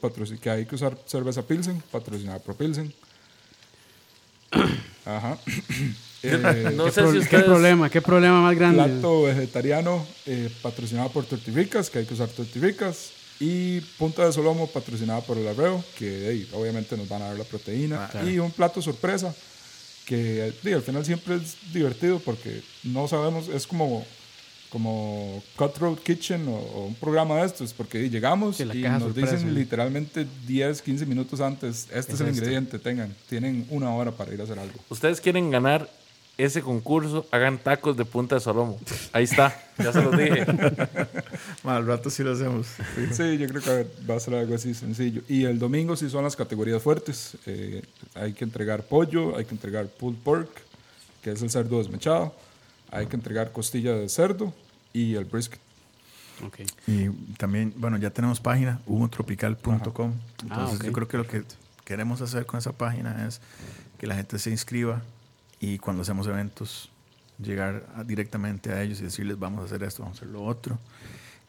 que 0.42 0.50
hay 0.50 0.66
que 0.66 0.76
usar 0.76 0.98
cerveza 1.06 1.42
Pilsen, 1.46 1.82
patrocinada 1.92 2.40
por 2.40 2.56
Pilsen. 2.56 2.94
Ajá. 5.06 5.38
Eh, 6.24 6.72
No 6.76 6.86
¿Qué, 6.86 6.92
sé 6.92 7.02
pro- 7.02 7.12
si 7.12 7.18
qué 7.18 7.24
ustedes... 7.24 7.44
problema? 7.44 7.90
¿Qué 7.90 8.02
problema 8.02 8.42
más 8.42 8.56
grande? 8.56 8.84
plato 8.84 9.24
vegetariano 9.24 10.06
eh, 10.26 10.50
patrocinado 10.62 11.10
por 11.10 11.26
Tortivicas, 11.26 11.90
que 11.90 12.00
hay 12.00 12.06
que 12.06 12.14
usar 12.14 12.30
Tortivicas. 12.30 13.12
Y 13.40 13.82
punta 13.98 14.26
de 14.26 14.32
solomo 14.32 14.68
patrocinada 14.68 15.20
por 15.22 15.38
el 15.38 15.46
arreo, 15.48 15.84
que 15.98 16.30
ey, 16.30 16.50
obviamente 16.54 16.96
nos 16.96 17.10
van 17.10 17.24
a 17.24 17.26
dar 17.26 17.38
la 17.38 17.44
proteína. 17.44 18.10
Y 18.26 18.40
un 18.40 18.52
plato 18.52 18.82
sorpresa, 18.82 19.36
que 20.06 20.54
di, 20.64 20.72
al 20.72 20.82
final 20.82 21.04
siempre 21.04 21.36
es 21.36 21.58
divertido 21.74 22.20
porque 22.20 22.62
no 22.84 23.06
sabemos, 23.08 23.50
es 23.50 23.68
como, 23.68 24.06
como 24.70 25.44
Cutthroat 25.58 26.00
Kitchen 26.00 26.48
o, 26.48 26.54
o 26.56 26.86
un 26.86 26.96
programa 26.96 27.38
de 27.38 27.48
estos, 27.48 27.74
porque 27.74 28.10
llegamos 28.10 28.58
Sí, 28.58 28.64
y 28.64 28.82
nos 28.84 29.02
sorpresa, 29.04 29.32
dicen 29.34 29.50
¿no? 29.54 29.60
literalmente 29.60 30.26
10, 30.48 30.82
15 30.82 31.06
minutos 31.06 31.42
antes, 31.42 31.88
este 31.92 31.98
es, 31.98 32.08
Es 32.08 32.22
el 32.22 32.28
este. 32.28 32.40
ingrediente, 32.40 32.80
tengan, 32.80 33.14
tienen 33.28 33.66
una 33.72 33.94
hora 33.94 34.12
para 34.12 34.34
ir 34.34 34.40
a 34.40 34.44
hacer 34.46 34.60
algo. 34.60 34.80
Ustedes 34.90 35.20
quieren 35.20 35.52
ganar 35.52 35.90
ese 36.38 36.62
concurso, 36.62 37.28
hagan 37.32 37.60
tacos 37.60 37.96
de 37.96 38.06
punta 38.06 38.36
de 38.36 38.42
solomo. 38.42 38.80
Ahí 39.12 39.26
está, 39.26 39.56
ya 39.78 39.94
se 39.94 40.02
los 40.02 40.18
dije. 40.18 40.46
Ma, 41.64 41.76
al 41.78 41.86
rato 41.86 42.10
sí 42.10 42.24
lo 42.24 42.34
hacemos. 42.34 42.68
Sí, 43.12 43.38
yo 43.38 43.48
creo 43.48 43.62
que 43.62 43.88
va 44.10 44.16
a 44.16 44.20
ser 44.20 44.36
algo 44.36 44.56
así 44.56 44.74
sencillo. 44.74 45.22
Y 45.28 45.46
el 45.46 45.60
domingo 45.60 45.96
sí 45.96 46.10
son 46.10 46.24
las 46.24 46.36
categorías 46.36 46.82
fuertes. 46.82 47.38
Eh, 47.46 47.84
hay 48.16 48.34
que 48.34 48.44
entregar 48.44 48.84
pollo, 48.84 49.38
hay 49.38 49.46
que 49.46 49.54
entregar 49.54 49.86
pulled 49.88 50.18
pork, 50.20 50.50
que 51.22 51.32
es 51.32 51.42
el 51.42 51.52
cerdo 51.52 51.78
desmechado. 51.78 52.34
Hay 52.90 53.06
que 53.08 53.16
entregar 53.16 53.52
costilla 53.52 53.94
de 53.94 54.10
cerdo 54.10 54.54
y 54.92 55.16
el 55.16 55.26
brisket. 55.26 55.60
Ok. 56.46 56.62
Y 56.88 57.10
también, 57.38 57.74
bueno, 57.78 57.98
ya 57.98 58.10
tenemos 58.10 58.40
página, 58.40 58.82
humotropical.com. 58.88 60.14
Entonces 60.42 60.80
Ah, 60.80 60.84
yo 60.84 60.92
creo 60.92 61.08
que 61.08 61.18
lo 61.18 61.28
que 61.28 61.44
queremos 61.86 62.22
hacer 62.22 62.46
con 62.46 62.58
esa 62.58 62.72
página 62.72 63.28
es 63.28 63.40
que 64.00 64.08
la 64.08 64.16
gente 64.16 64.40
se 64.40 64.50
inscriba 64.50 65.02
y 65.66 65.78
cuando 65.78 66.02
hacemos 66.02 66.28
eventos 66.28 66.90
llegar 67.40 67.86
a- 67.96 68.04
directamente 68.04 68.72
a 68.72 68.82
ellos 68.82 69.00
y 69.00 69.04
decirles 69.04 69.38
vamos 69.40 69.62
a 69.62 69.66
hacer 69.66 69.84
esto, 69.84 70.04
vamos 70.04 70.18
a 70.18 70.22
hacer 70.22 70.30
lo 70.34 70.44
otro. 70.44 70.80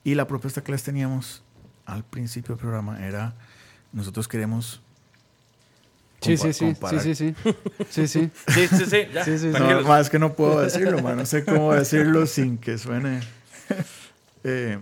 Y 0.04 0.14
la 0.14 0.26
propuesta 0.28 0.62
que 0.62 0.70
les 0.72 0.82
teníamos 0.82 1.42
al 1.86 2.04
principio 2.04 2.54
del 2.54 2.60
programa 2.60 3.04
era 3.04 3.34
nosotros 3.92 4.28
queremos 4.28 4.80
Sí, 6.20 6.36
sí, 6.38 6.44
sí, 6.44 6.52
sí, 6.54 6.64
comparar- 6.64 7.02
sí, 7.02 7.14
sí. 7.14 7.34
Sí, 7.90 8.08
sí. 8.08 8.30
Sí, 8.48 8.66
sí, 8.68 8.86
sí, 8.86 8.96
ya. 9.12 9.24
Sí, 9.24 9.32
sí, 9.32 9.38
sí. 9.38 9.46
No, 9.48 9.52
tranquilos. 9.58 9.86
más 9.86 10.08
que 10.08 10.18
no 10.18 10.32
puedo 10.32 10.60
decirlo, 10.62 11.02
man. 11.02 11.18
No 11.18 11.26
sé 11.26 11.44
cómo 11.44 11.74
decirlo 11.74 12.24
sin 12.26 12.56
que 12.58 12.78
suene. 12.78 13.20
Eh, 14.46 14.78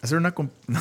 hacer 0.00 0.16
una. 0.18 0.32
comp- 0.34 0.50
Van 0.68 0.78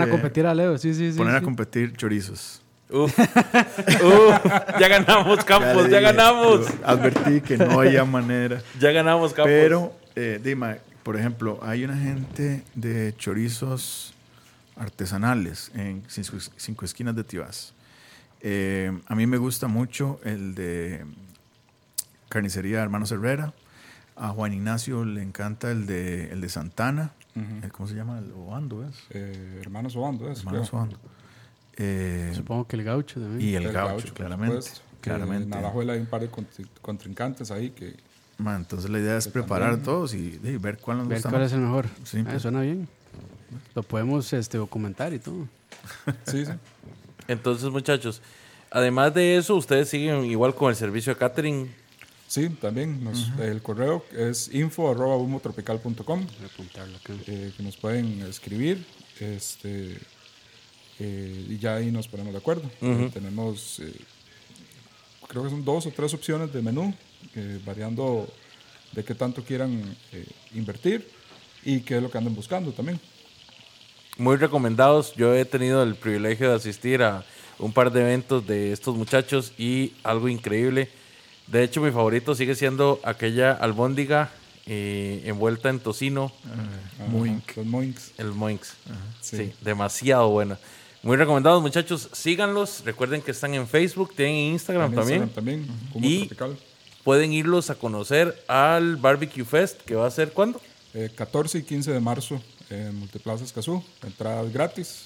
a 0.00 0.04
Eh, 0.04 0.08
competir 0.08 0.46
a 0.46 0.54
Leo, 0.54 0.78
sí, 0.78 0.94
sí, 0.94 1.10
sí. 1.12 1.18
Poner 1.18 1.34
a 1.36 1.40
competir 1.42 1.96
chorizos. 1.96 2.62
Uf, 2.88 3.18
uf, 3.18 4.44
ya 4.80 4.88
ganamos, 4.88 5.44
Campos, 5.44 5.88
ya, 5.90 6.00
ganamos. 6.00 6.66
Advertí 6.84 7.40
que 7.40 7.56
no 7.58 7.80
había 7.80 8.04
manera. 8.04 8.62
Ya 8.78 8.92
ganamos, 8.92 9.32
Campos. 9.32 9.50
Pero, 9.50 9.92
eh, 10.14 10.40
Dima, 10.42 10.76
por 11.02 11.16
ejemplo, 11.16 11.58
hay 11.62 11.84
una 11.84 11.96
gente 11.96 12.62
de 12.74 13.14
chorizos 13.16 14.14
artesanales 14.76 15.70
en 15.74 16.04
Cinco, 16.08 16.36
Cinco 16.56 16.84
Esquinas 16.84 17.16
de 17.16 17.24
Tibás. 17.24 17.74
Eh, 18.40 18.96
a 19.06 19.14
mí 19.14 19.26
me 19.26 19.38
gusta 19.38 19.66
mucho 19.66 20.20
el 20.22 20.54
de 20.54 21.04
Carnicería 22.28 22.82
Hermanos 22.82 23.10
Herrera. 23.12 23.52
A 24.14 24.28
Juan 24.28 24.52
Ignacio 24.52 25.04
le 25.04 25.22
encanta 25.22 25.70
el 25.70 25.86
de, 25.86 26.30
el 26.32 26.40
de 26.40 26.48
Santana. 26.48 27.10
El- 27.34 27.70
¿Cómo 27.72 27.86
se 27.88 27.94
llama? 27.94 28.18
El 28.18 28.32
Obando, 28.32 28.82
¿es? 28.86 28.94
Eh, 29.10 29.58
hermanos 29.60 29.94
Obando, 29.96 30.30
es, 30.30 30.38
Hermanos. 30.38 30.72
Obando. 30.72 30.98
Eh, 31.76 32.32
Supongo 32.34 32.66
que 32.66 32.76
el 32.76 32.84
gaucho 32.84 33.20
también. 33.20 33.48
y 33.50 33.54
el, 33.54 33.64
El 33.66 33.72
gaucho, 33.72 34.06
por 34.06 34.14
claramente. 34.14 34.56
supuesto. 34.62 34.80
Claramente. 35.00 35.46
En 35.48 35.54
Alajuela 35.54 35.92
hay 35.92 36.00
un 36.00 36.06
par 36.06 36.20
de 36.22 36.30
contri- 36.30 36.66
contrincantes 36.82 37.50
ahí 37.50 37.70
que 37.70 37.94
Ma, 38.38 38.54
entonces 38.56 38.90
la 38.90 38.98
idea 38.98 39.16
es 39.16 39.28
preparar 39.28 39.70
también- 39.70 39.84
todos 39.84 40.12
y, 40.14 40.38
y 40.42 40.56
ver 40.58 40.78
cuál 40.78 40.98
nos 40.98 41.08
Ver 41.08 41.18
gusta 41.18 41.30
cuál 41.30 41.42
más. 41.42 41.50
es 41.52 41.54
el 41.56 41.60
mejor. 41.62 41.86
Sí, 42.04 42.18
Ah, 42.20 42.28
pues. 42.30 42.42
suena 42.42 42.60
bien. 42.62 42.88
Lo 43.74 43.82
podemos 43.82 44.30
este, 44.32 44.58
documentar 44.58 45.12
y 45.14 45.18
todo. 45.20 45.48
sí, 46.26 46.44
sí. 46.44 46.52
Entonces, 47.28 47.70
muchachos, 47.70 48.20
además 48.70 49.14
de 49.14 49.36
eso, 49.36 49.54
ustedes 49.56 49.88
siguen 49.88 50.24
igual 50.24 50.54
con 50.54 50.70
el 50.70 50.76
servicio 50.76 51.12
de 51.14 51.18
catering. 51.18 51.70
Sí, 52.26 52.48
también 52.50 53.02
nos- 53.04 53.30
el 53.38 53.62
correo 53.62 54.04
es 54.12 54.52
info 54.52 54.90
arroba 54.90 55.16
humotropical.com. 55.16 56.04
Voy 56.04 56.18
a 56.42 56.46
apuntarlo 56.52 56.96
acá. 56.96 57.12
eh, 57.28 57.52
que 57.56 57.62
nos 57.62 57.76
pueden 57.76 58.20
escribir 58.22 58.84
este 59.20 59.96
eh, 60.98 61.46
y 61.50 61.58
ya 61.58 61.76
ahí 61.76 61.90
nos 61.90 62.08
ponemos 62.08 62.32
de 62.32 62.38
acuerdo. 62.38 62.68
Eh, 62.80 63.10
tenemos, 63.12 63.80
eh, 63.80 63.92
creo 65.28 65.44
que 65.44 65.50
son 65.50 65.64
dos 65.64 65.86
o 65.86 65.90
tres 65.90 66.12
opciones 66.14 66.52
de 66.52 66.62
menú, 66.62 66.94
eh, 67.34 67.60
variando 67.64 68.28
de 68.92 69.04
qué 69.04 69.14
tanto 69.14 69.42
quieran 69.42 69.96
eh, 70.12 70.26
invertir 70.54 71.06
y 71.64 71.80
qué 71.80 71.96
es 71.96 72.02
lo 72.02 72.10
que 72.10 72.18
andan 72.18 72.34
buscando 72.34 72.72
también. 72.72 72.98
Muy 74.18 74.36
recomendados. 74.36 75.14
Yo 75.14 75.34
he 75.34 75.44
tenido 75.44 75.82
el 75.82 75.94
privilegio 75.94 76.48
de 76.48 76.56
asistir 76.56 77.02
a 77.02 77.24
un 77.58 77.72
par 77.72 77.92
de 77.92 78.00
eventos 78.00 78.46
de 78.46 78.72
estos 78.72 78.96
muchachos 78.96 79.52
y 79.58 79.92
algo 80.02 80.28
increíble. 80.28 80.88
De 81.46 81.62
hecho, 81.62 81.80
mi 81.80 81.90
favorito 81.90 82.34
sigue 82.34 82.54
siendo 82.54 83.00
aquella 83.04 83.52
albóndiga 83.52 84.30
eh, 84.66 85.22
envuelta 85.26 85.68
en 85.68 85.78
tocino, 85.78 86.32
Ajá, 86.44 87.08
Moink. 87.10 87.56
Los 87.56 87.66
Moinks. 87.66 88.12
el 88.18 88.32
Moinks. 88.32 88.74
Sí. 89.20 89.36
sí. 89.36 89.52
demasiado 89.60 90.28
buena. 90.30 90.58
Muy 91.02 91.16
recomendados, 91.16 91.62
muchachos. 91.62 92.08
Síganlos. 92.12 92.82
Recuerden 92.84 93.22
que 93.22 93.30
están 93.30 93.54
en 93.54 93.66
Facebook, 93.68 94.14
tienen 94.14 94.34
Instagram 94.52 94.90
En 94.90 94.96
también. 94.96 95.22
Instagram 95.22 95.34
también. 95.66 95.90
Como 95.92 96.06
Y- 96.06 96.18
tropical. 96.26 96.56
Pueden 97.04 97.32
irlos 97.32 97.70
a 97.70 97.76
conocer 97.76 98.42
al 98.48 98.96
Barbecue 98.96 99.44
Fest, 99.44 99.80
que 99.82 99.94
va 99.94 100.08
a 100.08 100.10
ser 100.10 100.32
cuándo? 100.32 100.60
Eh, 100.92 101.08
14 101.14 101.58
y 101.58 101.62
15 101.62 101.92
de 101.92 102.00
marzo 102.00 102.42
en 102.68 102.96
Multiplaza 102.96 103.44
Escazú. 103.44 103.82
Entradas 104.04 104.52
gratis. 104.52 105.02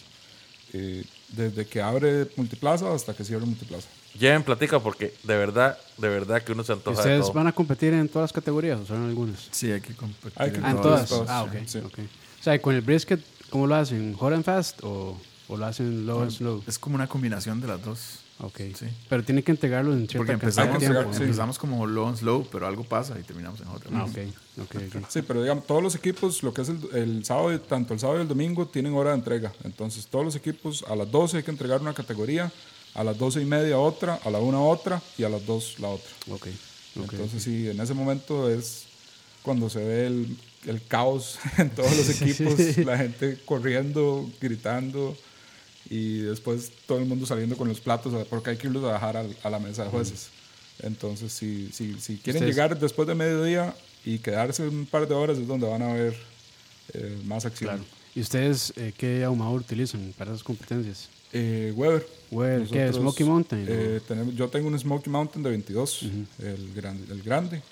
eh, 0.73 1.05
desde 1.31 1.67
que 1.67 1.83
abre 1.83 2.29
Multiplaza 2.37 2.95
hasta 2.95 3.13
que 3.13 3.25
cierre 3.25 3.45
Multiplaza. 3.45 3.89
Lleven 4.17 4.45
platica 4.45 4.79
porque 4.79 5.13
de 5.25 5.37
verdad, 5.37 5.77
de 5.99 6.09
verdad 6.09 6.41
que 6.45 6.53
uno 6.53 6.63
se 6.63 6.71
¿Y 6.73 6.77
antoja 6.77 6.95
de 6.95 7.01
¿Ustedes 7.03 7.21
todo. 7.23 7.33
van 7.33 7.49
a 7.49 7.53
competir 7.53 7.93
en 7.93 8.09
todas 8.09 8.31
las 8.31 8.33
categorías 8.33 8.79
o 8.79 8.87
solo 8.87 9.01
en 9.01 9.09
algunas? 9.09 9.49
Sí, 9.51 9.69
hay 9.73 9.81
que 9.81 9.95
competir. 9.97 10.33
Hay 10.37 10.53
que 10.53 10.59
en 10.59 10.65
Ah, 10.65 10.71
en 10.71 10.81
todas, 10.81 11.11
Ah, 11.29 11.43
ok. 11.43 11.53
sí. 11.67 11.79
ok. 11.79 11.99
O 12.41 12.43
sea, 12.45 12.55
¿y 12.55 12.61
con 12.61 12.77
el 12.77 12.83
brisket, 12.83 13.21
¿cómo 13.51 13.67
lo 13.67 13.75
hacen? 13.75 14.15
¿Hot 14.15 14.33
and 14.33 14.45
fast 14.45 14.79
o, 14.85 15.19
o 15.51 15.57
lo 15.57 15.67
hacen 15.67 16.07
low 16.07 16.23
and 16.23 16.31
slow? 16.31 16.63
Es 16.67 16.79
como 16.79 16.95
una 16.95 17.07
combinación 17.09 17.61
de 17.61 17.67
las 17.67 17.83
dos. 17.85 18.01
Ok. 18.43 18.57
Sí. 18.75 18.87
Pero 19.09 19.23
tiene 19.23 19.43
que 19.43 19.51
entregarlo 19.51 19.93
en 19.93 20.07
Porque 20.07 20.13
cierta 20.25 20.39
cantidad 20.39 20.65
empezamos, 20.65 20.81
de 20.81 20.87
Hay 20.87 20.93
que 20.93 20.99
tiempo. 21.01 21.15
sí. 21.19 21.23
empezamos 21.25 21.59
como 21.59 21.87
low 21.87 22.09
and 22.09 22.17
slow, 22.17 22.47
pero 22.51 22.67
algo 22.67 22.85
pasa 22.85 23.19
y 23.19 23.23
terminamos 23.23 23.61
en 23.61 23.69
otra. 23.69 23.91
Ah, 23.93 24.05
ok. 24.05 24.19
ok, 24.63 24.77
ok. 24.97 25.05
Sí, 25.11 25.21
pero 25.23 25.43
digamos, 25.43 25.67
todos 25.67 25.83
los 25.83 25.95
equipos, 25.95 26.43
lo 26.43 26.55
que 26.55 26.63
es 26.63 26.71
el, 26.71 26.79
el 26.95 27.25
sábado, 27.25 27.61
tanto 27.61 27.93
el 27.93 28.01
sábado 28.01 28.19
y 28.19 28.23
el 28.23 28.29
domingo, 28.29 28.67
tienen 28.67 28.95
hora 28.95 29.11
de 29.11 29.17
entrega. 29.17 29.53
Entonces, 29.65 30.07
todos 30.07 30.25
los 30.25 30.37
equipos 30.37 30.85
a 30.89 30.97
las 30.97 31.11
12 31.11 31.39
hay 31.39 31.43
que 31.43 31.51
entregar 31.51 31.83
una 31.83 31.93
categoría, 31.93 32.51
a 32.95 33.05
las 33.05 33.19
12 33.19 33.43
y 33.43 33.45
media 33.45 33.79
otra, 33.79 34.19
a 34.25 34.31
la 34.31 34.39
1 34.39 34.69
otra 34.69 35.03
y 35.19 35.25
a 35.25 35.29
las 35.29 35.45
2 35.45 35.81
la 35.81 35.89
otra. 35.89 36.11
Ok. 36.31 36.47
ok. 36.99 37.13
Entonces, 37.13 37.43
sí, 37.43 37.69
en 37.69 37.79
ese 37.79 37.93
momento 37.93 38.49
es 38.49 38.85
cuando 39.43 39.69
se 39.69 39.85
ve 39.85 40.07
el, 40.07 40.37
el 40.67 40.83
caos 40.87 41.39
en 41.59 41.69
todos 41.71 41.95
los 41.95 42.09
equipos, 42.21 42.79
la 42.79 42.97
gente 42.97 43.39
corriendo, 43.45 44.31
gritando 44.41 45.15
y 45.91 46.21
después 46.21 46.71
todo 46.87 46.99
el 46.99 47.05
mundo 47.05 47.27
saliendo 47.27 47.57
con 47.57 47.69
los 47.69 47.81
platos 47.81 48.27
porque 48.29 48.51
hay 48.51 48.57
que 48.57 48.69
irlos 48.69 48.85
a 48.85 48.93
dejar 48.95 49.17
al- 49.19 49.37
a 49.43 49.51
la 49.51 49.59
mesa 49.59 49.85
de 49.85 49.91
jueces. 49.91 50.29
Entonces, 50.83 51.33
si, 51.33 51.69
si, 51.73 52.01
si 52.01 52.17
quieren 52.17 52.43
Ustedes- 52.43 52.55
llegar 52.55 52.79
después 52.79 53.07
de 53.07 53.15
mediodía 53.15 53.75
y 54.05 54.19
quedarse 54.19 54.67
un 54.67 54.87
par 54.87 55.07
de 55.07 55.15
horas 55.15 55.37
es 55.37 55.47
donde 55.47 55.69
van 55.69 55.83
a 55.83 55.93
ver 55.93 56.17
eh, 56.95 57.19
más 57.25 57.45
acción. 57.45 57.71
Claro. 57.71 57.85
¿Y 58.15 58.21
ustedes 58.21 58.73
eh, 58.77 58.93
qué 58.97 59.23
ahumador 59.25 59.61
utilizan 59.61 60.13
para 60.17 60.31
esas 60.31 60.43
competencias? 60.43 61.09
Eh, 61.33 61.73
Weber. 61.77 62.07
Weber, 62.31 62.67
¿qué? 62.69 62.93
¿Smoky 62.93 63.23
Mountain, 63.25 63.67
eh, 63.69 64.01
tenemos, 64.09 64.35
yo 64.35 64.49
tengo 64.49 64.67
un 64.69 64.79
Smoky 64.79 65.11
Mountain 65.11 65.43
de 65.43 65.51
22, 65.51 66.03
el, 66.39 66.73
grande, 66.75 67.13
el 67.13 67.23
grande. 67.23 67.63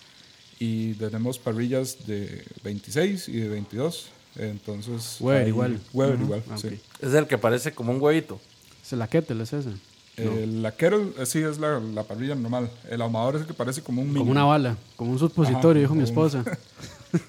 Y 0.61 0.95
tenemos 0.95 1.39
parrillas 1.39 2.07
de 2.07 2.45
26 2.65 3.29
y 3.29 3.33
de 3.39 3.49
22. 3.49 4.09
Entonces. 4.39 5.17
Weber 5.21 5.43
ahí- 5.43 5.49
igual. 5.49 5.81
Weber 5.93 6.21
igual, 6.21 6.43
Ah, 6.51 6.57
sí. 6.59 6.81
Es 7.01 7.13
el 7.15 7.27
que 7.27 7.37
parece 7.39 7.73
como 7.73 7.93
un 7.93 8.01
huevito. 8.01 8.41
¿Es 8.85 8.93
la 8.93 9.07
kettle 9.09 9.43
es 9.43 9.53
esa? 9.53 9.71
Eh, 10.17 10.47
la 10.49 10.73
Kettle, 10.73 11.13
eh, 11.19 11.27
sí, 11.27 11.39
es 11.39 11.59
la, 11.61 11.79
la 11.79 12.03
parrilla 12.03 12.35
normal. 12.35 12.69
El 12.91 13.01
ahumador 13.03 13.37
es 13.37 13.43
el 13.43 13.47
que 13.47 13.55
parece 13.55 13.83
como 13.83 14.03
un 14.03 14.09
Como 14.09 14.19
mini. 14.21 14.31
una 14.33 14.45
bala, 14.45 14.77
como 14.97 15.13
un 15.13 15.19
supositorio, 15.21 15.81
dijo 15.81 15.95
mi 15.95 16.03
esposa. 16.03 16.43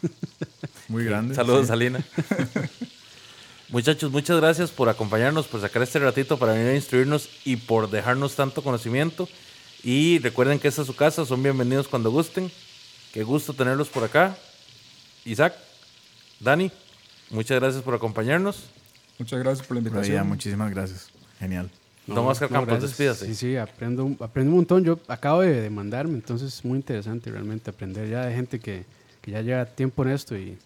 Muy 0.87 1.03
grande. 1.05 1.35
Saludos, 1.35 1.61
sí. 1.61 1.67
Salina. 1.67 2.03
Muchachos, 3.69 4.11
muchas 4.11 4.37
gracias 4.37 4.71
por 4.71 4.89
acompañarnos, 4.89 5.45
por 5.45 5.61
sacar 5.61 5.83
este 5.83 5.99
ratito 5.99 6.39
para 6.39 6.53
venir 6.53 6.69
a 6.69 6.75
instruirnos 6.75 7.29
y 7.45 7.57
por 7.57 7.91
dejarnos 7.91 8.35
tanto 8.35 8.63
conocimiento. 8.63 9.29
Y 9.83 10.17
recuerden 10.19 10.57
que 10.59 10.67
esta 10.67 10.81
es 10.81 10.87
su 10.87 10.95
casa, 10.95 11.23
son 11.25 11.43
bienvenidos 11.43 11.87
cuando 11.87 12.09
gusten. 12.09 12.51
Qué 13.13 13.23
gusto 13.23 13.53
tenerlos 13.53 13.87
por 13.89 14.03
acá. 14.03 14.35
Isaac, 15.25 15.53
Dani, 16.39 16.71
muchas 17.31 17.59
gracias 17.59 17.83
por 17.83 17.93
acompañarnos. 17.93 18.69
Muchas 19.17 19.39
gracias 19.39 19.67
por 19.67 19.75
la 19.75 19.81
ahí, 19.81 19.87
invitación. 19.87 20.15
ya, 20.15 20.23
muchísimas 20.23 20.71
gracias. 20.71 21.09
Genial. 21.39 21.69
Don 22.07 22.25
Oscar 22.25 22.49
Campos, 22.49 22.67
gracias. 22.69 22.89
despídase. 22.91 23.25
Sí, 23.27 23.35
sí, 23.35 23.55
aprendo, 23.57 24.03
un- 24.05 24.17
aprendo 24.19 24.51
un 24.51 24.57
montón. 24.57 24.83
Yo 24.83 24.99
acabo 25.07 25.41
de, 25.41 25.61
de 25.61 25.69
mandarme, 25.69 26.13
entonces 26.15 26.53
es 26.55 26.65
muy 26.65 26.77
interesante 26.77 27.29
realmente 27.29 27.69
aprender 27.69 28.09
ya 28.09 28.25
de 28.25 28.33
gente 28.33 28.59
que, 28.59 28.85
que 29.21 29.31
ya 29.31 29.41
lleva 29.41 29.65
tiempo 29.65 30.03
en 30.03 30.09
esto. 30.09 30.35
Y 30.37 30.57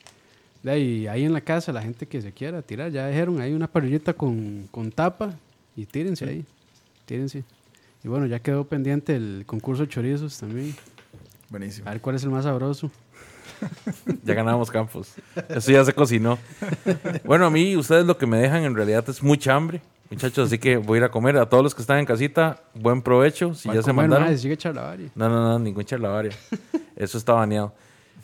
de 0.62 0.72
ahí, 0.72 1.08
ahí 1.08 1.26
en 1.26 1.34
la 1.34 1.42
casa, 1.42 1.74
la 1.74 1.82
gente 1.82 2.06
que 2.08 2.22
se 2.22 2.32
quiera 2.32 2.62
tirar, 2.62 2.92
ya 2.92 3.08
dijeron, 3.08 3.42
hay 3.42 3.54
una 3.54 3.68
parrillita 3.68 4.14
con, 4.14 4.68
con 4.72 4.92
tapa 4.92 5.34
y 5.76 5.86
tírense 5.86 6.24
ahí, 6.26 6.46
tírense. 7.06 7.44
Y 8.06 8.08
bueno, 8.08 8.26
ya 8.26 8.40
quedó 8.40 8.64
pendiente 8.66 9.16
el 9.16 9.44
concurso 9.46 9.84
de 9.84 9.90
chorizos 9.90 10.38
también. 10.38 10.74
Buenísimo. 11.50 11.88
A 11.90 11.92
ver 11.92 12.02
cuál 12.02 12.16
es 12.16 12.24
el 12.24 12.30
más 12.30 12.46
sabroso. 12.46 12.90
Ya 14.24 14.34
ganamos 14.34 14.70
Campos. 14.72 15.14
Eso 15.50 15.72
ya 15.72 15.84
se 15.84 15.94
cocinó. 15.94 16.38
Bueno, 17.24 17.46
a 17.46 17.50
mí 17.50 17.76
ustedes 17.76 18.06
lo 18.06 18.18
que 18.18 18.26
me 18.26 18.38
dejan 18.38 18.64
en 18.64 18.76
realidad 18.76 19.04
es 19.10 19.22
mucha 19.22 19.54
hambre. 19.56 19.82
Muchachos, 20.10 20.48
así 20.48 20.60
que 20.60 20.78
voy 20.78 20.98
a 20.98 21.00
ir 21.00 21.04
a 21.06 21.12
comer. 21.12 21.38
A 21.38 21.48
todos 21.50 21.64
los 21.64 21.74
que 21.76 21.82
están 21.82 21.98
en 22.00 22.06
casita, 22.06 22.62
buen 22.74 23.02
provecho. 23.02 23.54
Si 23.54 23.68
ya 23.70 23.82
se 23.82 23.92
mandaron. 23.94 24.28
mae, 24.28 24.38
sigue. 24.38 24.58
No, 25.16 25.28
no, 25.30 25.42
no, 25.50 25.60
ningún 25.60 25.84
charlavaria. 25.86 26.32
Eso 26.96 27.18
está 27.18 27.34
baneado. 27.34 27.74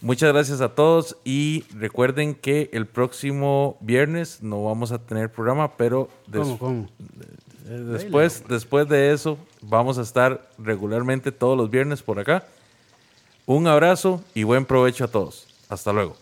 Muchas 0.01 0.31
gracias 0.31 0.61
a 0.61 0.69
todos 0.69 1.17
y 1.25 1.65
recuerden 1.75 2.33
que 2.35 2.69
el 2.71 2.85
próximo 2.85 3.77
viernes 3.81 4.41
no 4.41 4.63
vamos 4.63 4.91
a 4.93 4.99
tener 4.99 5.29
programa, 5.31 5.75
pero 5.75 6.07
des- 6.27 6.41
¿Cómo, 6.41 6.57
cómo? 6.59 6.87
eh, 7.67 7.83
después, 7.91 8.43
después 8.47 8.87
de 8.87 9.11
eso 9.11 9.37
vamos 9.61 9.97
a 9.97 10.03
estar 10.03 10.47
regularmente 10.57 11.33
todos 11.33 11.57
los 11.57 11.69
viernes 11.69 12.01
por 12.01 12.17
acá. 12.19 12.45
Un 13.49 13.65
abrazo 13.65 14.21
y 14.35 14.43
buen 14.43 14.63
provecho 14.63 15.05
a 15.05 15.07
todos. 15.07 15.47
Hasta 15.69 15.91
luego. 15.91 16.15